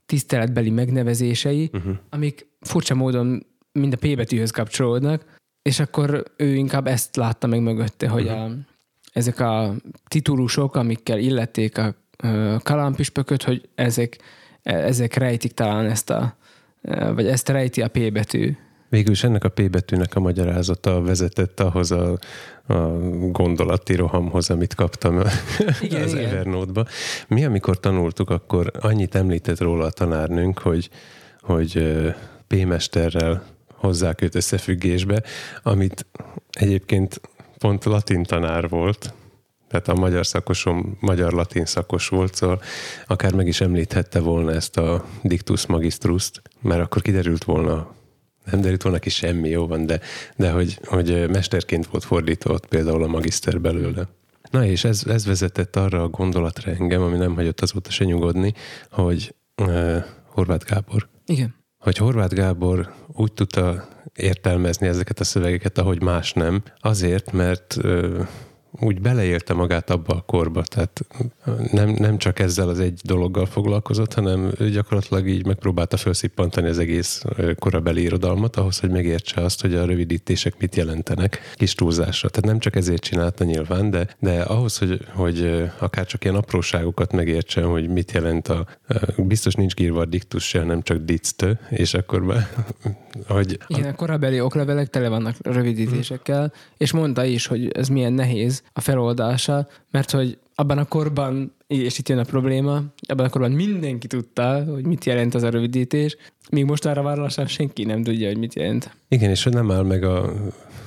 tiszteletbeli 0.06 0.70
megnevezései, 0.70 1.70
uh-huh. 1.72 1.96
amik 2.10 2.46
furcsa 2.60 2.94
módon 2.94 3.46
mind 3.72 3.92
a 3.92 3.96
P 3.96 4.16
betűhöz 4.16 4.50
kapcsolódnak, 4.50 5.24
és 5.62 5.80
akkor 5.80 6.22
ő 6.36 6.54
inkább 6.54 6.86
ezt 6.86 7.16
látta 7.16 7.46
meg 7.46 7.60
mögötte, 7.60 8.08
hogy 8.08 8.24
uh-huh. 8.24 8.42
a, 8.42 8.50
ezek 9.12 9.40
a 9.40 9.74
titulusok, 10.08 10.74
amikkel 10.74 11.18
illették 11.18 11.78
a, 11.78 11.94
a 12.16 12.60
Kalán 12.62 12.94
püspököt, 12.94 13.42
hogy 13.42 13.68
ezek, 13.74 14.18
ezek 14.62 15.14
rejtik 15.14 15.52
talán 15.52 15.84
ezt 15.84 16.10
a, 16.10 16.36
vagy 17.14 17.26
ezt 17.26 17.48
rejti 17.48 17.82
a 17.82 17.88
P 17.88 18.12
betű 18.12 18.56
Végül 18.94 19.12
is 19.12 19.24
ennek 19.24 19.44
a 19.44 19.48
P 19.48 19.70
betűnek 19.70 20.14
a 20.14 20.20
magyarázata 20.20 21.02
vezetett 21.02 21.60
ahhoz 21.60 21.90
a, 21.90 22.18
a 22.66 22.74
gondolati 23.30 23.94
rohamhoz, 23.94 24.50
amit 24.50 24.74
kaptam 24.74 25.22
igen, 25.80 26.02
az 26.02 26.12
igen. 26.12 26.24
Evernote-ba. 26.24 26.86
Mi, 27.28 27.44
amikor 27.44 27.80
tanultuk, 27.80 28.30
akkor 28.30 28.70
annyit 28.80 29.14
említett 29.14 29.60
róla 29.60 29.84
a 29.84 29.90
tanárnőnk, 29.90 30.58
hogy, 30.58 30.90
hogy 31.40 32.02
P-mesterrel 32.46 33.44
hozzák 33.72 34.22
őt 34.22 34.34
összefüggésbe, 34.34 35.22
amit 35.62 36.06
egyébként 36.52 37.20
pont 37.58 37.84
latin 37.84 38.22
tanár 38.22 38.68
volt, 38.68 39.14
tehát 39.68 39.88
a 39.88 39.94
magyar 39.94 40.26
szakosom 40.26 40.96
magyar-latin 41.00 41.64
szakos 41.64 42.08
volt, 42.08 42.34
szóval 42.34 42.62
akár 43.06 43.34
meg 43.34 43.46
is 43.46 43.60
említhette 43.60 44.20
volna 44.20 44.52
ezt 44.52 44.76
a 44.76 45.04
dictus 45.22 45.66
magistrust, 45.66 46.42
mert 46.60 46.82
akkor 46.82 47.02
kiderült 47.02 47.44
volna 47.44 47.94
nem 48.50 48.60
derült 48.60 48.82
volna 48.82 48.98
ki 48.98 49.10
semmi, 49.10 49.48
jó 49.48 49.66
van, 49.66 49.86
de, 49.86 50.00
de 50.36 50.50
hogy, 50.50 50.78
hogy 50.84 51.28
mesterként 51.30 51.86
volt 51.86 52.04
fordított 52.04 52.66
például 52.66 53.02
a 53.02 53.06
magiszter 53.06 53.60
belőle. 53.60 54.08
Na 54.50 54.64
és 54.64 54.84
ez, 54.84 55.02
ez 55.06 55.26
vezetett 55.26 55.76
arra 55.76 56.02
a 56.02 56.08
gondolatra 56.08 56.72
engem, 56.72 57.02
ami 57.02 57.16
nem 57.16 57.34
hagyott 57.34 57.60
azóta 57.60 57.90
se 57.90 58.04
nyugodni, 58.04 58.54
hogy 58.90 59.34
uh, 59.62 60.04
Horváth 60.26 60.66
Gábor. 60.66 61.08
Igen. 61.26 61.54
Hogy 61.78 61.96
Horváth 61.96 62.34
Gábor 62.34 62.94
úgy 63.12 63.32
tudta 63.32 63.88
értelmezni 64.14 64.86
ezeket 64.86 65.20
a 65.20 65.24
szövegeket, 65.24 65.78
ahogy 65.78 66.02
más 66.02 66.32
nem, 66.32 66.62
azért, 66.80 67.32
mert 67.32 67.76
uh, 67.82 68.26
úgy 68.80 69.00
beleélte 69.00 69.54
magát 69.54 69.90
abba 69.90 70.14
a 70.14 70.20
korba, 70.20 70.62
tehát 70.62 71.06
nem, 71.72 71.88
nem 71.88 72.18
csak 72.18 72.38
ezzel 72.38 72.68
az 72.68 72.80
egy 72.80 73.00
dologgal 73.04 73.46
foglalkozott, 73.46 74.14
hanem 74.14 74.52
ő 74.58 74.70
gyakorlatilag 74.70 75.28
így 75.28 75.46
megpróbálta 75.46 75.96
felszippantani 75.96 76.68
az 76.68 76.78
egész 76.78 77.24
korabeli 77.58 78.02
irodalmat 78.02 78.56
ahhoz, 78.56 78.78
hogy 78.78 78.90
megértse 78.90 79.40
azt, 79.40 79.60
hogy 79.60 79.74
a 79.74 79.84
rövidítések 79.84 80.54
mit 80.58 80.76
jelentenek 80.76 81.40
kis 81.54 81.74
túlzásra. 81.74 82.28
Tehát 82.28 82.50
nem 82.50 82.58
csak 82.58 82.76
ezért 82.76 83.02
csinálta 83.02 83.44
nyilván, 83.44 83.90
de, 83.90 84.06
de 84.18 84.40
ahhoz, 84.40 84.78
hogy, 84.78 85.00
hogy 85.12 85.70
akár 85.78 86.06
csak 86.06 86.24
ilyen 86.24 86.36
apróságokat 86.36 87.12
megértse, 87.12 87.62
hogy 87.62 87.88
mit 87.88 88.12
jelent 88.12 88.48
a, 88.48 88.66
biztos 89.16 89.54
nincs 89.54 89.74
írva 89.80 90.00
a 90.00 90.04
diktus 90.04 90.48
se, 90.48 90.64
nem 90.64 90.82
csak 90.82 90.98
dictő, 90.98 91.58
és 91.70 91.94
akkor 91.94 92.24
be, 92.24 92.50
hogy... 93.28 93.58
Igen, 93.66 93.90
a 93.90 93.94
korabeli 93.94 94.40
oklevelek 94.40 94.88
tele 94.88 95.08
vannak 95.08 95.36
rövidítésekkel, 95.42 96.52
és 96.76 96.92
mondta 96.92 97.24
is, 97.24 97.46
hogy 97.46 97.68
ez 97.72 97.88
milyen 97.88 98.12
nehéz 98.12 98.62
a 98.72 98.80
feloldása, 98.80 99.68
mert 99.90 100.10
hogy 100.10 100.38
abban 100.54 100.78
a 100.78 100.84
korban, 100.84 101.54
és 101.66 101.98
itt 101.98 102.08
jön 102.08 102.18
a 102.18 102.22
probléma, 102.24 102.82
abban 103.08 103.26
a 103.26 103.28
korban 103.28 103.50
mindenki 103.50 104.06
tudta, 104.06 104.64
hogy 104.64 104.86
mit 104.86 105.04
jelent 105.04 105.34
az 105.34 105.42
a 105.42 105.48
rövidítés, 105.48 106.16
míg 106.50 106.64
most 106.64 106.84
arra 106.84 107.02
vállalásan 107.02 107.46
senki 107.46 107.84
nem 107.84 108.02
tudja, 108.02 108.26
hogy 108.26 108.38
mit 108.38 108.54
jelent. 108.54 108.96
Igen, 109.08 109.30
és 109.30 109.42
hogy 109.42 109.52
nem 109.52 109.70
áll 109.70 109.82
meg 109.82 110.04
a 110.04 110.32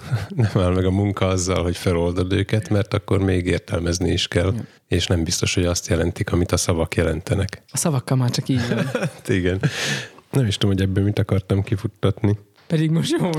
nem 0.36 0.51
áll 0.53 0.73
meg 0.73 0.86
a 0.86 0.91
munka 0.91 1.28
azzal, 1.28 1.63
hogy 1.63 1.78
feloldod 1.78 2.34
őket, 2.34 2.69
mert 2.69 2.93
akkor 2.93 3.19
még 3.19 3.45
értelmezni 3.45 4.11
is 4.11 4.28
kell, 4.28 4.53
ja. 4.53 4.65
és 4.88 5.07
nem 5.07 5.23
biztos, 5.23 5.53
hogy 5.53 5.65
azt 5.65 5.88
jelentik, 5.88 6.32
amit 6.32 6.51
a 6.51 6.57
szavak 6.57 6.95
jelentenek. 6.95 7.61
A 7.71 7.78
szavakkal 7.78 8.17
már 8.17 8.30
csak 8.30 8.49
így 8.49 8.67
van. 8.69 8.86
Hát 8.99 9.30
igen. 9.30 9.61
Nem 10.32 10.45
is 10.45 10.57
tudom, 10.57 10.75
hogy 10.75 10.86
ebből 10.86 11.03
mit 11.03 11.19
akartam 11.19 11.63
kifuttatni. 11.63 12.38
Pedig 12.67 12.89
most 12.89 13.15
jó 13.19 13.30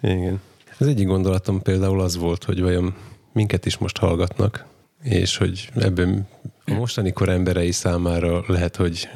Igen. 0.12 0.40
Az 0.78 0.86
egyik 0.86 1.06
gondolatom 1.06 1.62
például 1.62 2.00
az 2.00 2.16
volt, 2.16 2.44
hogy 2.44 2.60
vajon 2.60 2.94
minket 3.32 3.66
is 3.66 3.78
most 3.78 3.96
hallgatnak, 3.96 4.66
és 5.02 5.36
hogy 5.36 5.68
ebben 5.74 6.28
a 6.64 6.72
mostani 6.72 7.12
kor 7.12 7.28
emberei 7.28 7.72
számára 7.72 8.44
lehet, 8.46 8.76
hogy 8.76 9.08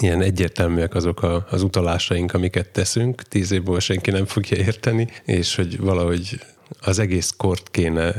ilyen 0.00 0.22
egyértelműek 0.22 0.94
azok 0.94 1.22
a, 1.22 1.46
az 1.50 1.62
utalásaink, 1.62 2.34
amiket 2.34 2.68
teszünk, 2.68 3.22
tíz 3.22 3.50
évből 3.50 3.80
senki 3.80 4.10
nem 4.10 4.24
fogja 4.24 4.56
érteni, 4.56 5.08
és 5.24 5.54
hogy 5.54 5.80
valahogy 5.80 6.40
az 6.80 6.98
egész 6.98 7.34
kort 7.36 7.70
kéne 7.70 8.14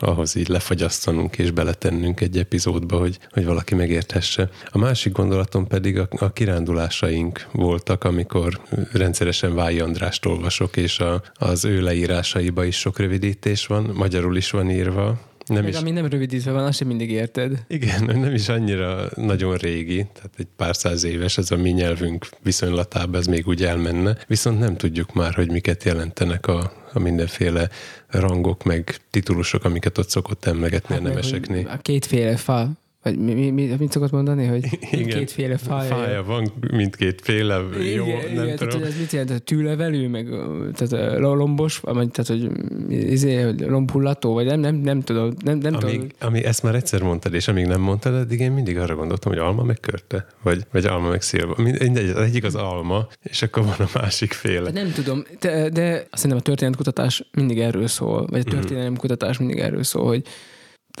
ahhoz 0.00 0.36
így 0.36 0.48
lefagyasztanunk 0.48 1.38
és 1.38 1.50
beletennünk 1.50 2.20
egy 2.20 2.38
epizódba, 2.38 2.98
hogy, 2.98 3.18
hogy 3.30 3.44
valaki 3.44 3.74
megérthesse. 3.74 4.50
A 4.70 4.78
másik 4.78 5.12
gondolatom 5.12 5.66
pedig 5.66 5.98
a, 5.98 6.08
a 6.10 6.32
kirándulásaink 6.32 7.46
voltak, 7.52 8.04
amikor 8.04 8.60
rendszeresen 8.92 9.54
Vályi 9.54 9.80
Andrást 9.80 10.26
olvasok, 10.26 10.76
és 10.76 10.98
a, 10.98 11.22
az 11.34 11.64
ő 11.64 11.80
leírásaiba 11.80 12.64
is 12.64 12.78
sok 12.78 12.98
rövidítés 12.98 13.66
van, 13.66 13.90
magyarul 13.94 14.36
is 14.36 14.50
van 14.50 14.70
írva, 14.70 15.20
nem 15.46 15.66
is, 15.66 15.76
ami 15.76 15.90
nem 15.90 16.06
rövidítve 16.06 16.52
van, 16.52 16.64
azt 16.64 16.78
sem 16.78 16.86
mindig 16.86 17.10
érted. 17.10 17.64
Igen, 17.68 18.04
nem 18.04 18.34
is 18.34 18.48
annyira 18.48 19.08
nagyon 19.14 19.56
régi, 19.56 20.06
tehát 20.12 20.32
egy 20.36 20.48
pár 20.56 20.76
száz 20.76 21.04
éves, 21.04 21.38
ez 21.38 21.50
a 21.50 21.56
mi 21.56 21.70
nyelvünk 21.70 22.26
viszonylatában 22.42 23.20
ez 23.20 23.26
még 23.26 23.46
úgy 23.46 23.64
elmenne, 23.64 24.16
viszont 24.26 24.58
nem 24.58 24.76
tudjuk 24.76 25.14
már, 25.14 25.34
hogy 25.34 25.50
miket 25.50 25.84
jelentenek 25.84 26.46
a, 26.46 26.72
a 26.92 26.98
mindenféle 26.98 27.68
rangok, 28.08 28.64
meg 28.64 28.96
titulusok, 29.10 29.64
amiket 29.64 29.98
ott 29.98 30.08
szokott 30.08 30.44
emlegetni 30.44 30.94
hát 30.94 31.04
a 31.04 31.08
neveseknél. 31.08 31.68
A 31.68 31.76
kétféle 31.76 32.36
fa 32.36 32.70
vagy 33.02 33.18
mi, 33.18 33.34
mi, 33.34 33.50
mi, 33.50 33.74
mit 33.78 33.92
szokott 33.92 34.10
mondani, 34.10 34.46
hogy 34.46 34.78
kétféle 34.90 35.56
fája. 35.56 35.94
Fája 35.94 36.22
van, 36.24 36.52
mindkétféle, 36.70 37.60
jó, 37.94 38.06
igen, 38.06 38.34
nem 38.34 38.44
igen, 38.44 38.56
tudom. 38.56 38.78
Tehát, 38.78 38.86
ez 38.86 38.98
mit 38.98 39.10
jelent? 39.10 39.28
Tehát 39.28 39.42
tűlevelő, 39.42 40.08
meg 40.08 40.28
tehát 40.74 41.18
lombos, 41.18 41.78
vagy 41.78 42.10
tehát, 42.10 42.30
hogy, 42.30 42.50
izé, 42.90 43.40
hogy 43.40 43.60
lombhullató, 43.60 44.32
vagy 44.32 44.46
nem, 44.46 44.60
nem, 44.60 44.74
nem 44.74 45.00
tudom. 45.00 45.32
Nem, 45.44 45.58
nem 45.58 45.74
amíg, 45.74 45.92
tudom. 45.92 46.08
Ami 46.20 46.44
ezt 46.44 46.62
már 46.62 46.74
egyszer 46.74 47.02
mondtad, 47.02 47.34
és 47.34 47.48
amíg 47.48 47.66
nem 47.66 47.80
mondtad, 47.80 48.14
addig 48.14 48.40
én 48.40 48.52
mindig 48.52 48.78
arra 48.78 48.94
gondoltam, 48.94 49.32
hogy 49.32 49.40
alma 49.40 49.62
meg 49.62 49.80
körte, 49.80 50.26
vagy, 50.42 50.66
vagy 50.72 50.84
alma 50.84 51.08
meg 51.08 51.22
szilva. 51.22 51.54
Mindegy, 51.56 52.08
az 52.08 52.16
egyik 52.16 52.44
az 52.44 52.54
alma, 52.54 53.06
és 53.22 53.42
akkor 53.42 53.64
van 53.64 53.86
a 53.86 53.98
másik 53.98 54.32
féle. 54.32 54.70
De 54.70 54.82
nem 54.82 54.92
tudom, 54.92 55.22
de, 55.40 55.68
de 55.68 56.06
azt 56.10 56.22
hiszem 56.22 56.36
a 56.36 56.40
történetkutatás 56.40 57.28
mindig 57.32 57.58
erről 57.58 57.86
szól, 57.86 58.26
vagy 58.26 58.40
a 58.40 58.50
mhm. 58.50 58.58
történelemkutatás 58.58 59.38
mindig 59.38 59.58
erről 59.58 59.82
szól, 59.82 60.06
hogy, 60.06 60.26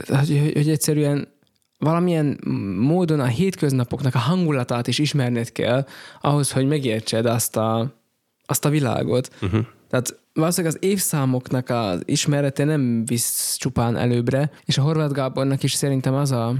hogy, 0.06 0.28
hogy, 0.28 0.52
hogy 0.54 0.68
egyszerűen 0.68 1.28
valamilyen 1.82 2.38
módon 2.78 3.20
a 3.20 3.24
hétköznapoknak 3.24 4.14
a 4.14 4.18
hangulatát 4.18 4.86
is 4.86 4.98
ismerned 4.98 5.52
kell 5.52 5.86
ahhoz, 6.20 6.52
hogy 6.52 6.66
megértsed 6.66 7.26
azt 7.26 7.56
a, 7.56 7.94
azt 8.46 8.64
a 8.64 8.68
világot. 8.68 9.28
Uh-huh. 9.42 9.66
Tehát 9.88 10.20
valószínűleg 10.32 10.76
az 10.76 10.88
évszámoknak 10.88 11.68
az 11.68 12.02
ismerete 12.04 12.64
nem 12.64 13.04
visz 13.04 13.56
csupán 13.58 13.96
előbbre, 13.96 14.50
és 14.64 14.78
a 14.78 14.82
Horváth 14.82 15.14
Gábornak 15.14 15.62
is 15.62 15.72
szerintem 15.72 16.14
az 16.14 16.30
a 16.30 16.54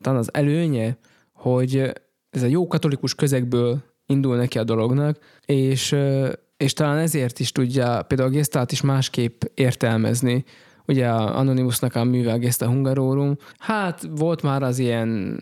talán 0.00 0.18
az 0.18 0.34
előnye, 0.34 0.96
hogy 1.32 1.92
ez 2.30 2.42
a 2.42 2.46
jó 2.46 2.66
katolikus 2.66 3.14
közegből 3.14 3.78
indul 4.06 4.36
neki 4.36 4.58
a 4.58 4.64
dolognak, 4.64 5.18
és, 5.46 5.96
és 6.56 6.72
talán 6.72 6.98
ezért 6.98 7.38
is 7.38 7.52
tudja 7.52 8.02
például 8.02 8.28
a 8.28 8.32
gesztát 8.32 8.72
is 8.72 8.80
másképp 8.80 9.42
értelmezni, 9.54 10.44
ugye 10.86 11.08
a 11.08 11.38
Anonymousnak 11.38 11.94
a 11.94 12.04
műve 12.04 12.52
a 12.58 12.64
Hungarorum. 12.64 13.36
Hát 13.58 14.08
volt 14.16 14.42
már 14.42 14.62
az 14.62 14.78
ilyen 14.78 15.38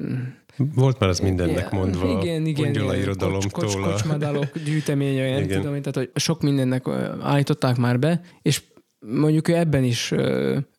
volt 0.75 0.99
már 0.99 1.09
az 1.09 1.21
mindennek 1.21 1.71
mondva, 1.71 2.21
igen, 2.21 2.47
igen, 2.47 2.71
igen, 2.71 2.95
irodalomtól. 2.95 3.51
Kocs, 3.51 3.75
kocs, 3.75 3.85
kocsmadalok 3.85 4.59
gyűjteménye, 4.67 5.23
olyan, 5.23 5.43
igen. 5.43 5.61
tudom, 5.61 5.83
tehát 5.83 5.95
hogy 5.95 6.11
sok 6.15 6.43
mindennek 6.43 6.89
állították 7.23 7.77
már 7.77 7.99
be, 7.99 8.21
és 8.43 8.63
mondjuk 8.99 9.49
ő 9.49 9.55
ebben 9.55 9.85
is 9.85 10.13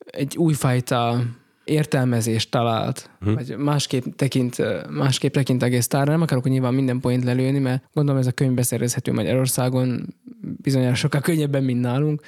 egy 0.06 0.38
újfajta 0.38 1.22
értelmezést 1.64 2.52
talált, 2.52 3.10
uh-huh. 3.22 3.36
vagy 3.36 3.58
másképp 3.58 4.04
tekint, 4.16 4.58
másképp 4.90 5.34
tekint 5.34 5.64
egész 5.64 5.88
tárra. 5.88 6.12
Nem 6.12 6.22
akarok 6.22 6.50
nyilván 6.50 6.74
minden 6.74 7.00
point 7.00 7.24
lelőni, 7.24 7.60
mert 7.60 7.84
gondolom 7.94 8.22
ez 8.22 8.28
a 8.28 8.32
könyv 8.32 8.54
beszerezhető 8.54 9.14
Magyarországon 9.14 10.16
bizonyára 10.42 10.96
sokkal 10.96 11.22
könnyebben, 11.22 11.64
mint 11.64 11.82
nálunk, 11.82 12.22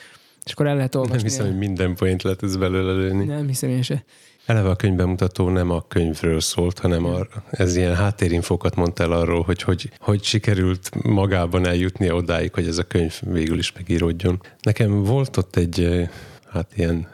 és 0.46 0.52
akkor 0.52 0.68
el 0.68 0.76
lehet 0.76 0.96
olvasni. 0.96 1.16
Nem 1.16 1.26
hiszem, 1.26 1.46
hogy 1.46 1.58
minden 1.58 1.96
point 1.96 2.22
lehet 2.24 2.44
ez 2.44 2.58
belőle 2.58 2.94
lőni. 2.94 3.26
Nem 3.26 3.48
hiszem 3.48 3.70
én 3.70 3.82
se. 3.82 4.04
Eleve 4.46 4.70
a 4.70 4.76
könyvbemutató 4.76 5.50
nem 5.50 5.70
a 5.70 5.82
könyvről 5.88 6.40
szólt, 6.40 6.80
hanem 6.80 7.06
a, 7.06 7.20
ez 7.50 7.76
ilyen 7.76 7.96
háttérinfókat 7.96 8.76
mondta 8.76 9.04
el 9.04 9.12
arról, 9.12 9.42
hogy, 9.42 9.62
hogy 9.62 9.92
hogy 10.00 10.24
sikerült 10.24 11.04
magában 11.04 11.66
eljutni 11.66 12.12
odáig, 12.12 12.54
hogy 12.54 12.68
ez 12.68 12.78
a 12.78 12.84
könyv 12.84 13.20
végül 13.22 13.58
is 13.58 13.72
megíródjon. 13.72 14.42
Nekem 14.62 15.04
volt 15.04 15.38
ott 15.38 15.56
egy 15.56 16.10
hát 16.50 16.72
ilyen 16.76 17.08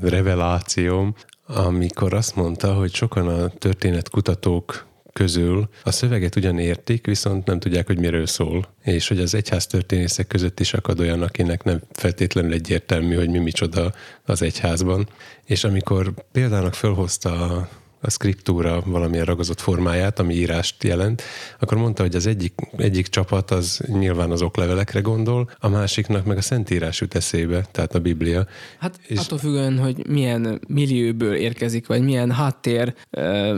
revelációm, 0.00 1.14
amikor 1.46 2.14
azt 2.14 2.36
mondta, 2.36 2.74
hogy 2.74 2.94
sokan 2.94 3.28
a 3.28 3.48
történetkutatók 3.48 4.86
közül 5.12 5.68
a 5.82 5.90
szöveget 5.90 6.36
ugyan 6.36 6.58
értik, 6.58 7.06
viszont 7.06 7.46
nem 7.46 7.58
tudják, 7.58 7.86
hogy 7.86 7.98
miről 7.98 8.26
szól. 8.26 8.68
És 8.82 9.08
hogy 9.08 9.20
az 9.20 9.34
egyház 9.34 9.66
történészek 9.66 10.26
között 10.26 10.60
is 10.60 10.72
akad 10.74 11.00
olyan, 11.00 11.22
akinek 11.22 11.62
nem 11.62 11.80
feltétlenül 11.92 12.52
egyértelmű, 12.52 13.14
hogy 13.14 13.28
mi 13.28 13.38
micsoda 13.38 13.92
az 14.24 14.42
egyházban. 14.42 15.08
És 15.44 15.64
amikor 15.64 16.12
példának 16.32 16.74
fölhozta 16.74 17.68
a 18.00 18.10
skriptúra 18.10 18.82
valamilyen 18.86 19.24
ragozott 19.24 19.60
formáját, 19.60 20.18
ami 20.18 20.34
írást 20.34 20.84
jelent, 20.84 21.22
akkor 21.58 21.78
mondta, 21.78 22.02
hogy 22.02 22.14
az 22.14 22.26
egyik, 22.26 22.52
egyik 22.76 23.06
csapat 23.06 23.50
az 23.50 23.80
nyilván 23.86 24.30
az 24.30 24.42
oklevelekre 24.42 25.00
gondol, 25.00 25.50
a 25.58 25.68
másiknak 25.68 26.24
meg 26.24 26.36
a 26.36 26.40
Szentírás 26.40 27.00
jut 27.00 27.14
eszébe, 27.14 27.66
tehát 27.70 27.94
a 27.94 28.00
Biblia. 28.00 28.46
Hát 28.78 29.00
és 29.06 29.18
attól 29.18 29.38
függően, 29.38 29.78
hogy 29.78 30.06
milyen 30.06 30.60
millióből 30.68 31.34
érkezik, 31.34 31.86
vagy 31.86 32.02
milyen 32.02 32.30
háttér 32.30 32.94
e, 33.10 33.54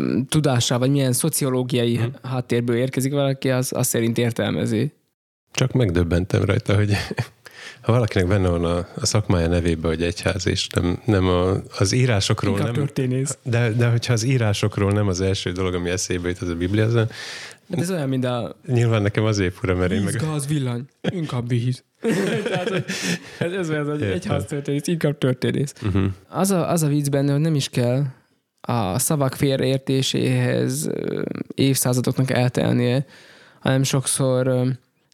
vagy 0.69 0.91
milyen 0.91 1.13
szociológiai 1.13 1.97
hmm. 1.97 2.15
háttérből 2.23 2.77
érkezik 2.77 3.13
valaki, 3.13 3.51
az, 3.51 3.73
az 3.73 3.87
szerint 3.87 4.19
értelmezi. 4.19 4.93
Csak 5.53 5.73
megdöbbentem 5.73 6.45
rajta, 6.45 6.75
hogy 6.75 6.97
ha 7.83 7.93
valakinek 7.93 8.29
benne 8.29 8.49
van 8.49 8.65
a, 8.65 8.87
a 8.95 9.07
szakmája 9.07 9.49
nevében, 9.49 9.91
hogy 9.91 10.03
egyház, 10.03 10.47
és 10.47 10.67
nem, 10.67 11.03
nem 11.05 11.27
a, 11.27 11.53
az 11.79 11.93
írásokról 11.93 12.53
Inkább 12.53 12.77
nem... 12.77 12.85
történész. 12.85 13.39
De, 13.43 13.71
de 13.71 13.87
hogyha 13.87 14.13
az 14.13 14.23
írásokról 14.23 14.93
nem 14.93 15.09
az 15.09 15.21
első 15.21 15.53
dolog, 15.53 15.75
ami 15.75 15.91
eszébe 15.91 16.29
jut, 16.29 16.39
az 16.39 16.49
a 16.49 16.55
Biblia, 16.55 16.85
az 16.85 16.95
Hát 17.71 17.81
ez 17.81 17.91
olyan, 17.91 18.09
mint 18.09 18.25
a... 18.25 18.57
Nyilván 18.67 19.03
nekem 19.03 19.25
azért 19.25 19.55
fura, 19.55 19.75
mert 19.75 19.93
én 19.93 20.03
meg... 20.03 20.15
gáz, 20.15 20.47
villany, 20.47 20.85
inkább 21.01 21.49
víz. 21.49 21.85
Tehát, 22.49 22.69
hogy 22.69 22.85
ez, 23.39 23.53
ez 23.53 23.71
olyan, 23.71 23.91
hogy 23.91 24.03
egyház 24.03 24.45
történész, 24.45 24.87
inkább 24.87 25.19
történész. 25.19 25.75
Uh-huh. 25.83 26.05
Az, 26.29 26.51
a, 26.51 26.71
az 26.71 26.83
a 26.83 26.87
vicc 26.89 27.09
benne, 27.09 27.33
hogy 27.33 27.41
nem 27.41 27.55
is 27.55 27.69
kell 27.69 28.05
a 28.61 28.99
szavak 28.99 29.35
félreértéséhez 29.35 30.91
évszázadoknak 31.55 32.31
eltelnie, 32.31 33.07
hanem 33.61 33.83
sokszor 33.83 34.65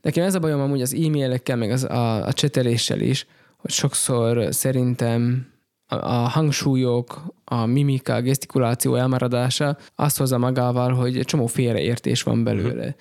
Nekem 0.09 0.25
ez 0.25 0.35
a 0.35 0.39
bajom 0.39 0.61
amúgy 0.61 0.81
az 0.81 0.95
e-mailekkel, 0.95 1.57
meg 1.57 1.71
az, 1.71 1.85
a, 1.85 2.27
a 2.27 2.33
cseteléssel 2.33 3.01
is, 3.01 3.27
hogy 3.57 3.71
sokszor 3.71 4.55
szerintem 4.55 5.47
a, 5.87 5.95
a 5.95 6.29
hangsúlyok, 6.29 7.23
a 7.45 7.67
mimika, 7.67 8.15
a 8.15 8.21
gesztikuláció 8.21 8.95
elmaradása 8.95 9.77
azt 9.95 10.19
hozza 10.19 10.39
magával, 10.39 10.95
hogy 10.95 11.21
csomó 11.25 11.47
félreértés 11.47 12.23
van 12.23 12.45
belőle. 12.45 12.95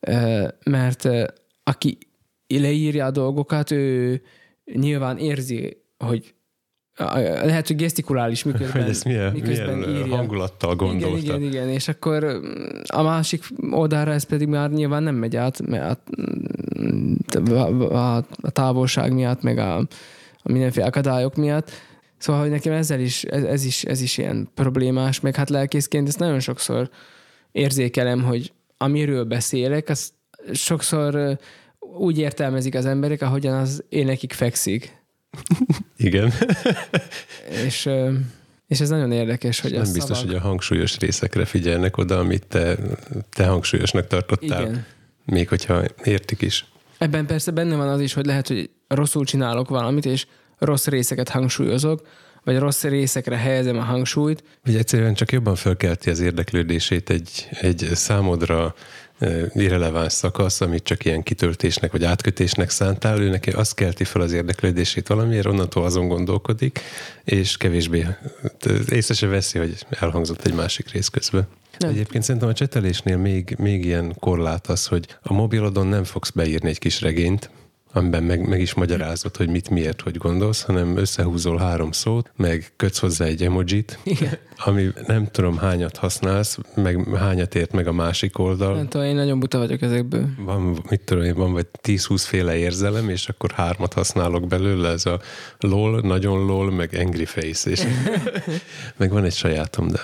Uh-huh. 0.00 0.48
Mert 0.64 1.08
aki 1.62 1.98
leírja 2.46 3.06
a 3.06 3.10
dolgokat, 3.10 3.70
ő 3.70 4.22
nyilván 4.64 5.18
érzi, 5.18 5.82
hogy 5.98 6.34
lehet, 6.96 7.66
hogy 7.66 7.76
gesztikulális, 7.76 8.44
miközben, 8.44 8.82
hogy 8.82 8.90
ezt 8.90 9.04
milyen, 9.04 9.32
miközben 9.32 9.78
milyen 9.78 9.90
írja. 9.90 10.16
hangulattal 10.16 10.76
gondolta. 10.76 11.16
Igen, 11.16 11.42
igen, 11.42 11.42
igen, 11.42 11.68
és 11.68 11.88
akkor 11.88 12.40
a 12.86 13.02
másik 13.02 13.44
oldalra 13.70 14.12
ez 14.12 14.22
pedig 14.22 14.48
már 14.48 14.70
nyilván 14.70 15.02
nem 15.02 15.14
megy 15.14 15.36
át, 15.36 15.66
mert 15.66 16.00
a, 17.90 18.16
a 18.16 18.50
távolság 18.50 19.12
miatt, 19.12 19.42
meg 19.42 19.58
a, 19.58 19.76
a 20.42 20.52
mindenféle 20.52 20.86
akadályok 20.86 21.34
miatt. 21.34 21.70
Szóval, 22.18 22.42
hogy 22.42 22.50
nekem 22.50 22.72
ezzel 22.72 23.00
is, 23.00 23.24
ez, 23.24 23.42
ez, 23.42 23.64
is, 23.64 23.84
ez 23.84 24.00
is 24.00 24.18
ilyen 24.18 24.48
problémás, 24.54 25.20
meg 25.20 25.34
hát 25.34 25.50
lelkészként 25.50 26.08
ezt 26.08 26.18
nagyon 26.18 26.40
sokszor 26.40 26.90
érzékelem, 27.52 28.22
hogy 28.22 28.52
amiről 28.76 29.24
beszélek, 29.24 29.88
az 29.88 30.12
sokszor 30.52 31.38
úgy 31.98 32.18
értelmezik 32.18 32.74
az 32.74 32.86
emberek, 32.86 33.22
ahogyan 33.22 33.54
az 33.54 33.84
én 33.88 34.06
nekik 34.06 34.32
fekszik. 34.32 35.04
Igen. 35.96 36.32
és, 37.66 37.88
és 38.66 38.80
ez 38.80 38.88
nagyon 38.88 39.12
érdekes, 39.12 39.60
hogy 39.60 39.72
Nem 39.72 39.92
biztos, 39.92 40.16
szavak... 40.16 40.24
hogy 40.24 40.34
a 40.34 40.40
hangsúlyos 40.40 40.98
részekre 40.98 41.44
figyelnek 41.44 41.96
oda, 41.96 42.18
amit 42.18 42.46
te, 42.46 42.76
te 43.30 43.46
hangsúlyosnak 43.46 44.06
tartottál. 44.06 44.62
Igen. 44.62 44.84
Még 45.24 45.48
hogyha 45.48 45.82
értik 46.04 46.42
is. 46.42 46.64
Ebben 46.98 47.26
persze 47.26 47.50
benne 47.50 47.76
van 47.76 47.88
az 47.88 48.00
is, 48.00 48.12
hogy 48.12 48.26
lehet, 48.26 48.48
hogy 48.48 48.70
rosszul 48.88 49.24
csinálok 49.24 49.68
valamit, 49.68 50.04
és 50.04 50.26
rossz 50.58 50.86
részeket 50.86 51.28
hangsúlyozok, 51.28 52.06
vagy 52.44 52.58
rossz 52.58 52.82
részekre 52.82 53.36
helyezem 53.36 53.78
a 53.78 53.82
hangsúlyt. 53.82 54.44
Vagy 54.64 54.76
egyszerűen 54.76 55.14
csak 55.14 55.32
jobban 55.32 55.54
felkelti 55.54 56.10
az 56.10 56.20
érdeklődését 56.20 57.10
egy, 57.10 57.48
egy 57.50 57.88
számodra 57.92 58.74
irreleváns 59.54 60.12
szakasz, 60.12 60.60
amit 60.60 60.82
csak 60.82 61.04
ilyen 61.04 61.22
kitöltésnek 61.22 61.92
vagy 61.92 62.04
átkötésnek 62.04 62.70
szántál, 62.70 63.20
ő 63.20 63.28
neki 63.28 63.50
azt 63.50 63.74
kelti 63.74 64.04
fel 64.04 64.20
az 64.20 64.32
érdeklődését 64.32 65.08
valamiért, 65.08 65.46
onnantól 65.46 65.84
azon 65.84 66.08
gondolkodik, 66.08 66.80
és 67.24 67.56
kevésbé 67.56 68.06
észre 68.88 69.14
se 69.14 69.26
veszi, 69.26 69.58
hogy 69.58 69.86
elhangzott 69.90 70.46
egy 70.46 70.54
másik 70.54 70.92
rész 70.92 71.08
közben. 71.08 71.46
Nem. 71.78 71.90
Egyébként 71.90 72.24
szerintem 72.24 72.50
a 72.50 72.52
csetelésnél 72.52 73.16
még, 73.16 73.54
még 73.58 73.84
ilyen 73.84 74.14
korlát 74.18 74.66
az, 74.66 74.86
hogy 74.86 75.06
a 75.22 75.32
mobilodon 75.32 75.86
nem 75.86 76.04
fogsz 76.04 76.30
beírni 76.30 76.68
egy 76.68 76.78
kis 76.78 77.00
regényt, 77.00 77.50
amiben 77.96 78.22
meg, 78.22 78.48
meg 78.48 78.60
is 78.60 78.74
magyarázod, 78.74 79.36
hogy 79.36 79.48
mit, 79.48 79.70
miért, 79.70 80.00
hogy 80.00 80.16
gondolsz, 80.16 80.62
hanem 80.62 80.96
összehúzol 80.96 81.58
három 81.58 81.92
szót, 81.92 82.30
meg 82.36 82.72
kötsz 82.76 82.98
hozzá 82.98 83.24
egy 83.24 83.42
emojit, 83.42 83.98
Igen. 84.02 84.38
ami 84.56 84.88
nem 85.06 85.26
tudom 85.26 85.58
hányat 85.58 85.96
használsz, 85.96 86.58
meg 86.74 87.08
hányat 87.16 87.54
ért 87.54 87.72
meg 87.72 87.86
a 87.86 87.92
másik 87.92 88.38
oldal. 88.38 88.74
Nem 88.74 88.88
tudom, 88.88 89.06
én 89.06 89.14
nagyon 89.14 89.38
buta 89.38 89.58
vagyok 89.58 89.82
ezekből. 89.82 90.28
Van, 90.38 90.82
mit 90.88 91.00
tudom 91.00 91.24
én, 91.24 91.34
van 91.34 91.52
vagy 91.52 91.66
10-20 91.82 92.22
féle 92.26 92.56
érzelem, 92.56 93.08
és 93.08 93.28
akkor 93.28 93.50
hármat 93.50 93.92
használok 93.92 94.46
belőle, 94.46 94.88
ez 94.88 95.06
a 95.06 95.20
lol, 95.58 96.00
nagyon 96.00 96.46
lol, 96.46 96.70
meg 96.70 96.96
angry 96.98 97.24
face, 97.24 97.70
és 97.70 97.82
meg 98.96 99.10
van 99.10 99.24
egy 99.24 99.34
sajátom, 99.34 99.88
de... 99.88 100.00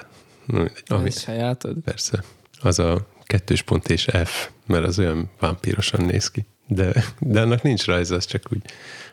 Ami, 0.87 1.05
egy 1.05 1.13
sajátod? 1.13 1.77
Persze. 1.85 2.25
Az 2.61 2.79
a 2.79 3.07
kettős 3.25 3.63
pont 3.63 3.89
és 3.89 4.09
F, 4.25 4.49
mert 4.67 4.85
az 4.85 4.99
olyan 4.99 5.31
vámpírosan 5.39 6.05
néz 6.05 6.31
ki 6.31 6.47
de, 6.67 7.05
de 7.19 7.41
annak 7.41 7.63
nincs 7.63 7.85
rajza, 7.85 8.15
az 8.15 8.25
csak 8.25 8.43
úgy 8.53 8.63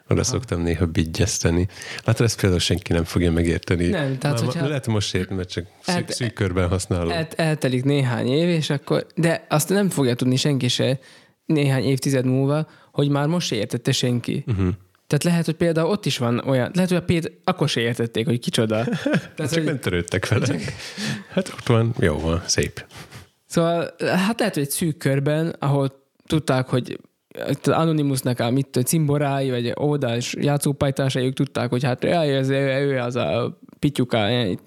oda 0.10 0.24
szoktam 0.24 0.62
néha 0.62 0.86
bigyeszteni. 0.86 1.68
Látod, 2.04 2.26
ezt 2.26 2.40
például 2.40 2.62
senki 2.62 2.94
nem 2.94 3.04
fogja 3.04 3.32
megérteni. 3.32 3.88
Nem, 3.88 4.18
tehát 4.18 4.38
Már, 4.38 4.46
hogyha... 4.46 4.68
Lehet 4.68 4.88
most 4.88 5.16
érteni, 5.16 5.36
mert 5.36 5.50
csak 5.50 5.66
el, 5.86 6.04
szűk 6.08 6.34
körben 6.34 6.70
használom. 6.70 7.12
El, 7.12 7.28
eltelik 7.36 7.84
néhány 7.84 8.28
év, 8.28 8.50
és 8.50 8.70
akkor... 8.70 9.06
De 9.16 9.46
azt 9.50 9.70
nem 9.70 9.90
fogja 9.90 10.16
tudni 10.16 10.36
senki 10.36 10.68
se 10.68 11.00
néhány 11.46 11.84
évtized 11.84 12.26
múlva, 12.26 12.68
hogy 12.92 13.10
már 13.10 13.28
most 13.28 13.48
se 13.48 13.56
értette 13.56 13.92
senki. 13.92 14.44
Uh-huh. 14.48 14.70
Tehát 15.08 15.24
lehet, 15.24 15.46
hogy 15.46 15.56
például 15.56 15.90
ott 15.90 16.06
is 16.06 16.18
van 16.18 16.40
olyan, 16.40 16.72
lehet, 16.74 16.90
hogy 16.90 17.00
a 17.00 17.04
Péter 17.04 17.32
akkor 17.44 17.70
se 17.70 17.82
értették, 17.82 18.26
hogy 18.26 18.40
kicsoda. 18.40 18.84
Tehát, 19.36 19.36
csak 19.38 19.54
hogy... 19.54 19.64
nem 19.64 19.80
törődtek 19.80 20.28
vele. 20.28 20.46
Csak... 20.46 20.62
Hát 21.30 21.48
ott 21.48 21.68
van, 21.68 21.94
jó 22.00 22.20
van, 22.20 22.42
szép. 22.46 22.86
Szóval 23.46 23.96
hát 24.00 24.40
lehet, 24.40 24.54
hogy 24.54 24.64
egy 24.64 24.70
szűk 24.70 24.98
körben, 24.98 25.56
ahol 25.60 26.08
tudták, 26.28 26.68
hogy 26.68 27.00
Anonymousnak 27.64 28.40
a 28.40 28.52
mit, 28.52 28.80
cimborái, 28.86 29.50
vagy 29.50 29.74
ódás 29.82 30.36
játszópajtásai, 30.40 31.26
ők 31.26 31.34
tudták, 31.34 31.70
hogy 31.70 31.84
hát 31.84 32.04
ez, 32.04 32.50
ő 32.50 32.98
az 32.98 33.16
a 33.16 33.60
pityuka, 33.80 34.18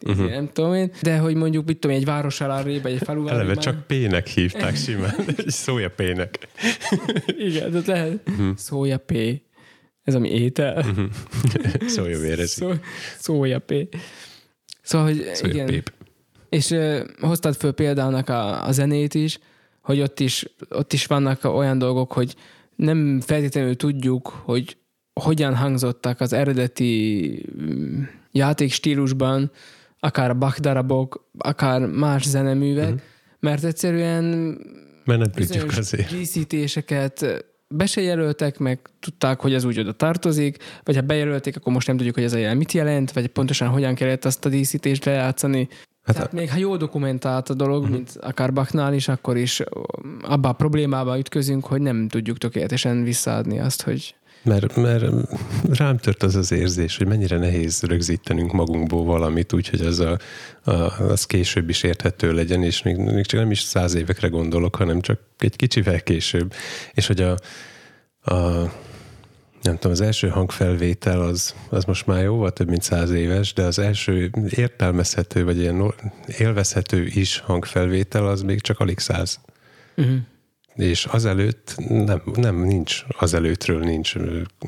uh-huh. 0.07 0.31
nem 0.31 0.49
tudom 0.53 0.75
én, 0.75 0.93
de 1.03 1.19
hogy 1.19 1.35
mondjuk, 1.35 1.67
mit 1.67 1.79
tudom, 1.79 1.97
egy 1.97 2.05
város 2.05 2.41
arrébb, 2.41 2.87
egy 2.87 2.99
falu 3.05 3.29
Eleve 3.29 3.55
csak 3.55 3.87
P-nek 3.87 4.27
hívták 4.27 4.77
simán, 4.77 5.15
szója 5.47 5.91
P-nek. 5.91 6.39
Igen, 7.49 7.71
de 7.71 7.81
lehet. 7.87 8.21
Uh-huh. 8.31 8.57
Szója 8.57 8.99
P. 8.99 9.13
Ez 10.03 10.15
ami 10.15 10.29
étel. 10.29 10.77
Uh-huh. 10.77 11.05
szója 11.95 12.19
vérezi. 12.19 12.47
Szó, 12.47 12.73
szója 13.19 13.59
P. 13.59 13.75
Szóval, 14.83 15.07
hogy 15.07 15.31
szója 15.35 15.53
igen. 15.53 15.67
Pép. 15.67 15.93
És 16.49 16.71
uh, 16.71 17.01
hoztad 17.21 17.55
föl 17.55 17.73
példának 17.73 18.29
a, 18.29 18.67
a 18.67 18.73
zenét 18.73 19.15
is, 19.15 19.39
hogy 19.83 20.01
ott 20.01 20.21
is, 20.21 20.47
ott 20.71 20.93
is 20.93 21.07
vannak 21.07 21.45
olyan 21.45 21.79
dolgok, 21.79 22.13
hogy 22.13 22.37
nem 22.77 23.21
feltétlenül 23.21 23.77
tudjuk, 23.77 24.29
hogy 24.45 24.77
hogyan 25.21 25.57
hangzottak 25.57 26.21
az 26.21 26.33
eredeti 26.33 27.47
mm, 27.63 28.03
játékstílusban, 28.31 29.51
akár 29.99 30.31
a 30.31 30.35
Bach 30.35 30.61
darabok, 30.61 31.29
akár 31.39 31.87
más 31.87 32.29
zeneművek, 32.29 32.85
uh-huh. 32.85 33.01
mert 33.41 33.65
egyszerűen 33.65 34.25
Mert 35.05 35.21
nem 35.21 35.31
tudjuk 35.31 35.49
bizonyos 35.49 35.77
azért. 35.77 36.11
díszítéseket 36.11 37.45
be 37.69 37.87
se 37.87 38.01
jelöltek, 38.01 38.59
meg 38.59 38.81
tudták, 39.01 39.41
hogy 39.41 39.55
ez 39.55 39.65
úgy 39.65 39.79
oda 39.79 39.93
tartozik, 39.93 40.57
vagy 40.83 40.95
ha 40.95 41.01
bejelölték, 41.01 41.57
akkor 41.57 41.73
most 41.73 41.87
nem 41.87 41.97
tudjuk, 41.97 42.15
hogy 42.15 42.25
ez 42.25 42.33
a 42.33 42.39
jel 42.39 42.55
mit 42.55 42.73
jelent, 42.73 43.13
vagy 43.13 43.27
pontosan 43.27 43.69
hogyan 43.69 43.95
kellett 43.95 44.25
azt 44.25 44.45
a 44.45 44.49
díszítést 44.49 45.05
lejátszani. 45.05 45.69
Hát, 46.03 46.15
Tehát 46.15 46.33
még 46.33 46.51
ha 46.51 46.57
jól 46.57 46.77
dokumentált 46.77 47.51
a 47.51 47.55
dolog, 47.55 47.81
uh-huh. 47.83 47.97
mint 47.97 48.17
akár 48.21 48.53
Bachnál 48.53 48.95
is, 48.95 49.09
akkor 49.09 49.37
is 49.37 49.63
abba 50.23 50.49
a 50.49 50.53
problémába 50.53 51.19
ütközünk, 51.19 51.67
hogy 51.67 51.81
nem 51.81 52.09
tudjuk 52.09 52.39
tökéletesen 52.39 53.03
visszaadni 53.03 53.59
azt, 53.59 53.83
hogy 53.83 54.15
Mert, 54.45 54.77
mert 54.77 55.05
rám 55.73 55.97
tört 55.97 56.23
az 56.23 56.35
az 56.35 56.53
érzés, 56.53 56.97
hogy 56.97 57.07
mennyire 57.07 57.39
nehéz 57.39 57.83
rögzítenünk 57.83 58.53
magunkból 58.53 59.05
valamit, 59.05 59.53
úgyhogy 59.53 59.81
az, 59.81 60.01
a, 60.01 60.19
a, 60.65 61.03
az 61.03 61.25
később 61.25 61.69
is 61.69 61.83
érthető 61.83 62.33
legyen, 62.33 62.63
és 62.63 62.83
még, 62.83 62.97
még 62.97 63.27
csak 63.27 63.41
nem 63.41 63.51
is 63.51 63.61
száz 63.61 63.95
évekre 63.95 64.29
gondolok, 64.29 64.77
hanem 64.77 65.01
csak 65.01 65.21
egy 65.39 65.57
kicsivel 65.57 66.01
később. 66.01 66.53
És 66.93 67.07
hogy 67.07 67.21
a, 67.21 67.37
a 68.35 68.71
nem 69.63 69.75
tudom, 69.75 69.93
az 69.93 70.01
első 70.01 70.29
hangfelvétel 70.29 71.21
az, 71.21 71.55
az 71.69 71.85
most 71.85 72.07
már 72.07 72.23
jóval 72.23 72.53
több, 72.53 72.69
mint 72.69 72.83
száz 72.83 73.11
éves, 73.11 73.53
de 73.53 73.63
az 73.63 73.79
első 73.79 74.31
értelmezhető, 74.49 75.45
vagy 75.45 75.59
ilyen 75.59 75.95
élvezhető 76.39 77.07
is 77.07 77.39
hangfelvétel 77.39 78.27
az 78.29 78.43
még 78.43 78.61
csak 78.61 78.81
alig 78.81 78.99
száz. 78.99 79.41
uh-huh. 79.97 80.17
És 80.75 81.05
azelőtt 81.05 81.75
nem, 81.89 82.23
nem 82.35 82.57
nincs, 82.57 83.05
azelőttről 83.19 83.81
nincs 83.81 84.15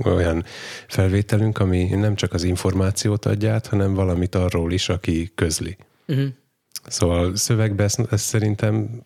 olyan 0.05 0.45
felvételünk, 0.87 1.59
ami 1.59 1.85
nem 1.85 2.15
csak 2.15 2.33
az 2.33 2.43
információt 2.43 3.25
adja 3.25 3.53
át, 3.53 3.67
hanem 3.67 3.95
valamit 3.95 4.35
arról 4.35 4.73
is, 4.73 4.89
aki 4.89 5.33
közli. 5.35 5.77
Uh-huh. 6.07 6.27
Szóval 6.87 7.37
szövegbe 7.37 7.83
ezt, 7.83 8.01
ezt 8.11 8.25
szerintem 8.25 9.03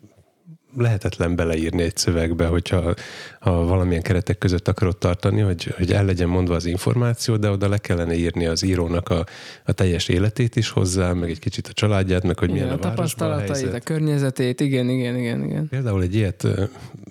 lehetetlen 0.76 1.36
beleírni 1.36 1.82
egy 1.82 1.96
szövegbe, 1.96 2.46
hogyha 2.46 2.94
ha 3.40 3.64
valamilyen 3.64 4.02
keretek 4.02 4.38
között 4.38 4.68
akarod 4.68 4.96
tartani, 4.96 5.40
hogy, 5.40 5.74
hogy 5.76 5.92
el 5.92 6.04
legyen 6.04 6.28
mondva 6.28 6.54
az 6.54 6.64
információ, 6.64 7.36
de 7.36 7.50
oda 7.50 7.68
le 7.68 7.78
kellene 7.78 8.14
írni 8.14 8.46
az 8.46 8.62
írónak 8.62 9.08
a, 9.08 9.26
a 9.64 9.72
teljes 9.72 10.08
életét 10.08 10.56
is 10.56 10.70
hozzá, 10.70 11.12
meg 11.12 11.30
egy 11.30 11.38
kicsit 11.38 11.66
a 11.66 11.72
családját, 11.72 12.22
meg 12.22 12.38
hogy 12.38 12.50
milyen 12.50 12.66
igen, 12.66 12.78
a, 12.78 12.82
a 12.82 12.86
a 12.86 12.90
tapasztalatait, 12.90 13.48
helyzet. 13.48 13.74
a 13.74 13.80
környezetét, 13.80 14.60
igen, 14.60 14.88
igen, 14.88 15.16
igen, 15.16 15.44
igen. 15.44 15.68
Például 15.68 16.02
egy 16.02 16.14
ilyet 16.14 16.46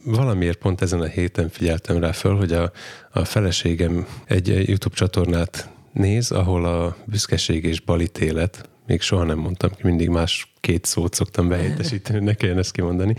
valamiért 0.03 0.57
pont 0.57 0.81
ezen 0.81 1.01
a 1.01 1.05
héten 1.05 1.49
figyeltem 1.49 1.99
rá 1.99 2.11
föl, 2.11 2.35
hogy 2.35 2.51
a, 2.51 2.71
a 3.11 3.25
feleségem 3.25 4.07
egy 4.25 4.47
YouTube 4.47 4.95
csatornát 4.95 5.69
néz, 5.93 6.31
ahol 6.31 6.65
a 6.65 6.95
büszkeség 7.05 7.63
és 7.63 7.79
balítélet, 7.79 8.69
még 8.87 9.01
soha 9.01 9.23
nem 9.23 9.37
mondtam 9.37 9.69
ki, 9.69 9.81
mindig 9.83 10.09
más 10.09 10.53
két 10.59 10.85
szót 10.85 11.13
szoktam 11.13 11.47
behelyettesíteni, 11.47 12.25
ne 12.25 12.33
kelljen 12.33 12.57
ezt 12.57 12.71
kimondani. 12.71 13.15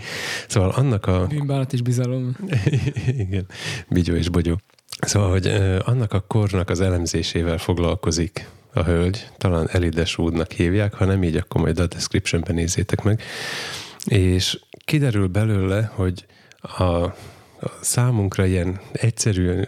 Szóval 0.47 0.69
annak 0.69 1.05
a... 1.05 1.27
Bűnbánat 1.27 1.73
és 1.73 1.81
bizalom. 1.81 2.35
Igen, 3.27 3.45
bigyó 3.87 4.13
és 4.13 4.29
bogyó. 4.29 4.59
Szóval, 4.99 5.29
hogy 5.29 5.47
annak 5.85 6.13
a 6.13 6.19
kornak 6.19 6.69
az 6.69 6.81
elemzésével 6.81 7.57
foglalkozik 7.57 8.47
a 8.73 8.83
hölgy, 8.83 9.27
talán 9.37 9.69
Elides 9.71 10.17
úrnak 10.17 10.51
hívják, 10.51 10.93
ha 10.93 11.05
nem 11.05 11.23
így, 11.23 11.35
akkor 11.35 11.61
majd 11.61 11.79
a 11.79 11.87
descriptionben 11.87 12.55
nézzétek 12.55 13.03
meg. 13.03 13.21
És 14.05 14.59
kiderül 14.85 15.27
belőle, 15.27 15.91
hogy 15.95 16.25
a, 16.61 16.83
a 16.83 17.13
számunkra 17.81 18.45
ilyen 18.45 18.79
egyszerű, 18.91 19.61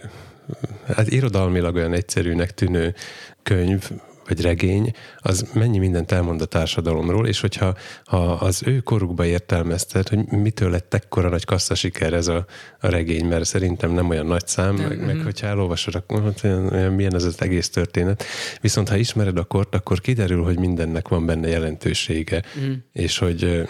hát 0.86 1.12
irodalmilag 1.12 1.76
olyan 1.76 1.94
egyszerűnek 1.94 2.54
tűnő 2.54 2.96
könyv, 3.44 3.90
vagy 4.28 4.42
regény, 4.42 4.94
az 5.22 5.50
mennyi 5.54 5.78
mindent 5.78 6.12
elmond 6.12 6.42
a 6.42 6.46
társadalomról, 6.46 7.28
és 7.28 7.40
hogyha 7.40 7.76
ha 8.06 8.32
az 8.32 8.62
ő 8.66 8.80
korukba 8.80 9.26
értelmezted, 9.26 10.08
hogy 10.08 10.26
mitől 10.26 10.70
lett 10.70 10.94
ekkora 10.94 11.30
nagy 11.30 11.46
kassza 11.46 11.76
siker 11.76 12.14
ez 12.14 12.28
a, 12.28 12.46
a 12.80 12.88
regény, 12.88 13.26
mert 13.26 13.46
szerintem 13.46 13.92
nem 13.92 14.10
olyan 14.10 14.26
nagy 14.26 14.48
szám, 14.48 14.76
meg, 14.76 15.06
meg 15.06 15.22
hogyha 15.24 15.48
elolvasod, 15.48 15.96
akkor 15.96 16.24
hát 16.24 16.42
milyen 16.96 17.16
ez 17.16 17.24
az 17.24 17.42
egész 17.42 17.70
történet. 17.70 18.24
Viszont 18.62 18.90
ha 18.90 18.96
ismered 18.96 19.38
a 19.38 19.44
kort, 19.44 19.76
akkor 19.76 20.02
kiderül, 20.02 20.44
hogy 20.44 20.60
mindennek 20.60 21.08
van 21.08 21.26
benne 21.26 21.48
jelentősége, 21.48 22.44
mm. 22.60 22.74
és 22.94 23.18
hogy 23.18 23.68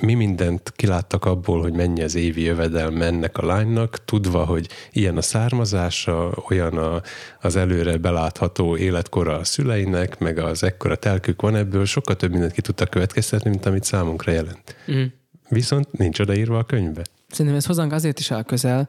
mi 0.00 0.14
mindent 0.14 0.72
kiláttak 0.76 1.24
abból, 1.24 1.60
hogy 1.60 1.72
mennyi 1.72 2.02
az 2.02 2.14
évi 2.14 2.42
jövedelme 2.42 3.04
ennek 3.06 3.38
a 3.38 3.46
lánynak, 3.46 4.04
tudva, 4.04 4.44
hogy 4.44 4.68
ilyen 4.92 5.16
a 5.16 5.22
származása, 5.22 6.44
olyan 6.48 6.76
a, 6.76 7.02
az 7.40 7.56
előre 7.56 7.96
belátható 7.96 8.76
életkora 8.76 9.36
a 9.36 9.44
szüleinek, 9.44 10.18
meg 10.18 10.38
az 10.38 10.62
ekkora 10.88 11.10
telkük 11.10 11.42
van 11.42 11.56
ebből, 11.56 11.84
sokkal 11.84 12.16
több 12.16 12.30
mindent 12.30 12.52
ki 12.52 12.60
tudtak 12.60 12.90
következtetni, 12.90 13.50
mint 13.50 13.66
amit 13.66 13.84
számunkra 13.84 14.32
jelent. 14.32 14.76
Mm. 14.90 15.04
Viszont 15.48 15.92
nincs 15.92 16.18
odaírva 16.18 16.58
a 16.58 16.64
könyvbe. 16.64 17.02
Szerintem 17.28 17.56
ez 17.56 17.66
hozzánk 17.66 17.92
azért 17.92 18.18
is 18.18 18.30
áll 18.30 18.42
közel, 18.42 18.88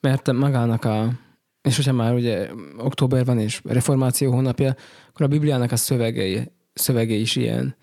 mert 0.00 0.32
magának 0.32 0.84
a, 0.84 1.12
és 1.62 1.76
hogyha 1.76 1.92
már 1.92 2.14
ugye 2.14 2.48
október 2.78 3.24
van 3.24 3.38
és 3.38 3.60
reformáció 3.64 4.32
hónapja, 4.32 4.76
akkor 5.08 5.26
a 5.26 5.28
Bibliának 5.28 5.72
a 5.72 5.76
szövegei, 5.76 6.50
szövegei 6.74 7.20
is 7.20 7.36
ilyen, 7.36 7.76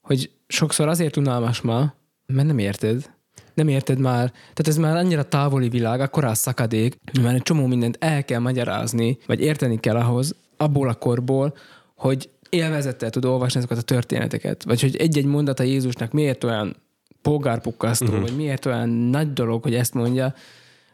hogy 0.00 0.30
sokszor 0.46 0.88
azért 0.88 1.16
unalmas 1.16 1.60
ma, 1.60 1.94
mert 2.26 2.46
nem 2.46 2.58
érted. 2.58 3.10
Nem 3.54 3.68
érted 3.68 3.98
már. 3.98 4.30
Tehát 4.30 4.68
ez 4.68 4.76
már 4.76 4.96
annyira 4.96 5.22
távoli 5.22 5.68
világ, 5.68 6.00
akkora 6.00 6.28
a 6.28 6.34
szakadék, 6.34 6.96
már 7.22 7.34
egy 7.34 7.42
csomó 7.42 7.66
mindent 7.66 7.96
el 8.00 8.24
kell 8.24 8.40
magyarázni, 8.40 9.18
vagy 9.26 9.40
érteni 9.40 9.80
kell 9.80 9.96
ahhoz, 9.96 10.34
abból 10.56 10.88
a 10.88 10.94
korból, 10.94 11.54
hogy 11.98 12.30
élvezettel 12.48 13.10
tud 13.10 13.24
olvasni 13.24 13.58
ezeket 13.58 13.78
a 13.78 13.82
történeteket. 13.82 14.64
Vagy 14.64 14.80
hogy 14.80 14.96
egy-egy 14.96 15.24
mondata 15.24 15.62
Jézusnak 15.62 16.12
miért 16.12 16.44
olyan 16.44 16.76
polgárpukkasztó, 17.22 18.06
uh-huh. 18.06 18.20
vagy 18.20 18.36
miért 18.36 18.66
olyan 18.66 18.88
nagy 18.88 19.32
dolog, 19.32 19.62
hogy 19.62 19.74
ezt 19.74 19.94
mondja, 19.94 20.34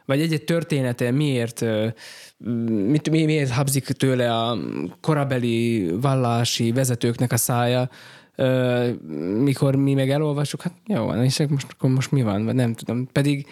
vagy 0.05 0.21
egy-egy 0.21 0.43
története 0.43 1.11
miért, 1.11 1.65
mit, 2.67 3.09
mi- 3.09 3.25
miért 3.25 3.49
habzik 3.49 3.85
tőle 3.85 4.33
a 4.33 4.57
korabeli 5.01 5.89
vallási 6.01 6.71
vezetőknek 6.71 7.31
a 7.31 7.37
szája, 7.37 7.89
mikor 9.39 9.75
mi 9.75 9.93
meg 9.93 10.09
elolvassuk, 10.09 10.61
hát 10.61 10.73
jó 10.87 11.05
van, 11.05 11.23
és 11.23 11.43
most, 11.49 11.67
akkor 11.69 11.89
most 11.89 12.11
mi 12.11 12.21
van, 12.21 12.45
vagy 12.45 12.55
nem 12.55 12.73
tudom. 12.73 13.07
Pedig 13.11 13.47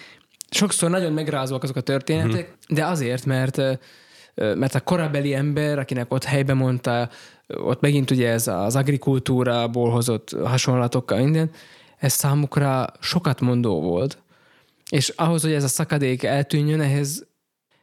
sokszor 0.49 0.89
nagyon 0.89 1.13
megrázóak 1.13 1.63
azok 1.63 1.75
a 1.75 1.81
történetek, 1.81 2.55
uh-huh. 2.61 2.77
de 2.77 2.85
azért, 2.85 3.25
mert 3.25 3.61
mert 4.35 4.75
a 4.75 4.81
korabeli 4.81 5.33
ember, 5.33 5.79
akinek 5.79 6.13
ott 6.13 6.23
helyben 6.23 6.57
mondta, 6.57 7.09
ott 7.47 7.81
megint 7.81 8.11
ugye 8.11 8.29
ez 8.29 8.47
az 8.47 8.75
agrikultúrából 8.75 9.89
hozott 9.89 10.35
hasonlatokkal 10.43 11.17
minden, 11.17 11.51
ez 11.97 12.13
számukra 12.13 12.85
sokat 12.99 13.41
mondó 13.41 13.81
volt. 13.81 14.17
És 14.89 15.09
ahhoz, 15.09 15.41
hogy 15.41 15.53
ez 15.53 15.63
a 15.63 15.67
szakadék 15.67 16.23
eltűnjön, 16.23 16.81
ehhez, 16.81 17.25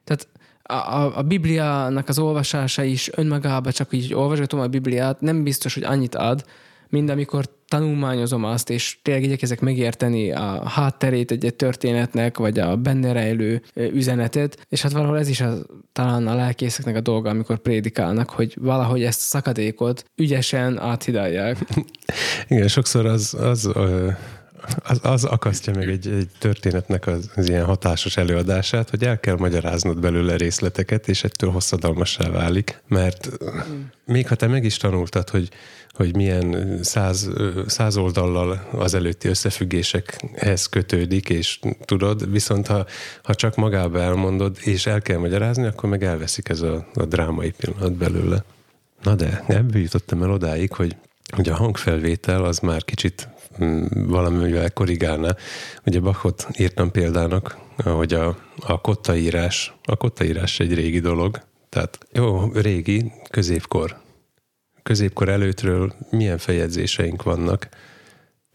tehát 0.05 0.29
a, 0.63 0.73
a, 0.73 1.17
a 1.17 1.23
Bibliának 1.23 2.09
az 2.09 2.19
olvasása 2.19 2.83
is 2.83 3.11
önmagában 3.15 3.73
csak 3.73 3.93
így 3.93 4.15
olvasgatom 4.15 4.61
a 4.61 4.67
Bibliát, 4.67 5.21
nem 5.21 5.43
biztos, 5.43 5.75
hogy 5.75 5.85
annyit 5.85 6.15
ad, 6.15 6.45
mint 6.91 7.11
amikor 7.11 7.45
tanulmányozom 7.69 8.45
azt, 8.45 8.71
és 8.71 8.99
tényleg 9.03 9.25
igyekezek 9.25 9.61
megérteni 9.61 10.33
a 10.33 10.69
hátterét 10.69 11.31
egy, 11.31 11.55
történetnek, 11.55 12.39
vagy 12.39 12.59
a 12.59 12.77
benne 12.77 13.13
rejlő 13.13 13.63
üzenetet, 13.75 14.67
és 14.69 14.83
hát 14.83 14.93
valahol 14.93 15.19
ez 15.19 15.29
is 15.29 15.41
a, 15.41 15.55
talán 15.93 16.27
a 16.27 16.35
lelkészeknek 16.35 16.97
a 16.97 17.01
dolga, 17.01 17.31
amikor 17.31 17.59
prédikálnak, 17.59 18.31
hogy 18.31 18.55
valahogy 18.61 19.03
ezt 19.03 19.21
a 19.21 19.25
szakadékot 19.25 20.05
ügyesen 20.17 20.79
áthidalják. 20.79 21.59
Igen, 22.49 22.69
sokszor 22.69 23.07
az, 23.07 23.35
az, 23.35 23.71
az, 24.83 24.99
az 25.03 25.25
akasztja 25.25 25.75
meg 25.75 25.89
egy, 25.89 26.09
egy 26.09 26.29
történetnek 26.39 27.07
az, 27.07 27.31
az 27.35 27.49
ilyen 27.49 27.65
hatásos 27.65 28.17
előadását, 28.17 28.91
hogy 28.91 29.05
el 29.05 29.21
kell 29.21 29.37
magyaráznod 29.37 30.01
belőle 30.01 30.37
részleteket, 30.37 31.09
és 31.09 31.25
ettől 31.25 31.51
hosszadalmassá 31.51 32.31
válik, 32.31 32.83
mert 32.89 33.29
mm. 33.45 33.81
még 34.05 34.29
ha 34.29 34.35
te 34.35 34.47
meg 34.47 34.65
is 34.65 34.77
tanultad, 34.77 35.29
hogy, 35.29 35.49
hogy 36.01 36.17
milyen 36.17 36.79
száz, 36.83 37.31
száz 37.67 37.97
oldallal 37.97 38.69
az 38.73 38.95
előtti 38.95 39.29
összefüggésekhez 39.29 40.67
kötődik, 40.67 41.29
és 41.29 41.61
tudod, 41.85 42.31
viszont 42.31 42.67
ha, 42.67 42.87
ha 43.23 43.35
csak 43.35 43.57
magába 43.57 44.01
elmondod, 44.01 44.57
és 44.61 44.87
el 44.87 45.03
kell 45.03 45.19
magyarázni, 45.19 45.67
akkor 45.67 45.89
meg 45.89 46.05
elveszik 46.05 46.49
ez 46.49 46.61
a, 46.61 46.87
a 46.95 47.05
drámai 47.05 47.51
pillanat 47.51 47.93
belőle. 47.93 48.45
Na 49.03 49.15
de 49.15 49.45
ebből 49.47 49.83
jutottam 49.83 50.23
el 50.23 50.31
odáig, 50.31 50.73
hogy, 50.73 50.97
hogy 51.37 51.49
a 51.49 51.57
hangfelvétel 51.57 52.45
az 52.45 52.59
már 52.59 52.85
kicsit 52.85 53.29
mm, 53.65 53.85
valamivel 53.93 54.73
korrigálna. 54.73 55.37
Ugye 55.87 56.01
Bachot 56.01 56.47
írtam 56.59 56.91
példának, 56.91 57.57
hogy 57.77 58.13
a, 58.13 58.37
a 58.61 58.81
kottaírás, 58.81 59.75
a 59.85 59.97
kottaírás 59.97 60.61
egy 60.61 60.75
régi 60.75 61.01
dolog, 61.01 61.41
tehát 61.69 61.99
jó, 62.13 62.51
régi, 62.53 63.13
középkor. 63.31 64.09
Középkor 64.83 65.29
előttről 65.29 65.93
milyen 66.11 66.39
feljegyzéseink 66.39 67.23
vannak. 67.23 67.69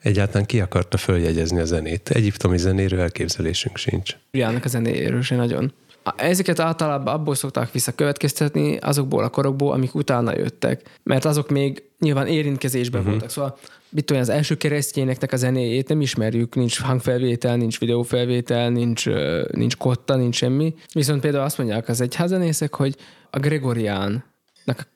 Egyáltalán 0.01 0.45
ki 0.45 0.59
akarta 0.59 0.97
följegyezni 0.97 1.59
a 1.59 1.65
zenét? 1.65 2.09
Egyiptomi 2.09 2.57
zenéről 2.57 2.99
elképzelésünk 2.99 3.77
sincs. 3.77 4.15
Bibliának 4.31 4.65
a 4.65 4.67
zenéjéről 4.67 5.21
se 5.21 5.35
nagyon. 5.35 5.73
ezeket 6.15 6.59
általában 6.59 7.13
abból 7.13 7.35
szokták 7.35 7.71
visszakövetkeztetni, 7.71 8.77
azokból 8.77 9.23
a 9.23 9.29
korokból, 9.29 9.71
amik 9.71 9.95
utána 9.95 10.37
jöttek. 10.37 10.99
Mert 11.03 11.25
azok 11.25 11.49
még 11.49 11.83
nyilván 11.99 12.27
érintkezésben 12.27 12.99
uh-huh. 12.99 13.15
voltak. 13.15 13.31
Szóval 13.31 13.57
mit 13.89 14.05
tudom, 14.05 14.21
az 14.21 14.29
első 14.29 14.55
keresztényeknek 14.55 15.33
a 15.33 15.37
zenéjét 15.37 15.87
nem 15.87 16.01
ismerjük, 16.01 16.55
nincs 16.55 16.81
hangfelvétel, 16.81 17.55
nincs 17.55 17.79
videófelvétel, 17.79 18.69
nincs, 18.69 19.05
nincs 19.51 19.77
kotta, 19.77 20.15
nincs 20.15 20.35
semmi. 20.35 20.73
Viszont 20.93 21.21
például 21.21 21.43
azt 21.43 21.57
mondják 21.57 21.87
az 21.89 22.01
egyházenészek, 22.01 22.75
hogy 22.75 22.95
a 23.29 23.39
Gregorián 23.39 24.23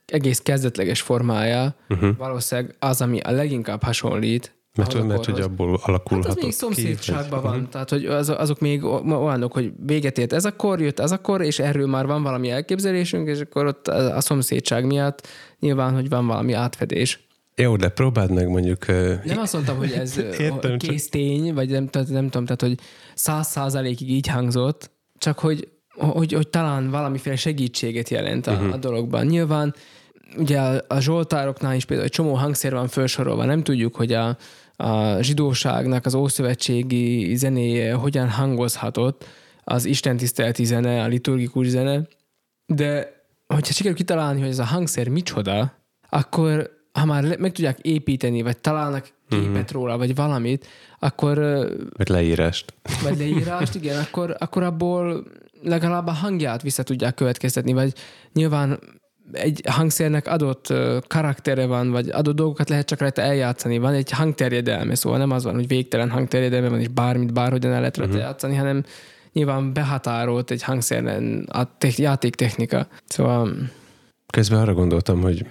egész 0.06 0.40
kezdetleges 0.40 1.02
formája 1.02 1.76
uh-huh. 1.90 2.18
valószínűleg 2.18 2.76
az, 2.80 3.02
ami 3.02 3.20
a 3.20 3.32
leginkább 3.32 3.84
hasonlít 3.84 4.54
mert, 4.76 5.08
mert 5.08 5.26
hogy 5.26 5.40
abból 5.40 5.80
alakulhat. 5.84 6.28
Hát 6.28 6.38
az 6.38 6.44
még 6.44 6.52
szomszédságban 6.52 7.42
van, 7.42 7.56
uh-huh. 7.56 7.70
tehát 7.70 7.90
hogy 7.90 8.06
az, 8.06 8.30
azok 8.30 8.60
még 8.60 8.84
olyanok, 8.84 9.54
hogy 9.54 9.72
véget 9.86 10.18
ért 10.18 10.34
ez 10.34 10.46
akkor, 10.46 10.82
jött 10.82 11.00
ez 11.00 11.12
akkor, 11.12 11.42
és 11.42 11.60
erről 11.60 11.88
már 11.88 12.06
van 12.06 12.24
valami 12.24 12.50
elképzelésünk, 12.50 13.28
és 13.28 13.40
akkor 13.40 13.66
ott 13.66 13.88
a 13.88 14.22
szomszédság 14.22 14.86
miatt 14.86 15.28
nyilván, 15.60 15.94
hogy 15.94 16.10
van 16.10 16.28
valami 16.28 16.54
átfedés. 16.54 17.28
Jó, 17.56 17.76
de 17.76 17.90
próbáld 17.90 18.32
meg 18.32 18.48
mondjuk... 18.48 18.88
Nem 19.24 19.38
azt 19.38 19.54
mondtam, 19.54 19.78
hogy 19.78 19.92
ez 19.92 20.18
Értem, 20.40 20.78
kész 20.78 21.04
csak... 21.04 21.12
tény, 21.12 21.54
vagy 21.54 21.70
nem, 21.70 21.90
nem 21.92 22.30
tudom, 22.30 22.46
tehát 22.46 22.62
hogy 22.62 22.80
száz 23.16 23.48
százalékig 23.48 24.12
így 24.12 24.28
hangzott, 24.28 24.92
csak 25.18 25.40
hogy, 25.40 25.68
hogy, 26.00 26.34
hogy 26.34 26.47
talán 26.47 26.89
valamiféle 26.89 27.36
segítséget 27.36 28.10
jelent 28.10 28.47
a, 28.47 28.52
uh-huh. 28.52 28.74
a 28.74 28.78
dologban. 28.78 29.26
Nyilván 29.26 29.76
ugye 30.38 30.60
a, 30.60 30.84
a 30.88 31.00
Zsoltároknál 31.00 31.76
is 31.76 31.86
például 31.86 32.08
egy 32.08 32.14
csomó 32.16 32.34
hangszer 32.34 32.74
van 32.74 32.88
felsorolva, 32.88 33.45
nem 33.45 33.64
tudjuk, 33.64 33.95
hogy 33.95 34.14
a, 34.14 34.38
a 34.76 35.22
zsidóságnak 35.22 36.06
az 36.06 36.14
ószövetségi 36.14 37.36
zenéje 37.36 37.93
hogyan 37.93 38.30
hangozhatott, 38.30 39.26
az 39.64 39.86
istentiszteleti 39.86 40.66
zene, 40.66 41.04
a 41.04 41.08
liturgikus 41.08 41.68
zene, 41.68 42.08
de 42.66 43.18
hogyha 43.47 43.74
sikerül 43.74 43.97
kitalálni, 43.97 44.39
hogy 44.39 44.50
ez 44.50 44.60
a 44.60 44.64
hangszer 44.64 45.08
micsoda, 45.08 45.74
akkor 46.10 46.70
ha 46.91 47.06
már 47.06 47.38
meg 47.38 47.52
tudják 47.52 47.80
építeni, 47.80 48.41
vagy 48.41 48.58
találnak 48.58 49.10
képet 49.30 49.50
mm-hmm. 49.50 49.64
róla, 49.72 49.97
vagy 49.97 50.16
valamit, 50.16 50.68
akkor... 51.00 51.38
Vagy 51.97 52.10
leírást. 52.10 52.74
Vagy 53.04 53.18
leírást, 53.18 53.76
igen, 53.76 54.00
akkor, 54.00 54.36
akkor 54.39 54.64
abból 54.64 55.26
legalább 55.62 56.07
a 56.07 56.12
hangját 56.12 56.62
vissza 56.62 56.84
tudják 56.84 57.14
következtetni, 57.14 57.74
vagy 57.74 57.93
nyilván 58.34 58.80
egy 59.32 59.62
hangszernek 59.70 60.28
adott 60.28 60.74
karaktere 61.07 61.66
van, 61.66 61.91
vagy 61.91 62.10
adott 62.10 62.36
dolgokat 62.36 62.70
lehet 62.70 62.86
csak 62.86 62.99
rajta 62.99 63.22
eljátszani. 63.22 63.78
Van 63.78 63.93
egy 63.93 64.12
hangterjedelme, 64.12 64.95
szóval 64.95 65.20
nem 65.20 65.32
az 65.32 65.43
van, 65.43 65.53
hogy 65.53 65.68
végtelen 65.68 66.10
hangterjedelme 66.10 66.70
van, 66.70 66.80
és 66.80 66.88
bármit 66.88 67.34
bárhogyan 67.34 67.72
el 67.72 67.80
lehet 67.80 67.97
rajta 67.97 68.14
uh-huh. 68.14 68.30
játszani, 68.30 68.55
hanem 68.55 68.84
nyilván 69.34 69.74
behatárolt 69.74 70.51
egy 70.51 70.64
hangszeren 70.64 71.47
a 71.51 71.78
te- 71.78 71.89
játéktechnika. 71.95 72.88
Szóval... 73.05 73.53
Közben 74.34 74.60
arra 74.60 74.74
gondoltam, 74.74 75.22
hogy, 75.22 75.45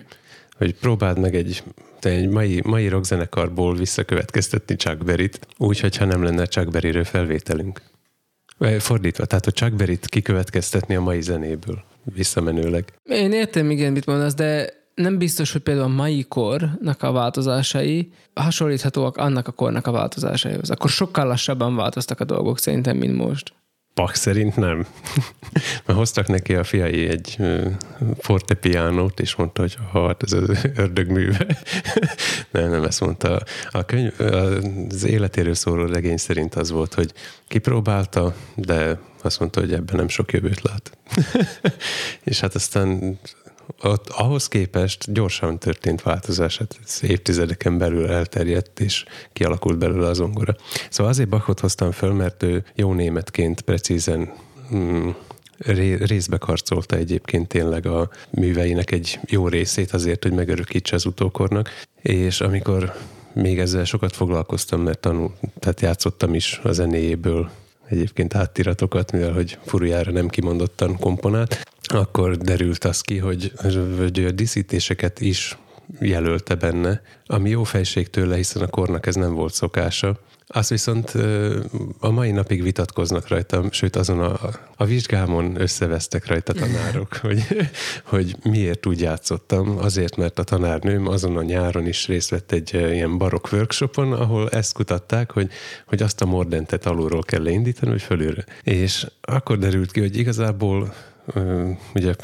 hogy 0.57 0.75
próbáld 0.75 1.19
meg 1.19 1.35
egy, 1.35 1.63
egy 2.01 2.29
mai, 2.29 2.63
mai 2.65 2.89
rockzenekarból 2.89 3.75
visszakövetkeztetni 3.75 4.77
Chuck 4.77 5.05
Berry-t, 5.05 5.47
úgy, 5.57 5.81
hogyha 5.81 6.05
nem 6.05 6.23
lenne 6.23 6.47
Chuck 6.47 6.71
Berry-ről 6.71 7.05
felvételünk. 7.05 7.83
Fordítva, 8.79 9.25
tehát 9.25 9.47
a 9.47 9.51
Chuck 9.51 9.73
Berry-t 9.73 10.07
kikövetkeztetni 10.07 10.95
a 10.95 11.01
mai 11.01 11.21
zenéből 11.21 11.83
visszamenőleg. 12.15 12.93
Én 13.05 13.33
értem, 13.33 13.71
igen, 13.71 13.93
mit 13.93 14.07
mondasz, 14.07 14.35
de 14.35 14.77
nem 14.95 15.19
biztos, 15.19 15.53
hogy 15.53 15.61
például 15.61 15.87
a 15.87 15.95
mai 15.95 16.25
kornak 16.29 17.03
a 17.03 17.13
változásai 17.13 18.13
hasonlíthatóak 18.35 19.17
annak 19.17 19.49
a 19.49 19.53
kornak 19.53 19.87
a 19.87 19.91
változásaihoz. 19.91 20.71
Akkor 20.71 20.91
sokkal 20.91 21.27
lassabban 21.27 21.77
változtak 21.77 22.21
a 22.21 22.25
dolgok 22.25 22.59
szerintem, 22.59 22.97
mint 22.97 23.17
most. 23.17 23.53
Pak 23.99 24.15
szerint 24.15 24.57
nem. 24.57 24.87
Mert 25.87 25.99
hoztak 25.99 26.27
neki 26.27 26.55
a 26.55 26.65
fiai 26.65 27.09
egy 27.09 27.37
fortepiánót, 28.19 29.21
és 29.21 29.35
mondta, 29.35 29.61
hogy 29.61 29.77
hát 29.93 30.23
ez 30.23 30.33
az 30.33 30.69
ördögműve. 30.77 31.47
nem, 32.53 32.71
nem 32.71 32.85
ezt 32.85 33.01
mondta. 33.01 33.43
A 33.71 33.85
könyv, 33.85 34.21
az 34.91 35.05
életéről 35.05 35.55
szóló 35.55 35.87
regény 35.87 36.17
szerint 36.17 36.55
az 36.55 36.71
volt, 36.71 36.95
hogy 36.95 37.13
kipróbálta, 37.49 38.35
de 38.55 38.99
azt 39.23 39.39
mondta, 39.39 39.61
hogy 39.61 39.73
ebben 39.73 39.97
nem 39.97 40.09
sok 40.09 40.33
jövőt 40.33 40.63
lát. 40.63 40.99
és 42.31 42.41
hát 42.41 42.55
aztán 42.55 43.19
ott 43.83 44.09
ahhoz 44.09 44.49
képest 44.49 45.13
gyorsan 45.13 45.59
történt 45.59 46.03
változás, 46.03 46.59
hát 46.59 46.79
ez 46.85 46.99
évtizedeken 47.03 47.79
belül 47.79 48.11
elterjedt, 48.11 48.81
és 48.81 49.05
kialakult 49.33 49.79
belőle 49.79 50.07
az 50.07 50.21
ongora. 50.21 50.57
Szóval 50.91 51.13
azért 51.13 51.29
Bachot 51.29 51.61
hoztam 51.61 51.91
föl, 51.91 52.13
mert 52.13 52.43
ő 52.43 52.65
jó 52.75 52.93
németként 52.93 53.61
precízen 53.61 54.33
mm, 54.75 55.09
részbe 55.99 56.39
karcolta 56.39 56.97
egyébként 56.97 57.49
tényleg 57.49 57.87
a 57.87 58.11
műveinek 58.31 58.91
egy 58.91 59.21
jó 59.27 59.49
részét 59.49 59.93
azért, 59.93 60.23
hogy 60.23 60.33
megörökítse 60.33 60.95
az 60.95 61.07
utókornak, 61.07 61.69
és 62.03 62.41
amikor 62.41 62.95
még 63.33 63.59
ezzel 63.59 63.85
sokat 63.85 64.17
foglalkoztam, 64.17 64.81
mert 64.81 64.99
tanul, 64.99 65.35
tehát 65.59 65.81
játszottam 65.81 66.35
is 66.35 66.61
a 66.63 66.73
zenéjéből 66.73 67.51
egyébként 67.89 68.35
áttiratokat, 68.35 69.13
mivel 69.13 69.33
hogy 69.33 69.59
furujára 69.65 70.11
nem 70.11 70.29
kimondottan 70.29 70.99
komponált, 70.99 71.67
akkor 71.93 72.37
derült 72.37 72.85
az 72.85 73.01
ki, 73.01 73.19
hogy, 73.19 73.53
hogy 73.97 74.25
a 74.25 74.31
díszítéseket 74.31 75.21
is 75.21 75.59
jelölte 76.01 76.55
benne, 76.55 77.03
ami 77.27 77.51
jó 77.51 77.63
fejség 77.65 78.11
tőle, 78.11 78.37
hiszen 78.37 78.63
a 78.63 78.67
kornak 78.67 79.07
ez 79.07 79.15
nem 79.15 79.35
volt 79.35 79.53
szokása. 79.53 80.19
Azt 80.51 80.69
viszont 80.69 81.13
a 81.99 82.11
mai 82.11 82.31
napig 82.31 82.63
vitatkoznak 82.63 83.29
rajta, 83.29 83.65
sőt 83.71 83.97
azon 83.97 84.21
a, 84.21 84.39
a 84.77 84.85
vizsgámon 84.85 85.61
összevesztek 85.61 86.27
rajta 86.27 86.53
tanárok, 86.53 87.17
hogy, 87.23 87.47
hogy 88.05 88.37
miért 88.43 88.87
úgy 88.87 89.01
játszottam. 89.01 89.79
Azért, 89.79 90.17
mert 90.17 90.39
a 90.39 90.43
tanárnőm 90.43 91.07
azon 91.07 91.37
a 91.37 91.43
nyáron 91.43 91.87
is 91.87 92.07
részt 92.07 92.31
vett 92.31 92.53
egy 92.53 92.75
ilyen 92.75 93.19
barokk 93.19 93.53
workshopon, 93.53 94.13
ahol 94.13 94.49
ezt 94.49 94.73
kutatták, 94.73 95.33
hogy, 95.33 95.51
hogy 95.87 96.03
azt 96.03 96.21
a 96.21 96.27
mordentet 96.27 96.87
alulról 96.87 97.23
kell 97.23 97.43
leindítani, 97.43 97.91
hogy 97.91 98.03
fölülre. 98.03 98.45
És 98.63 99.07
akkor 99.21 99.59
derült 99.59 99.93
ki, 99.93 100.01
hogy 100.01 100.17
igazából 100.17 100.95
ugye 101.95 102.15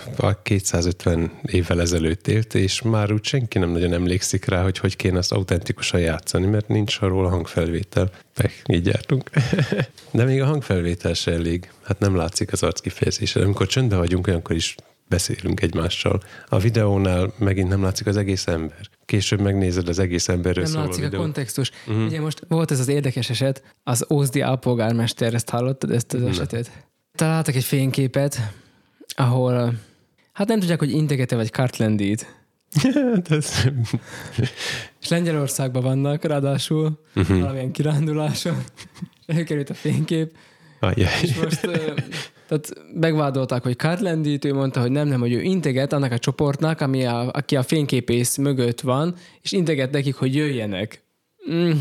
250 0.43 1.31
évvel 1.43 1.81
ezelőtt 1.81 2.29
élt, 2.29 2.55
és 2.55 2.83
már 2.83 3.13
úgy 3.13 3.25
senki 3.25 3.59
nem 3.59 3.71
nagyon 3.71 3.93
emlékszik 3.93 4.45
rá, 4.45 4.63
hogy 4.63 4.79
hogy 4.79 4.97
kéne 4.97 5.19
azt 5.19 5.33
autentikusan 5.33 6.01
játszani, 6.01 6.47
mert 6.47 6.69
nincs 6.69 6.99
arról 7.01 7.27
a 7.27 7.29
hangfelvétel. 7.29 8.11
Pek, 8.35 8.63
így 8.67 8.87
jártunk. 8.87 9.31
De 10.11 10.25
még 10.25 10.43
a 10.43 10.47
hangfelvétel 10.47 11.15
se 11.15 11.33
elég. 11.33 11.71
Hát 11.83 11.99
nem 11.99 12.17
látszik 12.17 12.53
az 12.53 12.63
arckifejezés. 12.63 13.37
Amikor 13.37 13.67
csöndben 13.67 13.99
vagyunk, 13.99 14.27
olyankor 14.27 14.57
is 14.57 14.75
beszélünk 15.09 15.61
egymással. 15.61 16.23
A 16.49 16.59
videónál 16.59 17.33
megint 17.39 17.69
nem 17.69 17.83
látszik 17.83 18.07
az 18.07 18.17
egész 18.17 18.47
ember. 18.47 18.81
Később 19.05 19.41
megnézed 19.41 19.89
az 19.89 19.99
egész 19.99 20.29
emberről 20.29 20.65
Nem 20.65 20.85
látszik 20.85 21.13
a, 21.13 21.17
a 21.17 21.19
kontextus. 21.21 21.71
Uh-huh. 21.87 22.05
Ugye 22.05 22.21
most 22.21 22.43
volt 22.49 22.71
ez 22.71 22.81
az 22.81 22.89
érdekes 22.89 23.31
eset, 23.31 23.63
az 23.83 24.07
Ózdi 24.11 24.41
álpolgármester, 24.41 25.35
ezt 25.35 25.51
hallottad, 25.51 25.91
ezt 25.91 26.13
az 26.13 26.23
esetet? 26.23 26.71
Találtak 27.13 27.55
egy 27.55 27.65
fényképet, 27.65 28.39
ahol 29.15 29.75
hát 30.33 30.49
nem 30.49 30.59
tudják, 30.59 30.79
hogy 30.79 30.91
integete 30.91 31.37
vagy 31.37 31.51
Kartlandit. 31.51 32.35
és 35.01 35.09
Lengyelországban 35.09 35.83
vannak, 35.83 36.25
ráadásul 36.25 37.01
uh-huh. 37.15 37.41
valamilyen 37.41 37.73
kiránduláson. 37.73 38.65
Előkerült 39.27 39.71
a 39.71 39.75
fénykép. 39.75 40.33
Ajaj. 40.81 41.11
És 41.23 41.35
most 41.35 41.61
tehát 42.49 42.73
megvádolták, 42.95 43.63
hogy 43.63 43.77
Kartlandit, 43.77 44.45
ő 44.45 44.55
mondta, 44.55 44.81
hogy 44.81 44.91
nem, 44.91 45.09
nem, 45.09 45.21
hogy 45.21 45.33
ő 45.33 45.43
integet 45.43 45.93
annak 45.93 46.13
a 46.13 46.19
csoportnak, 46.19 46.81
ami 46.81 47.05
a, 47.05 47.31
aki 47.31 47.57
a 47.57 47.63
fényképész 47.63 48.37
mögött 48.37 48.81
van, 48.81 49.15
és 49.43 49.53
integet 49.53 49.91
nekik, 49.91 50.15
hogy 50.15 50.35
jöjjenek. 50.35 51.03
Mm. 51.51 51.73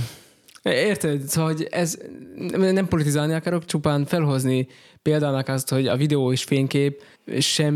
Érted? 0.64 1.22
Szóval, 1.22 1.52
hogy 1.52 1.68
ez 1.72 1.98
nem 2.58 2.88
politizálni 2.88 3.34
akarok, 3.34 3.66
csupán 3.66 4.06
felhozni 4.06 4.68
példának 5.02 5.48
azt, 5.48 5.70
hogy 5.70 5.88
a 5.88 5.96
videó 5.96 6.32
és 6.32 6.44
fénykép 6.44 7.04
sem 7.40 7.74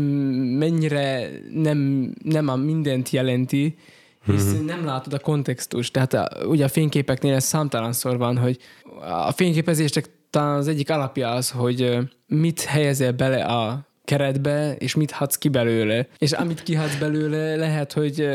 mennyire 0.58 1.28
nem, 1.52 2.10
nem 2.22 2.48
a 2.48 2.56
mindent 2.56 3.10
jelenti, 3.10 3.76
hisz 4.24 4.52
mm-hmm. 4.52 4.64
nem 4.64 4.84
látod 4.84 5.12
a 5.12 5.18
kontextust. 5.18 5.92
Tehát 5.92 6.14
a, 6.14 6.28
ugye 6.46 6.64
a 6.64 6.68
fényképeknél 6.68 7.34
ez 7.34 7.44
számtalanszor 7.44 8.18
van, 8.18 8.38
hogy 8.38 8.58
a 9.00 9.32
fényképezésnek 9.32 10.10
talán 10.30 10.56
az 10.56 10.68
egyik 10.68 10.90
alapja 10.90 11.30
az, 11.30 11.50
hogy 11.50 11.98
mit 12.26 12.60
helyezel 12.60 13.12
bele 13.12 13.44
a 13.44 13.86
keretbe, 14.04 14.74
és 14.76 14.94
mit 14.94 15.10
hadsz 15.10 15.38
ki 15.38 15.48
belőle. 15.48 16.06
És 16.18 16.32
amit 16.32 16.62
kihatsz 16.62 16.98
belőle, 16.98 17.56
lehet, 17.56 17.92
hogy 17.92 18.28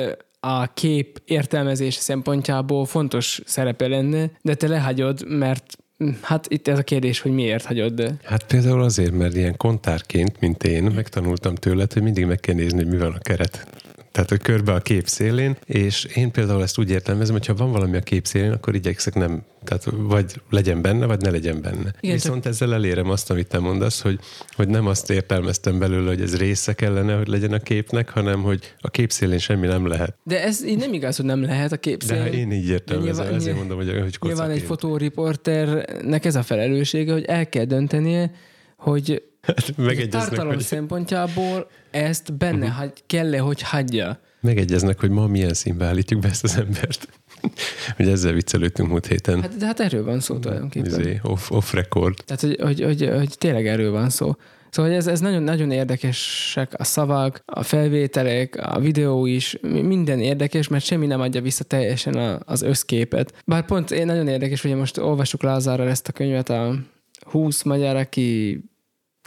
a 0.45 0.73
kép 0.73 1.21
értelmezés 1.25 1.93
szempontjából 1.93 2.85
fontos 2.85 3.41
szerepe 3.45 3.87
lenne, 3.87 4.31
de 4.41 4.55
te 4.55 4.67
lehagyod, 4.67 5.27
mert 5.27 5.77
Hát 6.21 6.47
itt 6.49 6.67
ez 6.67 6.77
a 6.77 6.83
kérdés, 6.83 7.19
hogy 7.19 7.31
miért 7.31 7.65
hagyod. 7.65 7.93
De... 7.93 8.15
Hát 8.23 8.43
például 8.43 8.83
azért, 8.83 9.11
mert 9.11 9.35
ilyen 9.35 9.57
kontárként, 9.57 10.39
mint 10.39 10.63
én, 10.63 10.83
megtanultam 10.83 11.55
tőled, 11.55 11.93
hogy 11.93 12.01
mindig 12.01 12.25
meg 12.25 12.39
kell 12.39 12.55
nézni, 12.55 12.77
hogy 12.77 12.87
mi 12.87 12.97
van 12.97 13.11
a 13.11 13.19
keret 13.19 13.67
Tehát, 14.13 14.29
hogy 14.29 14.41
körbe 14.41 14.73
a 14.73 14.79
kép 14.79 15.07
szélén, 15.07 15.57
és 15.65 16.03
én 16.03 16.31
például 16.31 16.61
ezt 16.61 16.77
úgy 16.77 16.89
értelmezem, 16.89 17.33
hogy 17.33 17.45
ha 17.45 17.53
van 17.53 17.71
valami 17.71 17.97
a 17.97 17.99
kép 17.99 18.25
szélén, 18.25 18.51
akkor 18.51 18.75
igyekszek 18.75 19.13
nem, 19.13 19.43
tehát 19.63 19.85
vagy 19.97 20.41
legyen 20.49 20.81
benne, 20.81 21.05
vagy 21.05 21.21
ne 21.21 21.29
legyen 21.29 21.61
benne. 21.61 21.93
Igen, 21.99 22.15
Viszont 22.15 22.43
csak... 22.43 22.51
ezzel 22.51 22.73
elérem 22.73 23.09
azt, 23.09 23.29
amit 23.29 23.47
te 23.47 23.59
mondasz, 23.59 24.01
hogy, 24.01 24.19
hogy 24.55 24.67
nem 24.67 24.87
azt 24.87 25.09
értelmeztem 25.09 25.79
belőle, 25.79 26.07
hogy 26.07 26.21
ez 26.21 26.37
része 26.37 26.73
kellene, 26.73 27.15
hogy 27.15 27.27
legyen 27.27 27.53
a 27.53 27.59
képnek, 27.59 28.09
hanem 28.09 28.41
hogy 28.41 28.73
a 28.79 28.89
kép 28.89 29.11
szélén 29.11 29.37
semmi 29.37 29.67
nem 29.67 29.87
lehet. 29.87 30.15
De 30.23 30.43
ez 30.43 30.65
így 30.65 30.77
nem 30.77 30.93
igaz, 30.93 31.15
hogy 31.15 31.25
nem 31.25 31.41
lehet 31.41 31.71
a 31.71 31.77
kép 31.77 32.03
szélén. 32.03 32.23
De 32.23 32.37
én 32.37 32.51
így 32.51 32.67
értelmezem, 32.67 33.13
nyilván, 33.15 33.39
ezért 33.39 33.55
mondom, 33.55 33.77
hogy, 33.77 33.89
hogy 33.89 34.17
Nyilván 34.21 34.49
egy 34.49 34.61
fotóriporternek 34.61 36.25
ez 36.25 36.35
a 36.35 36.43
felelőssége, 36.43 37.11
hogy 37.11 37.25
el 37.25 37.49
kell 37.49 37.65
döntenie, 37.65 38.31
hogy 38.77 39.23
Hát 39.47 39.77
megegyeznek, 39.77 40.27
tartalom 40.27 40.53
hogy... 40.53 40.63
szempontjából 40.63 41.69
ezt 41.91 42.33
benne 42.33 42.65
uh-huh. 42.65 42.77
hagy, 42.77 43.03
kell-e, 43.05 43.39
hogy 43.39 43.61
hagyja. 43.61 44.19
Megegyeznek, 44.41 44.99
hogy 44.99 45.09
ma 45.09 45.27
milyen 45.27 45.53
színbe 45.53 45.85
állítjuk 45.85 46.21
be 46.21 46.27
ezt 46.27 46.43
az 46.43 46.57
embert. 46.57 47.07
hogy 47.97 48.07
ezzel 48.07 48.33
viccelődtünk 48.33 48.89
múlt 48.89 49.05
héten. 49.05 49.41
Hát, 49.41 49.57
de 49.57 49.65
hát 49.65 49.79
erről 49.79 50.03
van 50.03 50.19
szó 50.19 50.39
tulajdonképpen. 50.39 50.99
Izé, 50.99 51.19
off, 51.23 51.51
off 51.51 51.73
record. 51.73 52.23
Tehát, 52.25 52.41
hogy, 52.41 52.57
hogy, 52.61 52.81
hogy, 52.81 53.09
hogy 53.15 53.37
tényleg 53.37 53.67
erről 53.67 53.91
van 53.91 54.09
szó. 54.09 54.35
Szóval 54.69 54.91
ez, 54.91 55.07
ez 55.07 55.19
nagyon, 55.19 55.43
nagyon 55.43 55.71
érdekesek 55.71 56.73
a 56.77 56.83
szavak, 56.83 57.43
a 57.45 57.63
felvételek, 57.63 58.55
a 58.61 58.79
videó 58.79 59.25
is, 59.25 59.57
minden 59.61 60.19
érdekes, 60.19 60.67
mert 60.67 60.83
semmi 60.83 61.05
nem 61.05 61.21
adja 61.21 61.41
vissza 61.41 61.63
teljesen 61.63 62.13
a, 62.13 62.39
az 62.45 62.61
összképet. 62.61 63.33
Bár 63.45 63.65
pont 63.65 63.91
én 63.91 64.05
nagyon 64.05 64.27
érdekes, 64.27 64.61
hogy 64.61 64.75
most 64.75 64.97
olvassuk 64.97 65.43
Lázárral 65.43 65.89
ezt 65.89 66.07
a 66.07 66.11
könyvet, 66.11 66.49
a 66.49 66.75
20 67.19 67.63
magyar, 67.63 67.95
aki 67.95 68.59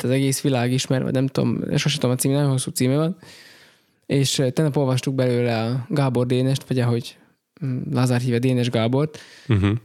az 0.03 0.11
egész 0.11 0.41
világ 0.41 0.73
ismer, 0.73 1.03
vagy 1.03 1.13
nem 1.13 1.27
tudom, 1.27 1.61
sosem 1.77 2.01
tudom 2.01 2.17
a 2.17 2.19
cím, 2.19 2.33
nagyon 2.33 2.51
hosszú 2.51 2.71
címe 2.71 2.97
van, 2.97 3.17
és 4.07 4.39
eh, 4.39 4.51
tegnap 4.51 4.77
olvastuk 4.77 5.15
belőle 5.15 5.65
a 5.65 5.87
Gábor 5.89 6.27
Dénest, 6.27 6.69
vagy 6.69 6.79
ahogy 6.79 7.17
mm, 7.65 7.79
Lázár 7.93 8.21
híve 8.21 8.39
Dénes 8.39 8.71
Gábort, 8.71 9.19
uh-huh. 9.49 9.77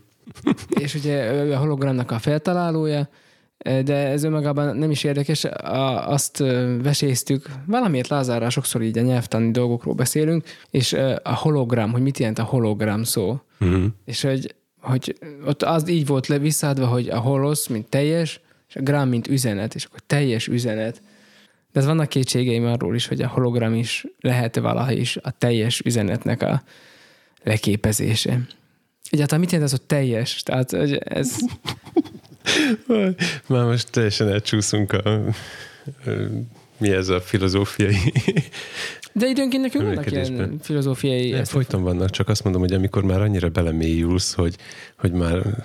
és 0.83 0.95
ugye 0.95 1.33
ő 1.33 1.53
a 1.53 1.57
hologramnak 1.57 2.11
a 2.11 2.19
feltalálója, 2.19 3.09
eh, 3.57 3.83
de 3.83 3.95
ez 3.95 4.23
önmagában 4.23 4.77
nem 4.77 4.91
is 4.91 5.03
érdekes, 5.03 5.43
azt 6.05 6.41
eh, 6.41 6.77
veséztük, 6.81 7.49
valamiért 7.65 8.07
Lázárral 8.07 8.49
sokszor 8.49 8.81
így 8.81 8.97
a 8.97 9.01
nyelvtani 9.01 9.51
dolgokról 9.51 9.93
beszélünk, 9.93 10.43
és 10.69 10.93
a 11.23 11.35
hologram, 11.35 11.91
hogy 11.91 12.01
mit 12.01 12.17
jelent 12.17 12.39
a 12.39 12.43
hologram 12.43 13.03
szó, 13.03 13.39
uh-huh. 13.59 13.83
és 14.05 14.21
hogy, 14.21 14.55
hogy 14.79 15.17
ott 15.45 15.63
az 15.63 15.89
így 15.89 16.07
volt 16.07 16.27
le 16.27 16.37
visszaadva, 16.37 16.85
hogy 16.85 17.09
a 17.09 17.19
holosz, 17.19 17.67
mint 17.67 17.89
teljes, 17.89 18.40
és 18.71 18.77
a 18.77 18.81
gram, 18.81 19.09
mint 19.09 19.27
üzenet, 19.27 19.75
és 19.75 19.85
akkor 19.85 19.99
teljes 20.07 20.47
üzenet. 20.47 21.01
De 21.71 21.79
ez 21.79 21.85
vannak 21.85 22.09
kétségeim 22.09 22.65
arról 22.65 22.95
is, 22.95 23.07
hogy 23.07 23.21
a 23.21 23.27
hologram 23.27 23.73
is 23.73 24.05
lehet 24.19 24.55
valaha 24.55 24.91
is 24.91 25.17
a 25.17 25.31
teljes 25.31 25.79
üzenetnek 25.79 26.41
a 26.41 26.63
leképezése. 27.43 28.39
Egyáltalán 29.09 29.39
mit 29.39 29.51
jelent 29.51 29.71
ez 29.71 29.79
a 29.79 29.85
teljes? 29.87 30.43
Tehát 30.43 30.73
ez... 31.03 31.35
Már 33.47 33.65
most 33.65 33.91
teljesen 33.91 34.29
elcsúszunk 34.29 34.93
a, 34.93 35.21
mi 36.77 36.89
ez 36.89 37.09
a 37.09 37.21
filozófiai 37.21 37.95
de 39.13 39.27
időnként 39.27 39.63
nekünk 39.63 39.83
vannak 39.83 40.11
ilyen 40.11 40.57
filozófiai... 40.61 41.31
Nem, 41.31 41.43
folyton 41.43 41.83
vannak, 41.83 42.09
csak 42.09 42.29
azt 42.29 42.43
mondom, 42.43 42.61
hogy 42.61 42.73
amikor 42.73 43.03
már 43.03 43.21
annyira 43.21 43.49
belemélyülsz, 43.49 44.33
hogy, 44.33 44.55
hogy 44.97 45.11
már 45.11 45.63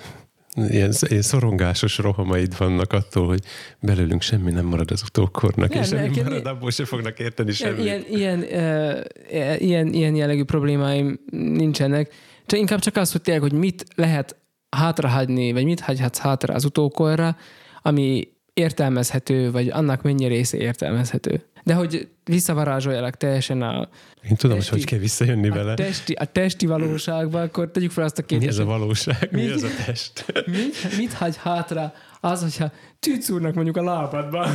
ilyen, 0.57 0.93
ilyen 1.07 1.21
szorongásos 1.21 1.97
rohamaid 1.97 2.57
vannak 2.57 2.93
attól, 2.93 3.27
hogy 3.27 3.43
belőlünk 3.79 4.21
semmi 4.21 4.51
nem 4.51 4.65
marad 4.65 4.91
az 4.91 5.03
utókornak, 5.05 5.69
nem, 5.69 5.81
és 5.81 5.87
semmi 5.87 6.21
marad, 6.21 6.45
abból 6.45 6.71
se 6.71 6.85
fognak 6.85 7.19
érteni 7.19 7.51
semmit. 7.51 7.83
Ilyen, 7.83 8.03
ilyen, 8.09 8.39
uh, 8.39 9.61
ilyen, 9.61 9.93
ilyen 9.93 10.15
jellegű 10.15 10.43
problémáim 10.43 11.19
nincsenek. 11.31 12.13
Csak 12.45 12.59
inkább 12.59 12.79
csak 12.79 12.95
az, 12.95 13.11
hogy 13.11 13.21
tényleg, 13.21 13.43
hogy 13.43 13.59
mit 13.59 13.85
lehet 13.95 14.35
hátrahagyni, 14.69 15.51
vagy 15.51 15.63
mit 15.63 15.79
hagyhatsz 15.79 16.17
hátra 16.17 16.53
az 16.53 16.65
utókorra, 16.65 17.37
ami 17.81 18.27
értelmezhető, 18.57 19.51
vagy 19.51 19.69
annak 19.69 20.01
mennyi 20.01 20.27
része 20.27 20.57
értelmezhető. 20.57 21.41
De 21.63 21.73
hogy 21.73 22.07
visszavarázsoljalak 22.23 23.17
teljesen 23.17 23.61
a... 23.61 23.89
Én 24.29 24.35
tudom, 24.35 24.57
testi, 24.57 24.71
hogy 24.71 24.79
hogy 24.79 24.89
kell 24.89 24.99
visszajönni 24.99 25.49
a 25.49 25.53
vele. 25.53 25.73
Testi, 25.73 26.13
a 26.13 26.25
testi 26.25 26.65
valóságba, 26.65 27.41
akkor 27.41 27.71
tegyük 27.71 27.91
fel 27.91 28.03
azt 28.03 28.17
a 28.17 28.23
kérdést. 28.23 28.57
Mi 28.57 28.61
ez 28.61 28.67
a 28.67 28.71
valóság? 28.71 29.29
Mi, 29.31 29.41
mi 29.41 29.51
ez 29.51 29.63
a 29.63 29.67
test? 29.85 30.25
Mit, 30.45 30.97
mit 30.97 31.13
hagy 31.13 31.35
hátra 31.37 31.93
az, 32.19 32.41
hogyha 32.41 32.71
tűcúrnak 32.99 33.53
mondjuk 33.53 33.77
a 33.77 33.83
lábadba? 33.83 34.47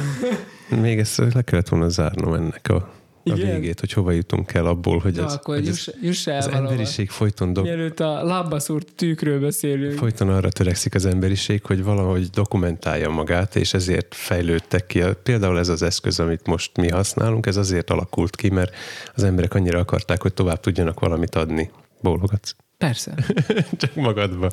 Még 0.69 0.99
ezt 0.99 1.35
le 1.35 1.43
kellett 1.43 1.69
volna 1.69 1.89
zárnom 1.89 2.35
ennek 2.35 2.69
a 2.69 2.93
a 3.25 3.37
Igen? 3.37 3.51
végét, 3.51 3.81
hogy 3.81 3.93
hova 3.93 4.11
jutunk 4.11 4.53
el 4.53 4.67
abból, 4.67 4.99
hogy, 4.99 5.15
Na, 5.15 5.25
ez, 5.25 5.33
akkor 5.33 5.55
hogy 5.55 5.67
juss, 5.67 5.89
juss 6.03 6.27
el 6.27 6.37
az 6.37 6.45
valahol. 6.45 6.69
emberiség 6.69 7.11
folyton... 7.11 7.53
Do- 7.53 7.65
Mielőtt 7.65 8.01
a 8.01 8.25
lábba 8.25 8.59
szúrt 8.59 8.89
tűkről 8.97 9.41
beszélünk. 9.41 9.99
Folyton 9.99 10.29
arra 10.29 10.49
törekszik 10.49 10.95
az 10.95 11.07
emberiség, 11.07 11.65
hogy 11.65 11.83
valahogy 11.85 12.31
dokumentálja 12.31 13.09
magát, 13.11 13.57
és 13.57 13.75
ezért 13.75 14.15
fejlődtek 14.15 14.87
ki. 14.87 15.03
Például 15.23 15.59
ez 15.59 15.69
az 15.69 15.83
eszköz, 15.83 16.21
amit 16.21 16.47
most 16.47 16.77
mi 16.77 16.89
használunk, 16.89 17.47
ez 17.47 17.57
azért 17.57 17.91
alakult 17.91 18.37
ki, 18.37 18.51
mert 18.51 18.75
az 19.15 19.23
emberek 19.23 19.55
annyira 19.55 19.79
akarták, 19.79 20.23
hogy 20.23 20.35
tovább 20.35 20.61
tudjanak 20.61 21.01
valamit 21.01 21.35
adni. 21.35 21.71
Bólogatsz? 22.01 22.55
Persze. 22.79 23.15
Csak 23.81 23.95
magadba. 23.95 24.51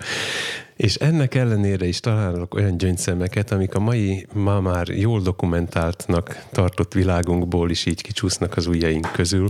És 0.80 0.96
ennek 0.96 1.36
ellenére 1.36 1.86
is 1.86 2.00
találok 2.00 2.54
olyan 2.54 2.78
gyöngyszemeket, 2.78 3.52
amik 3.52 3.76
a 3.76 3.80
mai, 3.80 4.28
ma 4.34 4.60
már 4.60 4.88
jól 4.88 5.22
dokumentáltnak 5.22 6.46
tartott 6.52 6.94
világunkból 6.94 7.70
is 7.70 7.86
így 7.86 8.02
kicsúsznak 8.02 8.58
az 8.58 8.66
ujjaink 8.66 9.12
közül, 9.12 9.48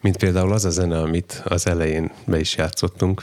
mint 0.00 0.16
például 0.16 0.52
az 0.52 0.64
a 0.64 0.70
zene, 0.70 0.98
amit 0.98 1.42
az 1.44 1.66
elején 1.66 2.12
be 2.26 2.40
is 2.40 2.56
játszottunk, 2.56 3.22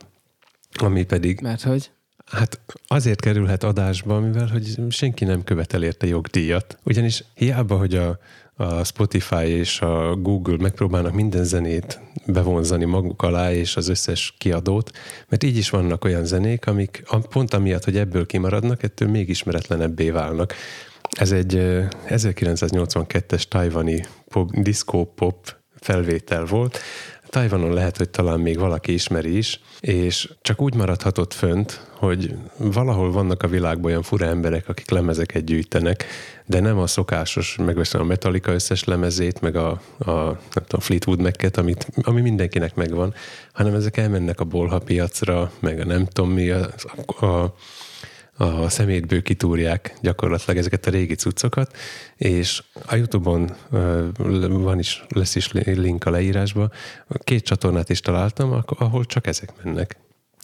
ami 0.72 1.04
pedig... 1.04 1.40
Mert 1.42 1.62
hogy? 1.62 1.92
Hát 2.26 2.60
azért 2.88 3.22
kerülhet 3.22 3.64
adásba, 3.64 4.20
mivel 4.20 4.48
hogy 4.48 4.78
senki 4.90 5.26
nem 5.26 5.44
követel 5.44 5.84
érte 5.84 6.08
jogdíjat. 6.08 6.78
Ugyanis 6.84 7.24
hiába, 7.34 7.78
hogy 7.78 7.96
a, 7.96 8.20
a 8.60 8.84
Spotify 8.84 9.46
és 9.46 9.82
a 9.82 10.16
Google 10.16 10.58
megpróbálnak 10.58 11.14
minden 11.14 11.44
zenét 11.44 12.00
bevonzani 12.26 12.86
maguk 12.86 13.22
alá, 13.22 13.54
és 13.54 13.76
az 13.76 13.88
összes 13.88 14.34
kiadót, 14.38 14.92
mert 15.30 15.44
így 15.44 15.58
is 15.58 15.70
vannak 15.70 16.06
olyan 16.06 16.26
zenék, 16.26 16.68
amik 16.68 17.04
pont 17.30 17.54
amiatt, 17.54 17.84
hogy 17.84 17.98
ebből 17.98 18.26
kimaradnak, 18.26 18.84
ettől 18.84 19.10
még 19.10 19.30
ismeretlenebbé 19.30 20.10
válnak. 20.10 20.54
Ez 21.10 21.32
egy 21.32 21.54
1982-es 22.08 23.44
tajvani 23.44 24.06
pop, 24.28 24.52
disco 24.52 25.04
pop 25.04 25.56
felvétel 25.76 26.46
volt, 26.46 26.80
Tajvanon 27.30 27.74
lehet, 27.74 27.98
hogy 27.98 28.10
talán 28.10 28.40
még 28.40 28.60
valaki 28.60 28.94
ismeri 28.94 29.38
is, 29.38 29.60
és 29.80 30.30
csak 30.42 30.62
úgy 30.62 30.76
maradhatott 30.76 31.34
fönt, 31.34 31.88
hogy 31.96 32.36
valahol 32.58 33.12
vannak 33.12 33.44
a 33.44 33.48
világban 33.48 33.92
olyan 33.92 34.02
fura 34.02 34.26
emberek, 34.26 34.70
akik 34.70 34.90
lemezeket 34.90 35.44
gyűjtenek, 35.44 36.06
de 36.46 36.60
nem 36.60 36.78
a 36.78 36.88
szokásos, 36.88 37.56
megveszem 37.66 38.02
a 38.02 38.04
Metallica 38.04 38.52
összes 38.52 38.84
lemezét, 38.84 39.42
meg 39.42 39.56
a, 39.56 39.70
a 39.98 40.12
nem 40.20 40.64
tudom, 40.68 40.80
Fleetwood 40.80 41.22
mac 41.22 41.58
amit, 41.58 41.88
ami 42.02 42.22
mindenkinek 42.22 42.76
megvan, 42.76 43.14
hanem 43.54 43.74
ezek 43.74 43.98
elmennek 43.98 44.40
a 44.40 44.44
bolha 44.44 44.80
piacra, 44.80 45.52
meg 45.60 45.80
a 45.80 45.86
nem 45.86 46.06
tudom 46.06 46.32
mi, 46.32 46.50
a, 46.50 46.70
a 47.20 47.26
a 47.26 47.54
szemétből 48.68 49.22
kitúrják 49.22 49.94
gyakorlatilag 50.02 50.58
ezeket 50.58 50.86
a 50.86 50.90
régi 50.90 51.16
cuccokat, 51.16 51.78
és 52.16 52.64
a 52.86 52.96
Youtube-on 52.96 53.56
van 54.50 54.80
is, 54.80 55.06
lesz 55.10 55.36
is 55.36 55.52
link 55.52 56.06
a 56.06 56.10
leírásba, 56.10 56.70
két 57.24 57.44
csatornát 57.44 57.90
is 57.90 58.00
találtam, 58.00 58.64
ahol 58.66 59.06
csak 59.06 59.28
ezek 59.28 59.64
mennek. 59.64 59.98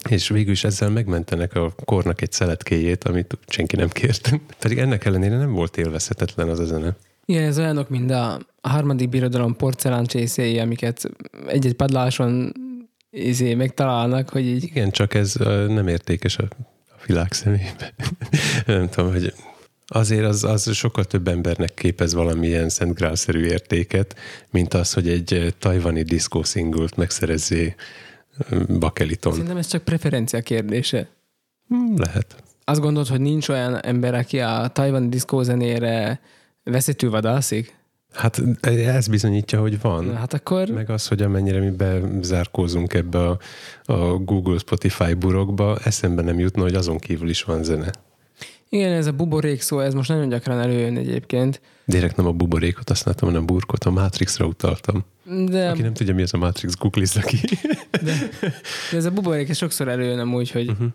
És 0.08 0.28
végül 0.28 0.52
is 0.52 0.64
ezzel 0.64 0.90
megmentenek 0.90 1.54
a 1.54 1.74
kornak 1.84 2.22
egy 2.22 2.32
szeletkéjét, 2.32 3.04
amit 3.04 3.38
senki 3.46 3.76
nem 3.76 3.88
kért. 3.88 4.40
Pedig 4.60 4.78
ennek 4.78 5.04
ellenére 5.04 5.36
nem 5.36 5.52
volt 5.52 5.76
élvezhetetlen 5.76 6.48
az 6.48 6.58
a 6.58 6.64
zene. 6.64 6.96
Igen, 7.24 7.44
ez 7.44 7.58
olyanok, 7.58 7.88
mint 7.88 8.10
a 8.10 8.38
harmadik 8.60 9.08
birodalom 9.08 9.56
porceláncsészéi, 9.56 10.58
amiket 10.58 11.10
egy-egy 11.46 11.74
padláson 11.74 12.52
izé 13.10 13.54
megtalálnak, 13.54 14.28
hogy 14.28 14.46
így... 14.46 14.64
Igen, 14.64 14.90
csak 14.90 15.14
ez 15.14 15.34
nem 15.68 15.88
értékes 15.88 16.38
a 16.38 16.48
világ 17.06 17.32
szemébe. 17.32 17.94
nem 18.66 18.88
tudom, 18.88 19.12
hogy 19.12 19.34
azért 19.86 20.24
az, 20.24 20.44
az 20.44 20.74
sokkal 20.74 21.04
több 21.04 21.28
embernek 21.28 21.74
képez 21.74 22.14
valamilyen 22.14 22.68
szentgrálszerű 22.68 23.44
értéket, 23.44 24.16
mint 24.50 24.74
az, 24.74 24.92
hogy 24.92 25.08
egy 25.08 25.54
tajvani 25.58 26.02
diszkó 26.02 26.42
szingult 26.42 26.96
megszerezzé 26.96 27.74
bakeliton. 28.78 29.32
Szerintem 29.32 29.56
ez 29.56 29.66
csak 29.66 29.84
preferencia 29.84 30.40
kérdése. 30.40 31.08
Hmm, 31.68 31.94
lehet. 31.96 32.36
Azt 32.64 32.80
gondolod, 32.80 33.08
hogy 33.08 33.20
nincs 33.20 33.48
olyan 33.48 33.80
ember, 33.80 34.14
aki 34.14 34.40
a 34.40 34.68
tajvani 34.72 35.08
diszkózenére 35.08 36.20
veszető 36.62 37.10
vadászik? 37.10 37.74
Hát 38.16 38.42
ez 38.62 39.08
bizonyítja, 39.08 39.60
hogy 39.60 39.80
van. 39.80 40.16
Hát 40.16 40.34
akkor... 40.34 40.68
Meg 40.68 40.90
az, 40.90 41.08
hogy 41.08 41.22
amennyire 41.22 41.58
mi 41.58 41.70
bezárkózunk 41.70 42.94
ebbe 42.94 43.28
a, 43.28 43.38
a 43.84 44.16
Google 44.16 44.58
Spotify 44.58 45.14
burokba, 45.14 45.78
eszembe 45.84 46.22
nem 46.22 46.38
jutna, 46.38 46.62
hogy 46.62 46.74
azon 46.74 46.98
kívül 46.98 47.28
is 47.28 47.42
van 47.42 47.62
zene. 47.62 47.90
Igen, 48.68 48.92
ez 48.92 49.06
a 49.06 49.12
buborék 49.12 49.60
szó, 49.60 49.80
ez 49.80 49.94
most 49.94 50.08
nagyon 50.08 50.28
gyakran 50.28 50.58
előjön 50.58 50.96
egyébként. 50.96 51.60
Direkt 51.84 52.16
nem 52.16 52.26
a 52.26 52.32
buborékot 52.32 52.88
használtam, 52.88 53.28
hanem 53.28 53.42
a 53.42 53.44
burkot, 53.44 53.84
a 53.84 53.90
Matrixra 53.90 54.46
utaltam. 54.46 55.04
De, 55.46 55.68
Aki 55.70 55.82
nem 55.82 55.92
tudja, 55.92 56.14
mi 56.14 56.22
az 56.22 56.34
a 56.34 56.38
Matrix, 56.38 56.76
googlizza 56.76 57.20
ki. 57.20 57.36
de, 57.90 58.12
de 58.90 58.96
ez 58.96 59.04
a 59.04 59.10
buborék 59.10 59.48
ez 59.48 59.56
sokszor 59.56 59.88
előjön 59.88 60.18
amúgy, 60.18 60.50
hogy 60.50 60.70
uh-huh. 60.70 60.88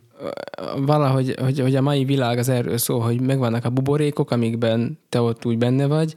valahogy 0.86 1.36
hogy, 1.42 1.60
hogy 1.60 1.76
a 1.76 1.82
mai 1.82 2.06
világ 2.06 2.38
az 2.38 2.50
erről 2.50 2.78
szól, 2.78 3.00
hogy 3.00 3.22
megvannak 3.22 3.66
a 3.66 3.70
buborékok, 3.70 4.32
amikben 4.32 5.00
te 5.10 5.22
ott 5.22 5.46
úgy 5.46 5.58
benne 5.58 5.86
vagy, 5.86 6.16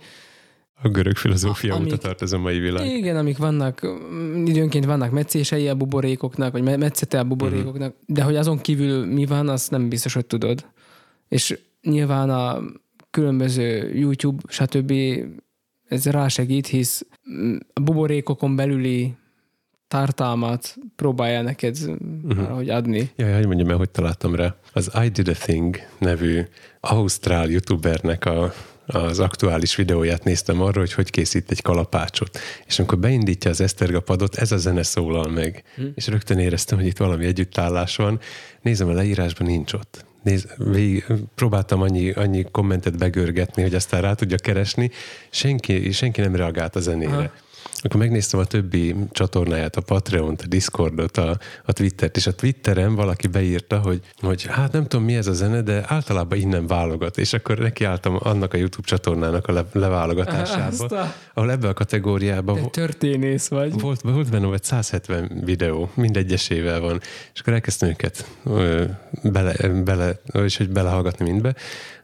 A 0.82 0.88
görög 0.88 1.16
filozófia 1.16 1.74
Amik- 1.74 1.92
óta 1.92 1.96
tart 2.02 2.22
ez 2.22 2.32
a 2.32 2.38
mai 2.38 2.58
világ. 2.58 2.86
Igen, 2.86 3.16
amik 3.16 3.38
vannak, 3.38 3.86
mm, 3.86 4.46
időnként 4.46 4.84
vannak 4.84 5.10
meccései 5.10 5.68
a 5.68 5.74
buborékoknak, 5.74 6.52
vagy 6.52 6.62
me- 6.62 6.76
metszete 6.76 7.18
a 7.18 7.24
buborékoknak, 7.24 7.94
Mhm. 8.06 8.14
de 8.14 8.22
hogy 8.22 8.36
azon 8.36 8.58
kívül 8.60 9.04
mi 9.06 9.26
van, 9.26 9.48
azt 9.48 9.70
nem 9.70 9.88
biztos, 9.88 10.14
hogy 10.14 10.26
tudod. 10.26 10.66
És 11.28 11.58
nyilván 11.82 12.30
a 12.30 12.62
különböző 13.10 13.94
YouTube, 13.94 14.42
stb. 14.48 14.92
ez 15.88 16.06
rásegít, 16.06 16.66
hisz 16.66 17.06
mm, 17.30 17.56
a 17.72 17.80
buborékokon 17.80 18.56
belüli 18.56 19.14
tartalmat 19.88 20.76
próbálja 20.96 21.42
neked 21.42 21.76
uh-huh. 21.86 22.34
valahogy 22.36 22.68
adni. 22.70 23.10
Jaj, 23.16 23.32
hogy 23.34 23.46
mondjam 23.46 23.68
el, 23.68 23.76
hogy 23.76 23.90
találtam 23.90 24.34
rá. 24.34 24.56
Az 24.72 24.90
I 25.04 25.08
Did 25.08 25.28
a 25.28 25.32
Thing 25.32 25.76
nevű 25.98 26.40
ausztrál 26.80 27.48
youtubernek 27.48 28.24
a, 28.24 28.52
az 28.86 29.18
aktuális 29.18 29.76
videóját 29.76 30.24
néztem 30.24 30.60
arról, 30.60 30.82
hogy 30.84 30.92
hogy 30.92 31.10
készít 31.10 31.50
egy 31.50 31.62
kalapácsot. 31.62 32.38
És 32.66 32.78
amikor 32.78 32.98
beindítja 32.98 33.50
az 33.50 33.60
esztergapadot, 33.60 34.36
ez 34.36 34.52
a 34.52 34.56
zene 34.56 34.82
szólal 34.82 35.28
meg. 35.28 35.64
Hm. 35.74 35.82
És 35.94 36.06
rögtön 36.06 36.38
éreztem, 36.38 36.78
hogy 36.78 36.86
itt 36.86 36.96
valami 36.96 37.26
együttállás 37.26 37.96
van. 37.96 38.20
Nézem 38.62 38.88
a 38.88 38.92
leírásban, 38.92 39.46
nincs 39.46 39.72
ott. 39.72 40.04
Néz, 40.22 40.46
végig, 40.56 41.06
próbáltam 41.34 41.82
annyi, 41.82 42.10
annyi 42.10 42.46
kommentet 42.50 42.98
begörgetni, 42.98 43.62
hogy 43.62 43.74
aztán 43.74 44.00
rá 44.00 44.14
tudja 44.14 44.36
keresni. 44.36 44.90
Senki, 45.30 45.92
senki 45.92 46.20
nem 46.20 46.36
reagált 46.36 46.76
a 46.76 46.80
zenére. 46.80 47.12
Aha. 47.12 47.32
Akkor 47.84 48.00
megnéztem 48.00 48.40
a 48.40 48.44
többi 48.44 48.94
csatornáját, 49.10 49.76
a 49.76 49.80
Patreon-t, 49.80 50.42
a 50.42 50.46
Discordot, 50.46 51.16
a, 51.16 51.38
a 51.64 51.72
Twittert, 51.72 52.16
és 52.16 52.26
a 52.26 52.34
Twitteren 52.34 52.94
valaki 52.94 53.26
beírta, 53.26 53.78
hogy, 53.78 54.00
hogy 54.20 54.46
hát 54.46 54.72
nem 54.72 54.86
tudom 54.86 55.04
mi 55.04 55.14
ez 55.14 55.26
a 55.26 55.32
zene, 55.32 55.60
de 55.60 55.84
általában 55.86 56.38
innen 56.38 56.66
válogat, 56.66 57.18
és 57.18 57.32
akkor 57.32 57.58
nekiálltam 57.58 58.16
annak 58.20 58.54
a 58.54 58.56
YouTube 58.56 58.86
csatornának 58.86 59.46
a 59.46 59.52
le, 59.52 59.64
leválogatásába, 59.72 60.84
a- 60.86 61.14
ahol 61.34 61.50
ebbe 61.50 61.68
a 61.68 61.72
kategóriában 61.72 62.54
Te 62.62 62.68
történész 62.68 63.48
vagy. 63.48 63.80
volt, 63.80 64.00
volt 64.00 64.30
benne 64.30 64.46
vagy 64.46 64.62
170 64.64 65.40
videó, 65.44 65.90
mindegyesével 65.94 66.80
van, 66.80 67.00
és 67.34 67.40
akkor 67.40 67.52
elkezdtem 67.52 67.88
őket 67.88 68.26
ö, 68.44 68.84
bele, 69.22 69.68
bele, 69.68 70.20
és 70.44 70.56
hogy 70.56 70.70
belehallgatni 70.70 71.24
mindbe. 71.30 71.54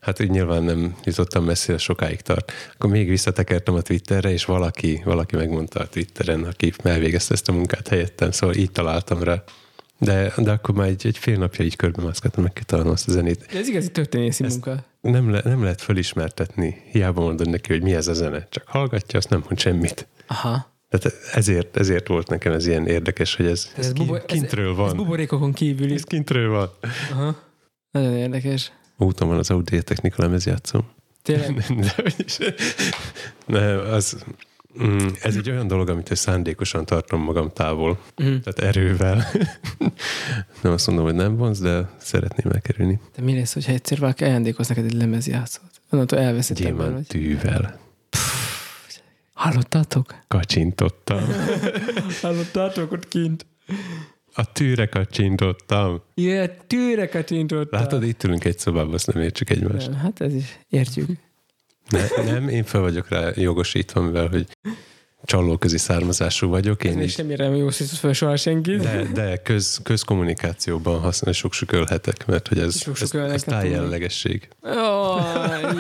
Hát 0.00 0.20
úgy 0.20 0.30
nyilván 0.30 0.62
nem 0.62 0.96
jutottam 1.04 1.44
messzire, 1.44 1.78
sokáig 1.78 2.20
tart. 2.20 2.52
Akkor 2.74 2.90
még 2.90 3.08
visszatekertem 3.08 3.74
a 3.74 3.80
Twitterre, 3.80 4.30
és 4.30 4.44
valaki, 4.44 5.02
valaki 5.04 5.36
megmondta 5.36 5.80
a 5.80 5.88
Twitteren, 5.88 6.44
aki 6.44 6.72
elvégezte 6.82 7.34
ezt 7.34 7.48
a 7.48 7.52
munkát 7.52 7.88
helyettem, 7.88 8.30
szóval 8.30 8.56
így 8.56 8.70
találtam 8.70 9.22
rá. 9.22 9.42
De, 9.98 10.32
de 10.36 10.50
akkor 10.50 10.74
már 10.74 10.88
egy, 10.88 11.06
egy 11.06 11.18
fél 11.18 11.38
napja 11.38 11.64
így 11.64 11.76
körbemászkáltam, 11.76 12.42
meg 12.42 12.52
kitalálnom 12.52 12.92
azt 12.92 13.08
a 13.08 13.10
zenét. 13.10 13.46
Ez 13.54 13.68
igazi 13.68 13.90
történészi 13.90 14.44
Ezt- 14.44 14.64
munka. 14.66 14.84
Nem, 15.00 15.30
le, 15.30 15.40
nem 15.44 15.62
lehet 15.62 15.80
fölismertetni, 15.80 16.82
hiába 16.90 17.20
mondod 17.20 17.48
neki, 17.48 17.72
hogy 17.72 17.82
mi 17.82 17.94
ez 17.94 18.08
a 18.08 18.12
zene. 18.12 18.46
Csak 18.50 18.64
hallgatja, 18.66 19.18
azt 19.18 19.28
nem 19.28 19.42
mond 19.44 19.58
semmit. 19.58 20.08
Aha. 20.26 20.72
Tehát 20.88 21.16
ezért, 21.34 21.76
ezért 21.76 22.08
volt 22.08 22.28
nekem 22.28 22.52
ez 22.52 22.66
ilyen 22.66 22.86
érdekes, 22.86 23.34
hogy 23.34 23.46
ez, 23.46 23.72
ez, 23.76 23.86
ez 23.86 24.22
kintről 24.26 24.70
ez, 24.70 24.76
van. 24.76 24.86
Ez 24.86 24.92
buborékokon 24.92 25.52
kívüli. 25.52 25.94
Ez 25.94 26.02
kintről 26.02 26.50
van. 26.50 26.70
Aha. 27.10 27.36
Nagyon 27.90 28.16
érdekes. 28.16 28.72
Úton 29.00 29.28
van 29.28 29.38
az 29.38 29.50
Audi 29.50 29.82
Technika 29.82 30.22
lemezjátszó. 30.22 30.80
Tényleg. 31.22 31.64
Ne, 33.46 33.78
az, 33.78 34.24
mm, 34.82 35.06
ez 35.22 35.36
egy 35.36 35.50
olyan 35.50 35.66
dolog, 35.66 35.88
amit 35.88 36.16
szándékosan 36.16 36.84
tartom 36.84 37.22
magam 37.22 37.50
távol. 37.52 37.98
Mhm. 38.16 38.36
Tehát 38.36 38.58
erővel. 38.76 39.26
nem 40.62 40.72
azt 40.72 40.86
mondom, 40.86 41.04
hogy 41.04 41.14
nem 41.14 41.36
vonz, 41.36 41.60
de 41.60 41.90
szeretném 41.98 42.52
elkerülni. 42.52 43.00
De 43.16 43.22
mi 43.22 43.34
lesz, 43.34 43.52
hogyha 43.52 43.72
egyszer 43.72 43.98
valaki 43.98 44.24
ajándékoz 44.24 44.68
neked 44.68 44.84
egy 44.84 44.92
lemezjátszót? 44.92 45.70
Onnantól 45.90 46.18
elveszett 46.18 46.58
ember 46.58 46.92
vagy. 46.92 47.06
Gyémántűvel 47.08 47.78
Hallottátok? 49.40 50.14
kacsintottam. 50.28 51.22
Hallottátok 52.22 52.92
ott 52.92 53.08
kint? 53.08 53.46
A 54.34 54.52
tűre 54.52 54.86
kacsintottam. 54.86 56.02
Ilyen 56.14 56.50
tűreket 56.66 57.30
intottál. 57.30 57.80
Látod, 57.80 58.02
itt 58.02 58.24
ülünk 58.24 58.44
egy 58.44 58.58
szobában, 58.58 58.94
azt 58.94 59.12
nem 59.12 59.22
értsük 59.22 59.50
egymást. 59.50 59.90
Nem, 59.90 59.98
hát 59.98 60.20
ez 60.20 60.34
is, 60.34 60.58
értjük. 60.68 61.08
Ne, 61.88 62.22
nem, 62.24 62.48
én 62.48 62.64
fel 62.64 62.80
vagyok 62.80 63.08
rá 63.08 63.30
jogosítva, 63.34 64.00
mivel 64.00 64.28
hogy 64.28 64.46
csalóközi 65.24 65.78
származású 65.78 66.48
vagyok. 66.48 66.84
Én 66.84 66.92
Én 66.92 67.00
is 67.00 67.16
nem 67.16 67.30
érem, 67.30 67.54
jó 67.54 67.70
szísz 67.70 67.98
fel 67.98 68.12
soha 68.12 68.36
senkit. 68.36 68.80
de, 68.80 69.02
de 69.14 69.36
köz, 69.36 69.80
közkommunikációban 69.82 71.00
használ, 71.00 71.32
sok 71.32 71.52
sükölhetek, 71.52 72.26
mert 72.26 72.48
hogy 72.48 72.58
ez, 72.58 72.66
ez, 72.66 72.80
Sok-sükölnek 72.80 73.34
ez 73.34 73.42
tudni. 73.42 73.58
tájjellegesség. 73.60 74.48
Ó, 74.62 75.16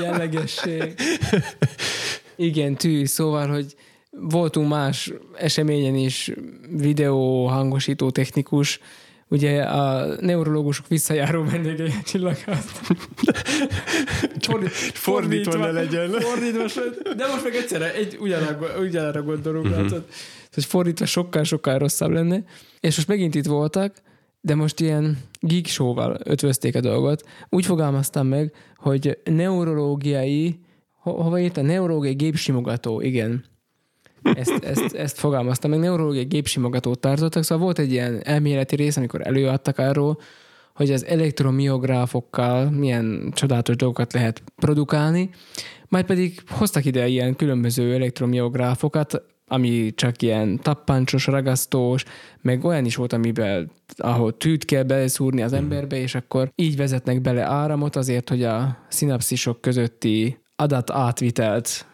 jellegesség. 0.00 0.94
Igen, 2.36 2.74
tű, 2.74 3.04
szóval, 3.04 3.48
hogy 3.48 3.74
voltunk 4.10 4.68
más 4.68 5.12
eseményen 5.36 5.94
is 5.94 6.32
videó 6.76 7.46
hangosító 7.46 8.10
technikus, 8.10 8.80
ugye 9.28 9.62
a 9.62 10.14
neurológusok 10.20 10.88
visszajáró 10.88 11.44
vendégei 11.44 11.86
a 11.86 12.02
csillagház. 12.04 12.64
Fordít, 14.40 14.70
fordítva 14.72 15.56
ne 15.56 15.70
legyen. 15.70 16.10
Fordítva, 16.10 16.64
de 17.16 17.26
most 17.26 17.44
meg 17.44 17.54
egyszerre 17.54 17.94
egy 17.94 18.16
ugyanarra, 18.20 18.80
ugyanarra 18.80 19.22
gondolunk, 19.22 19.64
uh-huh. 19.64 19.82
látod? 19.82 20.04
hogy 20.54 20.64
fordítva 20.64 21.06
sokkal-sokkal 21.06 21.78
rosszabb 21.78 22.10
lenne. 22.10 22.44
És 22.80 22.96
most 22.96 23.08
megint 23.08 23.34
itt 23.34 23.46
voltak, 23.46 23.96
de 24.40 24.54
most 24.54 24.80
ilyen 24.80 25.18
geek 25.40 25.66
show-val 25.66 26.20
ötvözték 26.24 26.74
a 26.74 26.80
dolgot. 26.80 27.22
Úgy 27.48 27.64
fogalmaztam 27.64 28.26
meg, 28.26 28.52
hogy 28.76 29.18
neurológiai, 29.24 30.60
ho- 30.92 31.22
hova 31.22 31.40
írta? 31.40 31.62
Neurológiai 31.62 32.14
gépsimogató, 32.14 33.00
igen. 33.00 33.44
Ezt, 34.22 34.64
ezt, 34.64 34.94
ezt 34.94 35.18
fogalmaztam 35.18 35.70
meg. 35.70 35.78
Neurológiai 35.78 36.24
gépsimogatót 36.24 36.98
tartottak, 36.98 37.42
szóval 37.42 37.64
volt 37.64 37.78
egy 37.78 37.92
ilyen 37.92 38.20
elméleti 38.24 38.76
rész, 38.76 38.96
amikor 38.96 39.26
előadtak 39.26 39.78
arról, 39.78 40.18
hogy 40.74 40.90
az 40.90 41.04
elektromiográfokkal 41.06 42.70
milyen 42.70 43.30
csodálatos 43.34 43.76
dolgokat 43.76 44.12
lehet 44.12 44.42
produkálni, 44.56 45.30
majd 45.88 46.04
pedig 46.04 46.42
hoztak 46.48 46.84
ide 46.84 47.06
ilyen 47.06 47.36
különböző 47.36 47.94
elektromiográfokat, 47.94 49.22
ami 49.46 49.92
csak 49.94 50.22
ilyen 50.22 50.60
tappancsos, 50.62 51.26
ragasztós, 51.26 52.04
meg 52.40 52.64
olyan 52.64 52.84
is 52.84 52.96
volt, 52.96 53.12
amiben 53.12 53.70
ahol 53.96 54.36
tűt 54.36 54.64
kell 54.64 54.82
beleszúrni 54.82 55.42
az 55.42 55.52
emberbe, 55.52 55.96
és 55.96 56.14
akkor 56.14 56.52
így 56.54 56.76
vezetnek 56.76 57.20
bele 57.20 57.42
áramot 57.42 57.96
azért, 57.96 58.28
hogy 58.28 58.42
a 58.42 58.78
szinapszisok 58.88 59.60
közötti 59.60 60.38
adat 60.56 60.90
átvitelt 60.90 61.86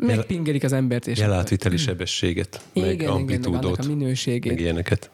megpingelik 0.00 0.64
az 0.64 0.72
embert, 0.72 1.06
és 1.06 1.18
Jelátviteli 1.18 1.76
sebességet, 1.76 2.60
meg 2.74 2.92
igen, 2.92 3.06
meg 3.06 3.16
amplitúdót, 3.16 3.64
annak 3.64 3.78
a 3.78 3.86
minőségét 3.86 4.52
meg 4.52 4.60
ilyeneket. 4.60 5.10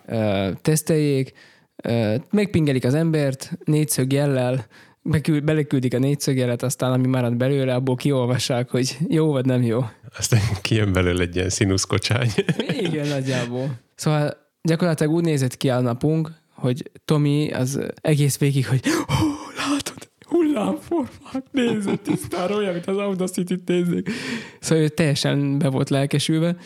teszteljék, 0.62 1.32
megpingelik 2.30 2.84
az 2.84 2.94
embert 2.94 3.58
négyszög 3.64 4.12
jellel, 4.12 4.66
beküld, 5.02 5.44
beleküldik 5.44 5.94
a 5.94 5.98
négyszög 5.98 6.36
jelet, 6.36 6.62
aztán 6.62 6.92
ami 6.92 7.06
marad 7.06 7.36
belőle, 7.36 7.74
abból 7.74 7.96
kiolvassák, 7.96 8.70
hogy 8.70 8.96
jó 9.08 9.30
vagy 9.30 9.44
nem 9.44 9.62
jó. 9.62 9.80
Aztán 10.18 10.40
kijön 10.62 10.92
belőle 10.92 11.22
egy 11.22 11.36
ilyen 11.36 11.48
színuszkocsány. 11.48 12.28
Igen, 12.68 13.08
nagyjából. 13.08 13.80
Szóval 13.94 14.36
gyakorlatilag 14.62 15.12
úgy 15.12 15.24
nézett 15.24 15.56
ki 15.56 15.70
a 15.70 15.80
napunk, 15.80 16.32
hogy 16.54 16.90
Tomi 17.04 17.52
az 17.52 17.80
egész 18.00 18.38
végig, 18.38 18.66
hogy 18.66 18.80
hullámformák, 20.54 21.44
nézd, 21.50 22.00
tisztára 22.02 22.56
olyan, 22.56 22.72
mint 22.72 22.86
az 22.86 22.96
Audacity-t 22.96 23.68
nézzék. 23.68 24.10
Szóval 24.60 24.84
ő 24.84 24.88
teljesen 24.88 25.58
be 25.58 25.68
volt 25.68 25.90
lelkesülve. 25.90 26.56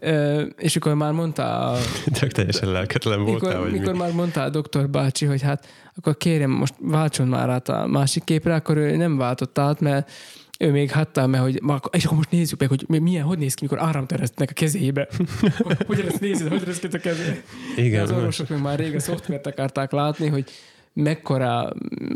Ö, 0.00 0.42
és 0.58 0.76
akkor 0.76 0.94
már 0.94 1.12
mondta 1.12 1.70
a 1.70 1.78
Csak 2.20 2.30
teljesen 2.32 2.70
lelketlen 2.72 3.24
voltál, 3.24 3.48
mikor, 3.50 3.62
vagy 3.64 3.72
mikor 3.78 3.92
mi? 3.92 3.98
már 3.98 4.12
mondta 4.12 4.42
a 4.42 4.50
doktor 4.50 4.88
bácsi, 4.88 5.24
hogy 5.26 5.42
hát 5.42 5.66
akkor 5.96 6.16
kérem, 6.16 6.50
most 6.50 6.74
váltson 6.78 7.28
már 7.28 7.48
át 7.50 7.68
a 7.68 7.86
másik 7.86 8.24
képre, 8.24 8.54
akkor 8.54 8.76
ő 8.76 8.96
nem 8.96 9.16
váltott 9.16 9.58
át, 9.58 9.80
mert 9.80 10.10
ő 10.58 10.70
még 10.70 10.92
hatta, 10.92 11.26
mert 11.26 11.42
hogy, 11.42 11.60
és 11.90 12.04
akkor 12.04 12.16
most 12.16 12.30
nézzük 12.30 12.60
meg, 12.60 12.68
hogy 12.68 12.84
mi- 12.88 12.98
milyen, 12.98 13.24
hogy 13.24 13.38
néz 13.38 13.54
ki, 13.54 13.62
mikor 13.62 13.78
áramteresztnek 13.86 14.50
a 14.50 14.52
kezébe. 14.52 15.08
Hogy- 15.58 15.76
Hogyan 15.86 16.06
ezt 16.06 16.20
nézed, 16.20 16.48
hogy 16.48 16.78
ki 16.78 16.86
a 16.96 16.98
kezébe? 16.98 17.42
De 17.76 17.82
Igen, 17.82 18.02
az 18.02 18.10
orvosok 18.10 18.48
meg 18.48 18.62
már 18.62 18.78
rég 18.78 18.94
a 18.94 19.00
szoftvert 19.00 19.46
akarták 19.46 19.92
látni, 19.92 20.26
hogy 20.28 20.50
mekkora 21.02 21.72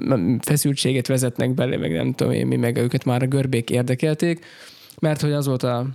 mm, 0.08 0.36
feszültséget 0.36 1.06
vezetnek 1.06 1.54
bele, 1.54 1.76
meg 1.76 1.92
nem 1.92 2.12
tudom 2.12 2.32
én 2.32 2.46
mi, 2.46 2.56
meg 2.56 2.76
őket 2.76 3.04
már 3.04 3.22
a 3.22 3.26
görbék 3.26 3.70
érdekelték, 3.70 4.44
mert 5.00 5.20
hogy 5.20 5.32
az 5.32 5.46
volt 5.46 5.62
a 5.62 5.86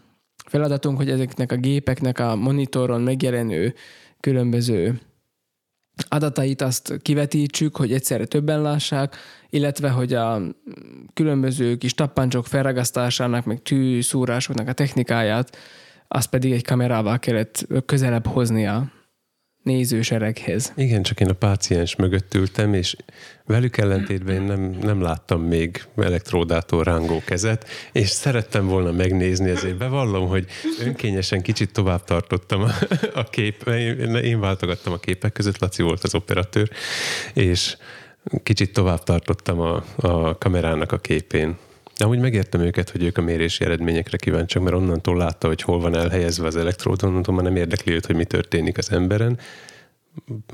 feladatunk, 0.46 0.98
hogy 0.98 1.10
ezeknek 1.10 1.52
a 1.52 1.56
gépeknek 1.56 2.20
a 2.20 2.36
monitoron 2.36 3.02
megjelenő 3.02 3.74
különböző 4.20 5.00
adatait 6.08 6.62
azt 6.62 6.98
kivetítsük, 7.02 7.76
hogy 7.76 7.94
egyszerre 7.94 8.26
többen 8.26 8.62
lássák, 8.62 9.16
illetve 9.50 9.90
hogy 9.90 10.14
a 10.14 10.42
különböző 11.14 11.76
kis 11.76 11.94
tappáncsok 11.94 12.46
felragasztásának, 12.46 13.46
meg 13.46 13.62
tűszúrásoknak 13.62 14.68
a 14.68 14.74
technikáját, 14.74 15.58
azt 16.08 16.30
pedig 16.30 16.52
egy 16.52 16.66
kamerával 16.66 17.20
kellett 17.20 17.68
közelebb 17.86 18.28
hozni 18.28 18.68
a 18.68 18.92
nézősereghez. 19.68 20.74
Igen, 20.76 21.04
csak 21.04 21.20
én 21.20 21.30
a 21.30 21.34
páciens 21.34 21.96
mögött 21.96 22.34
ültem, 22.34 22.74
és 22.74 22.96
velük 23.46 23.78
ellentétben 23.78 24.36
én 24.36 24.42
nem, 24.42 24.78
nem 24.82 25.02
láttam 25.02 25.42
még 25.42 25.84
elektródától 25.98 26.84
rángó 26.84 27.22
kezet, 27.26 27.68
és 27.92 28.10
szerettem 28.10 28.68
volna 28.68 28.92
megnézni, 28.92 29.50
ezért 29.50 29.78
bevallom, 29.78 30.28
hogy 30.28 30.46
önkényesen 30.84 31.42
kicsit 31.42 31.72
tovább 31.72 32.04
tartottam 32.04 32.62
a, 32.62 32.72
a 33.14 33.24
kép, 33.24 33.68
én, 34.22 34.40
váltogattam 34.40 34.94
a 34.94 34.98
képek 34.98 35.32
között, 35.32 35.60
Laci 35.60 35.82
volt 35.82 36.04
az 36.04 36.16
operatőr, 36.16 36.70
és 37.34 37.78
kicsit 38.44 38.74
tovább 38.74 39.04
tartottam 39.04 39.60
a, 39.60 39.84
a 39.96 40.38
kamerának 40.38 40.92
a 40.92 40.98
képén. 40.98 41.58
De 41.98 42.06
amúgy 42.06 42.20
megértem 42.20 42.62
őket, 42.62 42.90
hogy 42.90 43.04
ők 43.04 43.18
a 43.18 43.22
mérési 43.22 43.66
eredményekre 43.66 44.18
kíváncsiak, 44.18 44.64
mert 44.64 44.76
onnantól 44.76 45.18
látta, 45.18 45.48
hogy 45.48 45.62
hol 45.62 45.80
van 45.80 45.96
elhelyezve 45.96 46.48
az 46.48 46.56
elektród, 46.56 47.04
onnantól 47.04 47.36
már 47.36 47.44
nem 47.44 47.56
érdekli 47.56 47.94
őt, 47.94 48.06
hogy 48.06 48.16
mi 48.16 48.26
történik 48.26 48.78
az 48.78 48.92
emberen. 48.92 49.40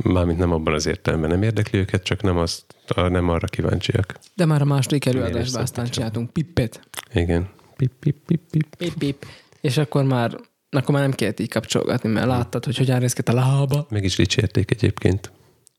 Mármint 0.04 0.38
nem 0.38 0.52
abban 0.52 0.74
az 0.74 0.86
értelemben 0.86 1.30
nem 1.30 1.44
érdekli 1.44 1.80
őket, 1.80 2.04
csak 2.04 2.22
nem, 2.22 2.38
azt, 2.38 2.64
nem 2.96 3.30
arra 3.30 3.48
kíváncsiak. 3.48 4.20
De 4.36 4.46
már 4.46 4.62
a 4.62 4.66
második 4.66 5.06
előadásban 5.06 5.62
aztán 5.62 5.86
csináltunk 5.86 6.30
pippet. 6.34 6.88
Igen. 7.14 7.50
Pip, 7.76 7.92
pip, 8.00 8.16
pip, 8.26 8.42
pip. 8.52 8.76
Pip, 8.76 8.94
pip. 8.94 9.26
És 9.62 9.78
akkor 9.78 10.04
már, 10.04 10.38
akkor 10.70 10.94
már 10.94 11.04
nem 11.04 11.14
kellett 11.14 11.40
így 11.40 11.50
kapcsolgatni, 11.50 12.10
mert 12.10 12.28
láttad, 12.28 12.66
hogy 12.66 12.78
hogyan 12.78 13.00
részket 13.00 13.30
a 13.30 13.34
lába. 13.34 13.86
Meg 13.90 14.04
is 14.04 14.16
dicsérték 14.16 14.72
egyébként. 14.72 15.32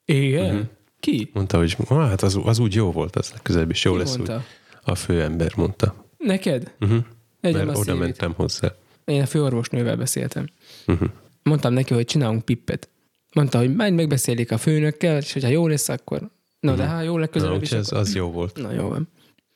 Igen? 0.05 0.55
Uh-huh. 0.55 0.69
Ki? 1.01 1.31
Mondta, 1.33 1.59
hogy 1.59 1.77
hát 1.89 2.23
az, 2.23 2.41
az 2.45 2.59
úgy 2.59 2.75
jó 2.75 2.93
volt, 2.93 3.17
az 3.17 3.31
legközelebb 3.31 3.71
is 3.71 3.85
jó 3.85 3.93
Ki 3.93 3.99
lesz. 3.99 4.17
Mondta? 4.17 4.37
Úgy. 4.37 4.43
A 4.85 4.95
főember 4.95 5.53
mondta. 5.57 6.09
Neked? 6.19 6.75
Uh-huh. 6.81 7.05
Mert 7.41 7.77
oda 7.77 7.95
mentem 7.95 8.33
hozzá. 8.33 8.75
Én 9.05 9.23
a 9.23 9.27
főorvosnővel 9.27 9.97
beszéltem. 9.97 10.47
Uh-huh. 10.87 11.09
Mondtam 11.43 11.73
neki, 11.73 11.95
hogy 11.95 12.05
csinálunk 12.05 12.45
pippet. 12.45 12.89
Mondta, 13.35 13.59
hogy 13.59 13.75
majd 13.75 13.95
megbeszélik 13.95 14.53
a 14.53 14.59
főnökkel, 14.59 15.17
és 15.17 15.33
hogyha 15.33 15.49
jó 15.49 15.67
lesz, 15.67 15.89
akkor... 15.89 16.31
Na, 16.61 16.73
uh-huh. 16.73 16.87
de 16.87 16.93
ha 16.93 17.01
jó 17.01 17.19
legközelebb 17.19 17.63
is, 17.63 17.73
ez, 17.73 17.87
akkor... 17.87 17.99
az 17.99 18.15
jó 18.15 18.31
volt. 18.31 18.57
Na, 18.57 18.73
jó 18.73 18.89
van. 18.89 19.09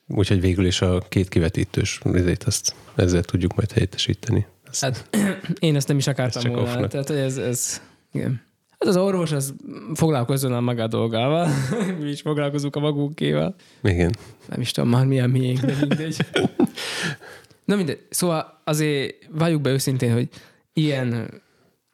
Úgyhogy 0.07 0.41
végül 0.41 0.67
is 0.67 0.81
a 0.81 0.99
két 1.09 1.29
kivetítős 1.29 2.01
ezért 2.13 2.45
azt 2.45 2.75
ezzel 2.95 3.23
tudjuk 3.23 3.55
majd 3.55 3.73
helyettesíteni. 3.73 4.47
Ezt 4.71 4.83
hát 4.83 5.09
én 5.59 5.77
ezt 5.77 5.89
nem 5.89 5.97
is 5.97 6.07
akartam 6.07 6.53
volna. 6.53 6.87
Tehát 6.87 7.11
ez, 7.11 7.37
ez, 7.37 7.83
igen. 8.13 8.47
Hát 8.79 8.89
az 8.89 8.97
orvos 8.97 9.33
az 9.33 9.55
foglalkozzon 9.95 10.53
a 10.53 10.61
maga 10.61 10.87
dolgával, 10.87 11.49
mi 12.01 12.09
is 12.09 12.21
foglalkozunk 12.21 12.77
a 12.77 12.81
magunkéval. 12.81 13.55
Igen. 13.83 14.15
Nem 14.49 14.61
is 14.61 14.71
tudom 14.71 14.91
már 14.91 15.07
milyen 15.07 15.31
miénk, 15.31 15.61
de 15.61 15.75
mindegy. 15.81 16.17
Na 17.65 17.77
mindegy. 17.77 18.01
Szóval 18.11 18.61
azért 18.65 19.15
valljuk 19.31 19.61
be 19.61 19.71
őszintén, 19.71 20.13
hogy 20.13 20.29
ilyen 20.73 21.31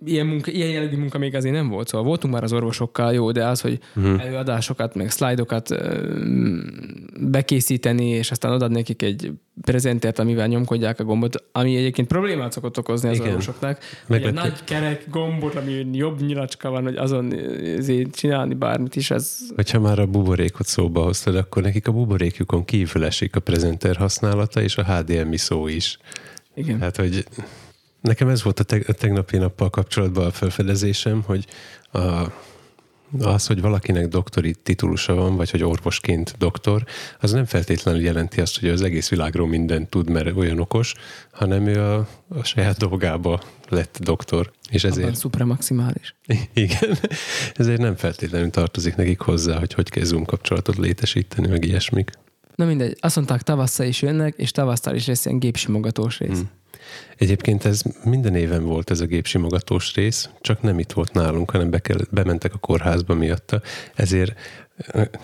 ilyen, 0.04 0.26
munka, 0.26 0.50
ilyen 0.50 0.68
jellegű 0.68 0.96
munka 0.96 1.18
még 1.18 1.34
azért 1.34 1.54
nem 1.54 1.68
volt, 1.68 1.88
szóval 1.88 2.06
voltunk 2.06 2.34
már 2.34 2.42
az 2.42 2.52
orvosokkal, 2.52 3.12
jó, 3.12 3.32
de 3.32 3.46
az, 3.46 3.60
hogy 3.60 3.78
uh-huh. 3.96 4.24
előadásokat, 4.24 4.94
meg 4.94 5.10
szlájdokat 5.10 5.74
bekészíteni, 7.20 8.08
és 8.08 8.30
aztán 8.30 8.52
adni 8.52 8.74
nekik 8.74 9.02
egy 9.02 9.32
prezentert, 9.60 10.18
amivel 10.18 10.46
nyomkodják 10.46 11.00
a 11.00 11.04
gombot, 11.04 11.44
ami 11.52 11.76
egyébként 11.76 12.08
problémát 12.08 12.52
szokott 12.52 12.78
okozni 12.78 13.08
az 13.08 13.16
Igen. 13.16 13.28
orvosoknak. 13.28 13.78
Egy 14.08 14.32
nagy 14.32 14.64
kerek 14.64 15.04
gombot, 15.10 15.54
ami 15.54 15.86
jobb 15.92 16.20
nyilacska 16.20 16.70
van, 16.70 16.82
hogy 16.82 16.96
azon 16.96 17.34
csinálni 18.12 18.54
bármit 18.54 18.96
is, 18.96 19.10
az... 19.10 19.52
Hogyha 19.54 19.80
már 19.80 19.98
a 19.98 20.06
buborékot 20.06 20.66
szóba 20.66 21.02
hoztad, 21.02 21.36
akkor 21.36 21.62
nekik 21.62 21.88
a 21.88 21.92
buborékjukon 21.92 22.64
kívül 22.64 23.04
esik 23.04 23.36
a 23.36 23.40
prezenter 23.40 23.96
használata, 23.96 24.62
és 24.62 24.76
a 24.76 24.84
HDMI 24.84 25.36
szó 25.36 25.66
is. 25.66 25.98
Igen. 26.54 26.80
Hát, 26.80 26.96
hogy 26.96 27.24
Nekem 28.04 28.28
ez 28.28 28.42
volt 28.42 28.60
a, 28.60 28.62
te- 28.62 28.82
a 28.86 28.92
tegnapi 28.92 29.36
nappal 29.36 29.70
kapcsolatban 29.70 30.26
a 30.26 30.30
felfedezésem, 30.30 31.22
hogy 31.22 31.46
a, 31.92 32.32
az, 33.18 33.46
hogy 33.46 33.60
valakinek 33.60 34.08
doktori 34.08 34.54
titulusa 34.62 35.14
van, 35.14 35.36
vagy 35.36 35.50
hogy 35.50 35.62
orvosként 35.62 36.34
doktor, 36.38 36.84
az 37.20 37.32
nem 37.32 37.44
feltétlenül 37.44 38.00
jelenti 38.00 38.40
azt, 38.40 38.60
hogy 38.60 38.68
az 38.68 38.82
egész 38.82 39.08
világról 39.08 39.48
mindent 39.48 39.88
tud, 39.88 40.10
mert 40.10 40.36
olyan 40.36 40.58
okos, 40.58 40.94
hanem 41.32 41.66
ő 41.66 41.80
a, 41.80 42.08
a 42.28 42.44
saját 42.44 42.76
dolgába 42.76 43.40
lett 43.68 43.98
doktor. 44.00 44.52
És 44.70 44.84
ezért... 44.84 45.06
Abban 45.06 45.18
szupramaximális. 45.18 46.14
Igen. 46.54 46.98
Ezért 47.54 47.80
nem 47.80 47.96
feltétlenül 47.96 48.50
tartozik 48.50 48.96
nekik 48.96 49.20
hozzá, 49.20 49.58
hogy 49.58 49.74
hogy 49.74 49.90
kell 49.90 50.04
Zoom 50.04 50.24
kapcsolatot 50.24 50.76
létesíteni, 50.76 51.48
meg 51.48 51.64
ilyesmik. 51.64 52.10
Na 52.54 52.64
mindegy, 52.64 52.96
azt 53.00 53.16
mondták, 53.16 53.42
tavasszal 53.42 53.86
is 53.86 54.02
jönnek, 54.02 54.34
és 54.36 54.50
tavasztal 54.50 54.94
is 54.94 55.06
lesz 55.06 55.24
ilyen 55.24 55.38
gépsimogatós 55.38 56.18
rész. 56.18 56.38
Hmm. 56.38 56.50
Egyébként 57.16 57.64
ez 57.64 57.82
minden 58.04 58.34
éven 58.34 58.64
volt 58.64 58.90
ez 58.90 59.00
a 59.00 59.06
gépsimogatós 59.06 59.94
rész, 59.94 60.28
csak 60.40 60.62
nem 60.62 60.78
itt 60.78 60.92
volt 60.92 61.12
nálunk, 61.12 61.50
hanem 61.50 61.70
be 61.70 61.78
kell, 61.78 61.98
bementek 62.10 62.54
a 62.54 62.58
kórházba 62.58 63.14
miatta, 63.14 63.62
ezért 63.94 64.38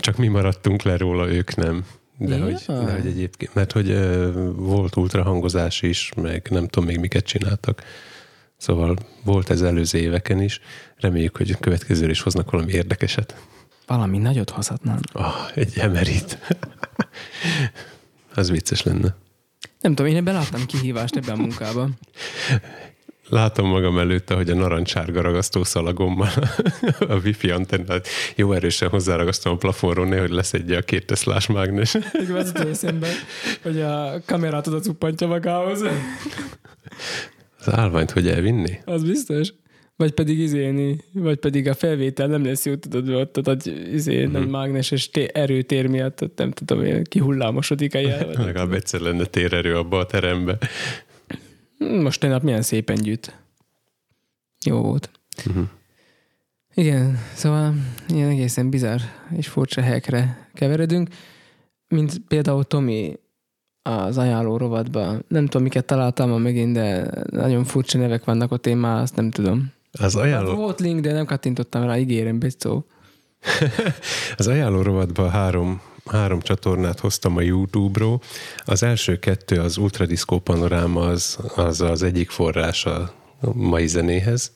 csak 0.00 0.16
mi 0.16 0.26
maradtunk 0.26 0.82
le 0.82 0.96
róla, 0.96 1.28
ők 1.28 1.54
nem. 1.54 1.84
De, 2.16 2.36
ja. 2.36 2.44
hogy, 2.44 2.64
de 2.66 2.92
hogy 2.92 3.06
egyébként, 3.06 3.54
mert 3.54 3.72
hogy 3.72 3.90
uh, 3.90 4.32
volt 4.56 4.96
ultrahangozás 4.96 5.82
is, 5.82 6.12
meg 6.16 6.46
nem 6.50 6.68
tudom 6.68 6.88
még 6.88 6.98
miket 6.98 7.24
csináltak. 7.24 7.82
Szóval 8.56 8.96
volt 9.24 9.50
ez 9.50 9.62
előző 9.62 9.98
éveken 9.98 10.42
is. 10.42 10.60
Reméljük, 10.96 11.36
hogy 11.36 11.50
a 11.50 11.58
következőre 11.60 12.10
is 12.10 12.20
hoznak 12.20 12.50
valami 12.50 12.72
érdekeset. 12.72 13.34
Valami 13.86 14.18
nagyot 14.18 14.50
hozhatnám. 14.50 15.00
Oh, 15.12 15.50
egy 15.54 15.72
emerit. 15.78 16.38
az 18.34 18.50
vicces 18.50 18.82
lenne. 18.82 19.16
Nem 19.80 19.94
tudom, 19.94 20.10
én 20.10 20.16
ebben 20.16 20.34
láttam 20.34 20.66
kihívást 20.66 21.16
ebben 21.16 21.38
a 21.38 21.40
munkában. 21.40 21.98
Látom 23.28 23.68
magam 23.68 23.98
előtte, 23.98 24.34
hogy 24.34 24.50
a 24.50 24.54
narancsárga 24.54 25.20
ragasztó 25.20 25.64
szalagommal 25.64 26.30
a 27.08 27.14
wifi 27.14 27.50
antennát 27.50 28.08
jó 28.36 28.52
erősen 28.52 28.88
hozzáragasztom 28.88 29.52
a 29.52 29.56
plafonról, 29.56 30.06
nehogy 30.06 30.30
leszedje 30.30 30.76
a 30.78 30.82
két 30.82 31.06
teszlás 31.06 31.46
mágnes. 31.46 31.92
Még 32.12 32.30
az 32.30 32.56
eszembe, 32.56 33.08
hogy 33.62 33.80
a 33.80 34.20
kamerát 34.26 34.66
oda 34.66 34.80
cuppantja 34.80 35.26
magához. 35.26 35.82
Az 37.58 37.72
állványt 37.72 38.10
hogy 38.10 38.28
elvinni? 38.28 38.78
Az 38.84 39.04
biztos. 39.04 39.52
Vagy 40.00 40.12
pedig 40.12 40.38
izélni, 40.38 40.96
vagy 41.12 41.38
pedig 41.38 41.68
a 41.68 41.74
felvétel 41.74 42.26
nem 42.26 42.44
lesz 42.44 42.66
jó, 42.66 42.74
tudod, 42.74 43.08
ott, 43.08 43.48
ott 43.48 43.64
izé, 43.92 44.22
mm-hmm. 44.22 44.32
nagy 44.32 44.48
mágneses 44.48 45.10
té- 45.10 45.36
erőtér 45.36 45.86
miatt, 45.86 46.22
ott 46.22 46.38
nem 46.38 46.50
tudom, 46.50 46.84
ilyen 46.84 47.04
kihullámosodik 47.04 47.94
a 47.94 47.98
jel. 47.98 48.26
Legalább 48.26 48.72
egyszer 48.72 49.00
lenne 49.00 49.24
térerő 49.24 49.76
abba 49.76 49.98
a 49.98 50.06
terembe. 50.06 50.58
Most 51.78 52.22
nap 52.22 52.42
milyen 52.42 52.62
szépen 52.62 52.96
gyűjt. 52.96 53.38
Jó 54.64 54.80
volt. 54.80 55.10
Mm-hmm. 55.50 55.62
Igen, 56.74 57.18
szóval 57.34 57.74
ilyen 58.08 58.28
egészen 58.28 58.70
bizarr 58.70 59.00
és 59.36 59.48
furcsa 59.48 59.80
helyekre 59.80 60.48
keveredünk, 60.54 61.08
mint 61.88 62.20
például 62.28 62.64
Tomi 62.64 63.18
az 63.82 64.18
ajánló 64.18 64.56
rovatban. 64.56 65.24
Nem 65.28 65.44
tudom, 65.44 65.62
miket 65.62 65.84
találtam 65.84 66.28
ma 66.28 66.38
megint, 66.38 66.72
de 66.72 67.10
nagyon 67.30 67.64
furcsa 67.64 67.98
nevek 67.98 68.24
vannak 68.24 68.52
ott, 68.52 68.66
én 68.66 68.76
már 68.76 69.02
azt 69.02 69.16
nem 69.16 69.30
tudom. 69.30 69.78
Az 69.92 70.16
ajánló... 70.16 70.54
Volt 70.54 70.80
link, 70.80 71.00
de 71.00 71.12
nem 71.12 71.26
kattintottam 71.26 71.82
rá, 71.82 71.98
ígérem, 71.98 72.38
biztos. 72.38 72.82
az 74.36 74.46
ajánló 74.46 74.82
rovatban 74.82 75.30
három, 75.30 75.80
három 76.04 76.40
csatornát 76.40 77.00
hoztam 77.00 77.36
a 77.36 77.40
YouTube-ról. 77.40 78.20
Az 78.64 78.82
első 78.82 79.18
kettő, 79.18 79.60
az 79.60 79.76
Ultradisco 79.76 80.38
Panoráma, 80.38 81.00
az, 81.00 81.38
az 81.54 81.80
az 81.80 82.02
egyik 82.02 82.30
forrás 82.30 82.86
a 82.86 83.12
mai 83.52 83.86
zenéhez. 83.86 84.52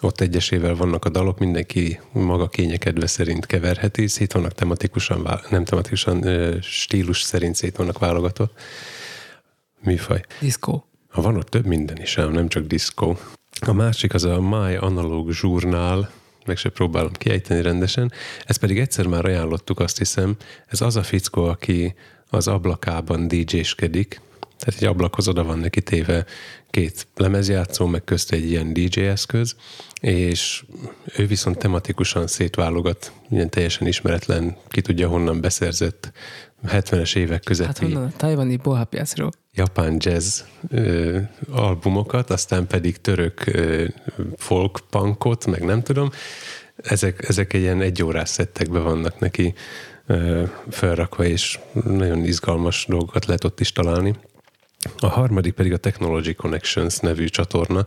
Ott 0.00 0.20
egyesével 0.20 0.74
vannak 0.74 1.04
a 1.04 1.08
dalok, 1.08 1.38
mindenki 1.38 2.00
maga 2.12 2.48
kényekedve 2.48 3.06
szerint 3.06 3.46
keverheti, 3.46 4.06
szét 4.06 4.32
vannak 4.32 4.52
tematikusan, 4.52 5.40
nem 5.50 5.64
tematikusan, 5.64 6.24
stílus 6.60 7.22
szerint 7.22 7.54
szét 7.54 7.76
vannak 7.76 7.98
válogatva. 7.98 8.50
Műfaj. 9.80 10.24
Disco. 10.40 10.82
Ha 11.08 11.22
van 11.22 11.36
ott 11.36 11.48
több 11.48 11.66
minden 11.66 12.00
is, 12.00 12.14
nem 12.14 12.48
csak 12.48 12.66
diszkó. 12.66 13.18
A 13.60 13.72
másik 13.72 14.14
az 14.14 14.24
a 14.24 14.40
My 14.40 14.74
Analog 14.74 15.34
Journal, 15.40 16.10
meg 16.46 16.56
se 16.56 16.68
próbálom 16.68 17.12
kiejteni 17.12 17.62
rendesen. 17.62 18.12
Ezt 18.44 18.60
pedig 18.60 18.78
egyszer 18.78 19.06
már 19.06 19.24
ajánlottuk, 19.24 19.80
azt 19.80 19.98
hiszem. 19.98 20.36
Ez 20.66 20.80
az 20.80 20.96
a 20.96 21.02
fickó, 21.02 21.44
aki 21.44 21.94
az 22.30 22.48
ablakában 22.48 23.28
DJ-skedik, 23.28 24.20
tehát 24.58 24.80
egy 24.80 24.88
ablakhoz 24.88 25.28
oda 25.28 25.44
van 25.44 25.58
neki 25.58 25.82
téve 25.82 26.24
két 26.70 27.06
lemezjátszó, 27.16 27.86
meg 27.86 28.04
közt 28.04 28.32
egy 28.32 28.50
ilyen 28.50 28.72
DJ 28.72 29.00
eszköz, 29.00 29.56
és 30.00 30.64
ő 31.16 31.26
viszont 31.26 31.58
tematikusan 31.58 32.26
szétválogat 32.26 33.12
ilyen 33.30 33.50
teljesen 33.50 33.86
ismeretlen, 33.86 34.56
ki 34.68 34.80
tudja 34.80 35.08
honnan 35.08 35.40
beszerzett 35.40 36.12
70-es 36.66 37.16
évek 37.16 37.42
közötti... 37.42 37.66
Hát 37.66 37.78
honnan? 37.78 38.04
A 38.04 38.16
tajvani 38.16 38.56
bohapiacról. 38.56 39.30
Japán 39.54 39.96
jazz 39.98 40.40
ö, 40.68 41.18
albumokat, 41.50 42.30
aztán 42.30 42.66
pedig 42.66 43.00
török 43.00 43.46
ö, 43.46 43.84
folk 44.36 44.80
punkot, 44.90 45.46
meg 45.46 45.64
nem 45.64 45.82
tudom, 45.82 46.10
ezek, 46.76 47.28
ezek 47.28 47.52
egy 47.52 47.60
ilyen 47.60 47.80
egyórás 47.80 48.28
szettekbe 48.28 48.78
vannak 48.78 49.18
neki 49.18 49.54
felrakva, 50.68 51.24
és 51.24 51.58
nagyon 51.84 52.24
izgalmas 52.24 52.86
dolgokat 52.88 53.26
lehet 53.26 53.44
ott 53.44 53.60
is 53.60 53.72
találni. 53.72 54.14
A 54.98 55.06
harmadik 55.06 55.52
pedig 55.52 55.72
a 55.72 55.76
Technology 55.76 56.34
Connections 56.34 56.98
nevű 56.98 57.24
csatorna, 57.24 57.86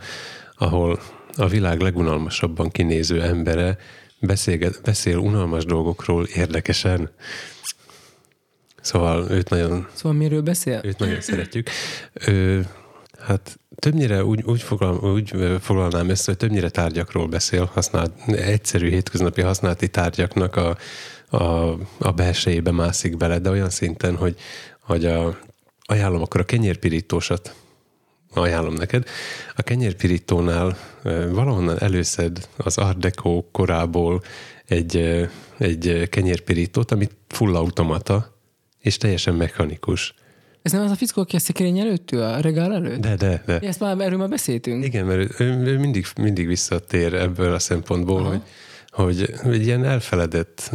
ahol 0.56 1.00
a 1.36 1.48
világ 1.48 1.80
legunalmasabban 1.80 2.70
kinéző 2.70 3.22
embere 3.22 3.78
beszélget, 4.20 4.82
beszél 4.84 5.18
unalmas 5.18 5.66
dolgokról 5.66 6.26
érdekesen. 6.26 7.10
Szóval 8.90 9.30
őt 9.30 9.50
nagyon... 9.50 9.88
Szóval 9.94 10.18
miről 10.18 10.42
beszél? 10.42 10.82
Őt 10.84 11.00
nagyon 11.00 11.22
szeretjük. 11.22 11.70
Ő, 12.28 12.68
hát 13.20 13.60
többnyire 13.76 14.24
úgy, 14.24 14.44
úgy, 14.44 14.62
foglal, 14.62 15.14
úgy 15.14 15.34
foglalnám 15.62 16.10
össze, 16.10 16.24
hogy 16.26 16.38
többnyire 16.38 16.70
tárgyakról 16.70 17.28
beszél, 17.28 17.70
használt, 17.74 18.12
egyszerű 18.28 18.90
hétköznapi 18.90 19.42
használati 19.42 19.88
tárgyaknak 19.88 20.56
a, 20.56 20.78
a, 21.38 21.78
a 21.98 22.12
belsejébe 22.12 22.72
mászik 22.72 23.18
bele, 23.18 23.40
de 23.40 23.50
olyan 23.50 23.70
szinten, 23.70 24.16
hogy, 24.16 24.36
hogy 24.80 25.06
a, 25.06 25.40
ajánlom 25.82 26.22
akkor 26.22 26.42
a 26.42 26.46
kenyérpirítósat, 26.46 27.56
ajánlom 28.34 28.74
neked. 28.74 29.08
A 29.56 29.62
kenyérpirítónál 29.62 30.78
valahonnan 31.32 31.80
előszed 31.80 32.48
az 32.58 32.78
Art 32.78 33.00
Deco 33.00 33.44
korából 33.52 34.22
egy, 34.66 35.28
egy 35.58 36.10
kenyérpirítót, 36.10 36.92
amit 36.92 37.16
full 37.28 37.56
automata, 37.56 38.38
és 38.80 38.98
teljesen 38.98 39.36
mechanikus. 39.36 40.14
Ez 40.62 40.72
nem 40.72 40.82
az 40.84 40.92
a 40.92 40.96
fickó, 40.96 41.22
aki 41.22 41.36
a 41.36 41.40
szekérény 41.40 41.80
előtt 41.80 42.12
a 42.12 42.40
regál 42.40 42.74
előtt? 42.74 43.00
De, 43.00 43.16
de, 43.16 43.44
de. 43.46 43.60
Ezt 43.60 43.80
már, 43.80 44.00
erről 44.00 44.18
már 44.18 44.30
beszéltünk. 44.30 44.86
Igen, 44.86 45.06
mert 45.06 45.40
ő, 45.40 45.46
ő 45.46 45.78
mindig, 45.78 46.06
mindig 46.22 46.48
visszatér 46.48 47.14
ebből 47.14 47.54
a 47.54 47.60
szempontból, 47.60 48.20
Aha. 48.20 48.30
hogy 48.30 48.42
hogy 48.92 49.54
egy 49.54 49.66
ilyen 49.66 49.86
elfeledett, 49.86 50.72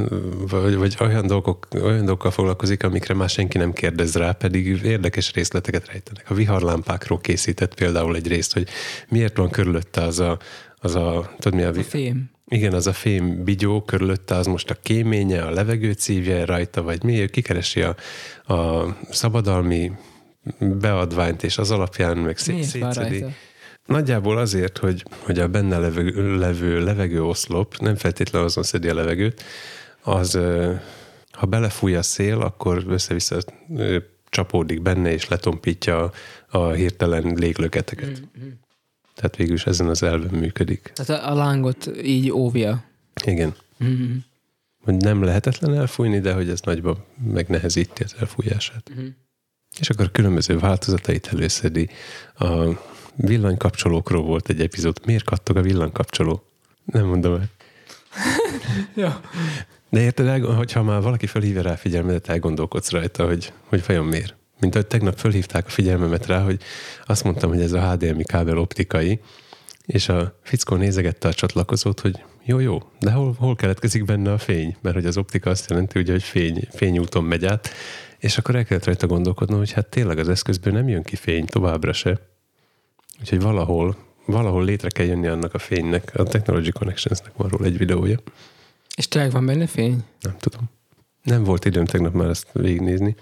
vagy, 0.49 0.77
vagy 0.77 0.97
olyan, 1.01 1.27
dolgok, 1.27 1.67
olyan 1.83 2.05
dolgokkal 2.05 2.31
foglalkozik, 2.31 2.85
amikre 2.85 3.15
már 3.15 3.29
senki 3.29 3.59
nem 3.59 3.73
kérdez 3.73 4.15
rá, 4.15 4.33
pedig 4.33 4.67
érdekes 4.67 5.33
részleteket 5.33 5.87
rejtenek. 5.87 6.31
A 6.31 6.35
viharlámpákról 6.35 7.21
készített 7.21 7.75
például 7.75 8.17
egy 8.17 8.27
részt, 8.27 8.53
hogy 8.53 8.69
miért 9.09 9.37
van 9.37 9.51
körülötte 9.51 10.03
az 10.03 10.21
a, 10.21 10.39
az 10.85 10.95
a, 10.95 11.31
tudod 11.39 11.59
mi 11.59 11.65
a, 11.65 11.69
a 11.69 11.83
fém. 11.83 12.31
Igen, 12.49 12.73
az 12.73 12.87
a 12.87 12.93
fém 12.93 13.45
bigyó 13.45 13.83
körülötte, 13.83 14.35
az 14.35 14.47
most 14.47 14.71
a 14.71 14.77
kéménye, 14.83 15.43
a 15.43 15.51
levegőt 15.51 15.99
szívja 15.99 16.45
rajta, 16.45 16.83
vagy 16.83 17.03
mi, 17.03 17.27
kikeresi 17.27 17.83
a, 17.83 17.97
a 18.55 18.87
szabadalmi 19.11 19.93
beadványt, 20.59 21.43
és 21.43 21.59
az 21.59 21.71
alapján 21.71 22.17
meg 22.17 22.39
szét, 22.39 22.63
szétszedi. 22.63 23.25
Nagyjából 23.87 24.39
azért, 24.39 24.79
hogy, 24.79 25.05
hogy 25.19 25.39
a 25.39 25.49
benne 25.49 25.79
levő, 25.79 26.37
levő 26.39 26.85
levegőoszlop 26.85 27.77
nem 27.79 27.97
feltétlenül 27.97 28.47
azon 28.47 28.63
szedi 28.63 28.89
a 28.89 28.95
levegőt, 28.95 29.43
az 30.03 30.39
ha 31.31 31.47
belefúj 31.47 31.95
a 31.95 32.03
szél, 32.03 32.41
akkor 32.41 32.85
össze-vissza 32.89 33.39
csapódik 34.29 34.83
benne, 34.83 35.13
és 35.13 35.29
letompítja 35.29 36.11
a 36.49 36.71
hirtelen 36.71 37.35
léglöketeket. 37.37 38.09
Mm-hmm. 38.11 38.51
Tehát 39.15 39.37
végül 39.37 39.55
is 39.55 39.67
ezen 39.67 39.89
az 39.89 40.03
elven 40.03 40.39
működik. 40.39 40.93
Tehát 40.95 41.25
a 41.25 41.35
lángot 41.35 41.91
így 42.03 42.31
óvja. 42.31 42.85
Igen. 43.25 43.55
Mm-hmm. 43.85 44.17
Hogy 44.83 44.95
nem 44.95 45.23
lehetetlen 45.23 45.75
elfújni, 45.75 46.21
de 46.21 46.33
hogy 46.33 46.49
ez 46.49 46.61
nagyban 46.61 47.05
megnehezíti 47.33 48.03
az 48.03 48.15
elfújását. 48.19 48.91
Mm-hmm. 48.93 49.07
És 49.79 49.91
akkor 49.91 50.11
különböző 50.11 50.59
változatait 50.59 51.29
előszedi. 51.33 51.89
A 52.39 52.79
villanykapcsolókról 53.17 54.23
volt 54.23 54.49
egy 54.49 54.61
epizód. 54.61 55.01
Miért 55.07 55.25
kattog 55.25 55.57
a 55.57 55.63
villanykapcsoló? 55.63 56.43
Nem 56.85 57.07
mondom 57.07 57.35
el. 57.35 57.51
ja. 59.05 59.21
De 59.89 60.01
érted, 60.01 60.45
hogyha 60.45 60.83
már 60.83 61.03
valaki 61.03 61.27
felhívja 61.27 61.63
rá 61.63 61.75
figyelmedet, 61.75 62.29
elgondolkodsz 62.29 62.91
rajta, 62.91 63.27
hogy, 63.27 63.53
hogy 63.65 63.83
vajon 63.87 64.07
miért. 64.07 64.35
Mint 64.65 64.77
ahogy 64.77 64.89
tegnap 64.89 65.19
felhívták 65.19 65.67
a 65.67 65.71
figyelmemet 65.71 66.27
rá, 66.27 66.43
hogy 66.43 66.61
azt 67.07 67.25
mondtam, 67.25 67.51
hogy 67.51 67.61
ez 67.61 67.73
a 67.73 67.91
HDMI 67.91 68.25
kábel 68.25 68.59
optikai, 68.59 69.21
és 69.87 70.09
a 70.09 70.39
fickó 70.43 70.77
nézegette 70.77 71.29
a 71.29 71.35
csatlakozót, 71.35 72.01
hogy 72.01 72.25
jó, 72.45 72.59
jó, 72.59 72.83
de 73.01 73.11
hol, 73.11 73.35
hol 73.39 73.57
keletkezik 73.57 74.05
benne 74.05 74.33
a 74.33 74.39
fény? 74.39 74.77
Mert 74.81 74.95
hogy 74.95 75.07
az 75.07 75.17
optika 75.17 75.51
azt 75.51 75.71
jelenti, 75.71 75.99
ugye, 75.99 76.13
hogy 76.13 76.23
fény, 76.23 76.69
fényúton 76.71 77.25
megy 77.25 77.45
át, 77.45 77.71
és 78.19 78.39
akkor 78.39 78.55
el 78.55 78.65
kellett 78.65 78.85
rajta 78.85 79.07
gondolkodnom, 79.07 79.59
hogy 79.59 79.73
hát 79.73 79.87
tényleg 79.87 80.19
az 80.19 80.29
eszközből 80.29 80.73
nem 80.73 80.89
jön 80.89 81.03
ki 81.03 81.17
fény 81.17 81.45
továbbra 81.45 81.93
se. 81.93 82.21
Úgyhogy 83.21 83.41
valahol, 83.41 83.97
valahol 84.27 84.65
létre 84.65 84.89
kell 84.89 85.07
jönni 85.07 85.27
annak 85.27 85.55
a 85.55 85.59
fénynek. 85.59 86.13
A 86.15 86.23
Technology 86.23 86.71
Connectionsnek 86.71 87.33
van 87.37 87.49
róla 87.49 87.65
egy 87.65 87.79
videója. 87.79 88.19
És 88.97 89.09
tényleg 89.09 89.31
van 89.31 89.47
benne 89.47 89.67
fény? 89.67 90.05
Nem 90.21 90.37
tudom. 90.39 90.71
Nem 91.23 91.45
volt 91.45 91.65
időm 91.65 91.85
tegnap 91.85 92.13
már 92.13 92.29
ezt 92.29 92.49
végignézni, 92.53 93.17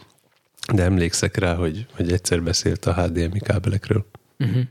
de 0.73 0.83
emlékszek 0.83 1.37
rá, 1.37 1.55
hogy, 1.55 1.87
hogy 1.93 2.13
egyszer 2.13 2.43
beszélt 2.43 2.85
a 2.87 2.95
HDMI 2.95 3.39
kábelekről. 3.39 4.07
Uh-huh. 4.39 4.63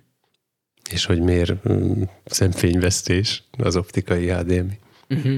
És 0.89 1.05
hogy 1.05 1.21
miért 1.21 1.65
um, 1.65 2.09
szemfényvesztés 2.25 3.43
az 3.57 3.75
optikai 3.75 4.29
HDMI. 4.29 4.79
Uh-huh. 5.09 5.37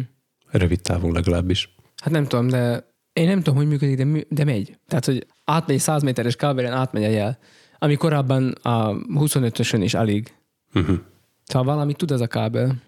Rövid 0.52 0.82
távon 0.82 1.12
legalábbis. 1.12 1.76
Hát 2.04 2.14
nem 2.14 2.28
tudom, 2.28 2.48
de 2.48 2.88
én 3.14 3.28
nem 3.28 3.38
tudom, 3.38 3.56
hogy 3.56 3.68
működik, 3.68 3.98
de, 3.98 4.26
de 4.30 4.44
megy. 4.44 4.78
Tehát, 4.88 5.06
hogy 5.06 5.28
átmegy 5.44 5.80
100 5.80 6.04
méteres 6.04 6.36
kábelen, 6.36 6.74
átmegy 6.74 7.04
a 7.04 7.10
jel 7.10 7.40
ami 7.84 7.96
korábban 7.96 8.52
a 8.52 8.94
25-ösön 8.94 9.80
is 9.82 9.94
alig. 9.94 10.34
Uh-huh. 10.74 11.00
Szóval 11.44 11.74
valamit 11.74 11.98
tud 11.98 12.12
ez 12.12 12.22
a 12.22 12.28
kábel. 12.28 12.82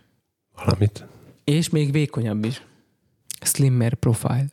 Valamit. 0.56 1.06
És 1.44 1.70
még 1.70 1.92
vékonyabb 1.92 2.46
is. 2.46 2.66
Slimmer 3.42 3.94
profile. 3.94 4.48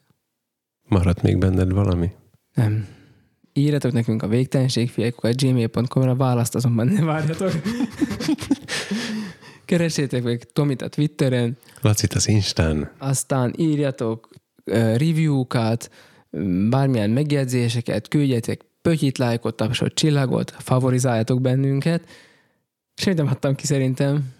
Maradt 0.88 1.22
még 1.22 1.38
benned 1.38 1.72
valami? 1.72 2.10
Nem. 2.54 2.86
Írjatok 3.52 3.92
nekünk 3.92 4.22
a 4.22 4.28
végtelenségfiaikokat 4.28 5.40
gmail.com-ra, 5.40 6.14
választ 6.14 6.54
azonban 6.54 6.86
ne 6.86 7.02
várjatok. 7.02 7.52
Keresétek 9.64 10.22
meg 10.22 10.42
Tomit 10.52 10.82
a 10.82 10.88
Twitteren. 10.88 11.56
Lacit 11.80 12.12
az 12.12 12.28
Instán. 12.28 12.90
Aztán 12.98 13.54
írjatok 13.56 14.28
uh, 14.64 14.74
review-kat, 14.74 15.90
bármilyen 16.68 17.10
megjegyzéseket, 17.10 18.08
küldjetek 18.08 18.60
pötyit, 18.82 19.18
lájkot, 19.18 19.56
tapsot, 19.56 19.94
csillagot, 19.94 20.54
favorizáljatok 20.58 21.40
bennünket. 21.40 22.08
Szerintem 22.94 23.26
adtam 23.26 23.54
ki 23.54 23.66
szerintem. 23.66 24.32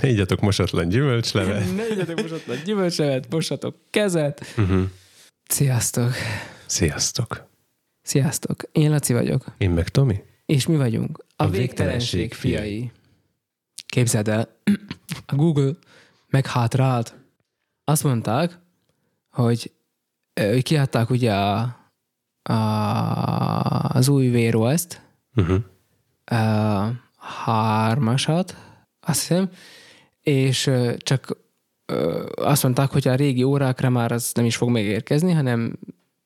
Ne 0.00 0.08
igyatok 0.08 0.40
mosatlan 0.40 0.88
gyümölcslevet. 0.88 1.76
ne 1.76 1.86
igyatok 1.92 2.20
mosatlan 2.22 2.56
gyümölcslevet, 2.64 3.30
mosatok 3.30 3.76
kezet. 3.90 4.54
Uh-huh. 4.56 4.82
Sziasztok. 5.48 6.12
Sziasztok. 6.66 7.49
Sziasztok. 8.10 8.62
Én 8.72 8.90
Laci 8.90 9.12
vagyok. 9.12 9.44
Én 9.58 9.70
meg 9.70 9.88
Tomi. 9.88 10.22
És 10.46 10.66
mi 10.66 10.76
vagyunk 10.76 11.24
a, 11.36 11.44
a 11.44 11.48
végtelenség, 11.48 12.18
végtelenség 12.18 12.34
fiai. 12.34 12.92
Képzeld 13.86 14.28
el, 14.28 14.48
a 15.26 15.34
Google 15.34 15.72
meghátrált. 16.28 17.16
Azt 17.84 18.04
mondták, 18.04 18.58
hogy, 19.30 19.72
hogy 20.34 20.62
kiadták 20.62 21.10
ugye 21.10 21.34
a 21.34 21.78
a, 22.42 22.52
az 23.88 24.08
új 24.08 24.54
OS-t, 24.54 25.02
uh-huh. 25.34 25.62
a 26.24 26.92
hármasat, 27.16 28.56
azt 29.00 29.20
hiszem, 29.20 29.50
és 30.20 30.70
csak 30.96 31.36
azt 32.34 32.62
mondták, 32.62 32.90
hogy 32.90 33.08
a 33.08 33.14
régi 33.14 33.42
órákra 33.42 33.90
már 33.90 34.12
az 34.12 34.32
nem 34.34 34.44
is 34.44 34.56
fog 34.56 34.68
megérkezni, 34.68 35.32
hanem 35.32 35.78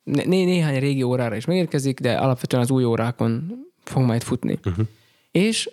né- 0.05 0.27
néhány 0.27 0.79
régi 0.79 1.03
órára 1.03 1.37
is 1.37 1.45
megérkezik, 1.45 2.01
de 2.01 2.13
alapvetően 2.13 2.63
az 2.63 2.71
új 2.71 2.85
órákon 2.85 3.65
fog 3.85 4.03
majd 4.03 4.23
futni. 4.23 4.59
Uh-huh. 4.65 4.87
És 5.31 5.71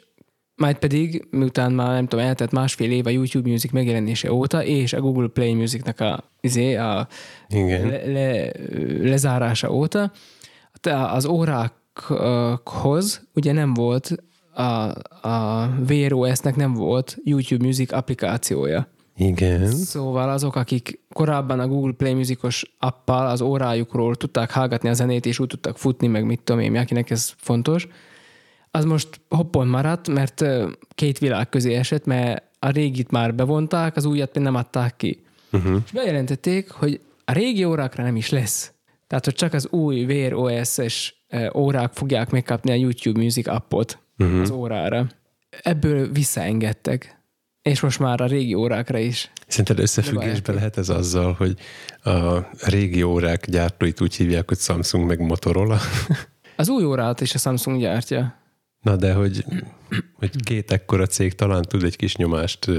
majd 0.56 0.78
pedig, 0.78 1.28
miután 1.30 1.72
már 1.72 1.94
nem 1.94 2.08
tudom, 2.08 2.26
eltett 2.26 2.52
másfél 2.52 2.92
év 2.92 3.06
a 3.06 3.10
YouTube 3.10 3.50
Music 3.50 3.72
megjelenése 3.72 4.34
óta, 4.34 4.64
és 4.64 4.94
a 4.94 5.02
Google 5.02 5.28
Play 5.28 5.54
Musicnak 5.54 6.00
a, 6.00 6.24
izé, 6.42 6.76
a 6.76 7.08
Igen. 7.50 7.88
Le, 7.88 8.06
le, 8.06 8.52
lezárása 9.02 9.72
óta, 9.72 10.12
az 10.90 11.26
órákhoz 11.26 13.28
ugye 13.34 13.52
nem 13.52 13.74
volt 13.74 14.16
a, 14.54 14.64
a 15.28 15.70
VROS-nek 15.88 16.56
nem 16.56 16.74
volt 16.74 17.18
YouTube 17.24 17.66
Music 17.66 17.92
applikációja. 17.92 18.88
Igen. 19.16 19.68
Szóval 19.72 20.30
azok, 20.30 20.56
akik 20.56 21.00
korábban 21.14 21.60
a 21.60 21.68
Google 21.68 21.94
Play 21.94 22.14
Musicos 22.14 22.76
appal 22.80 23.28
az 23.28 23.42
órájukról 23.42 24.16
tudták 24.16 24.52
hallgatni 24.52 24.90
a 24.90 24.94
zenét, 24.94 25.26
és 25.26 25.40
úgy 25.40 25.48
tudtak 25.48 25.78
futni, 25.78 26.08
meg 26.08 26.26
mit 26.26 26.42
tudom 26.42 26.62
én, 26.62 26.78
akinek 26.78 27.10
ez 27.10 27.34
fontos, 27.38 27.88
az 28.72 28.86
most 28.86 29.22
hoppon 29.30 29.68
maradt, 29.68 30.08
mert 30.08 30.46
két 30.96 31.20
világ 31.20 31.50
közé 31.50 31.74
esett, 31.74 32.06
mert 32.06 32.44
a 32.60 32.70
régit 32.70 33.12
már 33.12 33.36
bevonták, 33.36 33.96
az 33.96 34.06
újat 34.06 34.40
nem 34.40 34.56
adták 34.56 34.96
ki. 34.96 35.24
Uh-huh. 35.52 35.82
És 35.86 35.92
bejelentették, 35.92 36.70
hogy 36.70 37.02
a 37.26 37.32
régi 37.32 37.64
órákra 37.64 38.04
nem 38.04 38.16
is 38.16 38.30
lesz. 38.30 38.74
Tehát, 39.08 39.26
hogy 39.26 39.34
csak 39.34 39.54
az 39.54 39.68
új 39.70 40.06
Wear 40.06 40.34
OS-es 40.34 41.26
órák 41.56 41.94
fogják 41.94 42.30
megkapni 42.30 42.72
a 42.72 42.76
YouTube 42.76 43.20
Music 43.20 43.48
appot 43.48 44.00
uh-huh. 44.18 44.42
az 44.42 44.50
órára. 44.50 45.08
Ebből 45.62 46.12
visszaengedtek. 46.12 47.21
És 47.62 47.80
most 47.80 48.00
már 48.00 48.22
a 48.22 48.26
régi 48.26 48.54
órákra 48.54 48.98
is. 48.98 49.32
Szerinted 49.48 49.80
összefüggésbe 49.80 50.54
lehet 50.54 50.78
ez 50.78 50.90
azzal, 50.90 51.34
hogy 51.34 51.58
a 52.04 52.48
régi 52.70 53.04
órák 53.04 53.50
gyártóit 53.50 54.02
úgy 54.02 54.16
hívják, 54.16 54.48
hogy 54.48 54.58
Samsung 54.58 55.08
meg 55.08 55.20
Motorola? 55.20 55.80
Az 56.56 56.70
új 56.70 56.84
órát 56.84 57.22
is 57.22 57.34
a 57.34 57.38
Samsung 57.38 57.80
gyártja. 57.80 58.40
Na 58.82 58.96
de, 58.96 59.14
hogy, 59.14 59.46
hogy 60.14 60.44
két 60.44 60.72
ekkora 60.72 61.06
cég 61.06 61.36
talán 61.36 61.62
tud 61.62 61.84
egy 61.84 61.96
kis 61.96 62.16
nyomást 62.16 62.72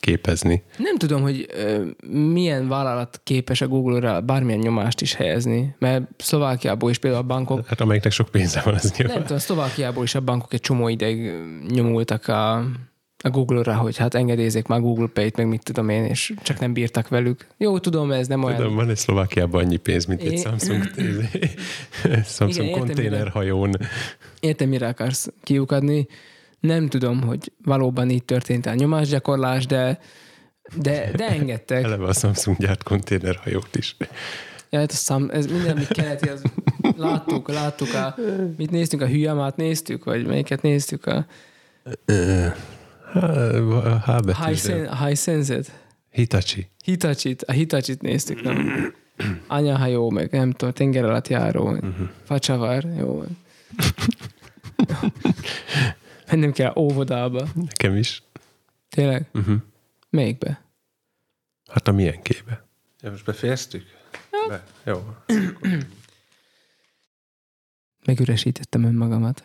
képezni. 0.00 0.62
Nem 0.76 0.96
tudom, 0.96 1.22
hogy 1.22 1.46
milyen 2.08 2.68
vállalat 2.68 3.20
képes 3.24 3.60
a 3.60 3.68
Google-ra 3.68 4.20
bármilyen 4.20 4.60
nyomást 4.60 5.00
is 5.00 5.14
helyezni, 5.14 5.74
mert 5.78 6.02
Szlovákiából 6.16 6.90
is 6.90 6.98
például 6.98 7.22
a 7.22 7.26
bankok... 7.26 7.66
Hát 7.66 7.80
amelyiknek 7.80 8.12
sok 8.12 8.28
pénze 8.28 8.60
van, 8.64 8.74
az 8.74 8.92
nyilván. 8.96 9.16
Nem 9.16 9.26
tudom, 9.26 9.38
Szlovákiából 9.38 10.04
is 10.04 10.14
a 10.14 10.20
bankok 10.20 10.52
egy 10.52 10.60
csomó 10.60 10.88
ideig 10.88 11.32
nyomultak 11.68 12.28
a, 12.28 12.64
a 13.22 13.30
Google-ra, 13.30 13.74
hogy 13.74 13.96
hát 13.96 14.14
engedélyezék 14.14 14.66
már 14.66 14.80
Google 14.80 15.06
Pay-t, 15.06 15.36
meg 15.36 15.48
mit 15.48 15.62
tudom 15.62 15.88
én, 15.88 16.04
és 16.04 16.32
csak 16.42 16.58
nem 16.58 16.72
bírtak 16.72 17.08
velük. 17.08 17.46
Jó, 17.56 17.78
tudom, 17.78 18.12
ez 18.12 18.26
nem 18.26 18.44
olyan... 18.44 18.56
Tudom, 18.56 18.74
van 18.74 18.88
egy 18.88 18.96
Szlovákiában 18.96 19.64
annyi 19.64 19.76
pénz, 19.76 20.04
mint 20.04 20.22
egy 20.22 20.32
É- 20.32 20.40
Samsung, 20.40 20.82
Samsung 22.36 22.66
értem, 22.66 22.78
konténerhajón. 22.78 23.70
Értem, 24.40 24.68
mire 24.68 24.86
akarsz 24.86 25.32
kiukadni. 25.42 26.06
Nem 26.60 26.88
tudom, 26.88 27.22
hogy 27.22 27.52
valóban 27.64 28.10
így 28.10 28.24
történt 28.24 28.66
a 28.66 28.74
nyomásgyakorlás, 28.74 29.66
de, 29.66 29.98
de, 30.76 31.10
de 31.16 31.28
engedtek. 31.28 31.84
Eleve 31.84 32.06
a 32.06 32.12
Samsung 32.12 32.56
gyárt 32.58 32.82
konténerhajót 32.82 33.76
is. 33.76 33.96
Ja, 34.70 34.78
hát 34.78 34.90
a 34.90 34.94
szám, 34.94 35.30
ez 35.32 35.46
minden, 35.46 35.76
amit 35.76 35.88
keleti, 35.88 36.28
az 36.28 36.42
láttuk, 36.96 37.48
láttuk 37.48 37.94
a, 37.94 38.14
mit 38.56 38.70
néztünk, 38.70 39.02
a 39.02 39.06
hülyamát 39.06 39.56
néztük, 39.56 40.04
vagy 40.04 40.26
melyiket 40.26 40.62
néztük, 40.62 41.06
a 41.06 41.26
H 43.12 43.18
High, 44.04 44.20
betűs, 44.24 44.44
de- 44.44 44.54
sen, 44.54 44.96
high 44.96 45.16
Sense-et. 45.16 45.72
Hitachi. 46.10 46.70
Hitachit, 46.84 47.42
a 47.42 47.52
Hitachit 47.52 48.02
néztük, 48.02 48.42
nem? 48.42 48.94
Anyahajó, 49.46 50.10
meg 50.10 50.30
nem 50.30 50.52
tudom, 50.52 50.74
tenger 50.74 51.04
alatt 51.04 51.28
járó, 51.28 51.70
uh-huh. 51.70 52.08
facsavar, 52.24 52.84
jó. 52.84 53.24
Mennem 56.30 56.52
kell 56.52 56.72
óvodába. 56.76 57.46
Nekem 57.54 57.96
is. 57.96 58.22
Tényleg? 58.88 59.28
Uh-huh. 59.32 59.56
Melyikbe? 60.10 60.64
Hát 61.70 61.88
a 61.88 61.92
milyen 61.92 62.22
képe? 62.22 62.64
Ja, 63.00 63.10
most 63.10 63.24
befejeztük? 63.24 63.84
Be. 64.48 64.64
Jó. 64.84 65.14
Megüresítettem 68.06 68.84
önmagamat. 68.84 69.44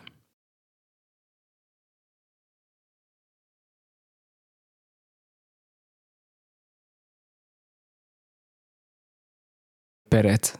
Perec. 10.08 10.54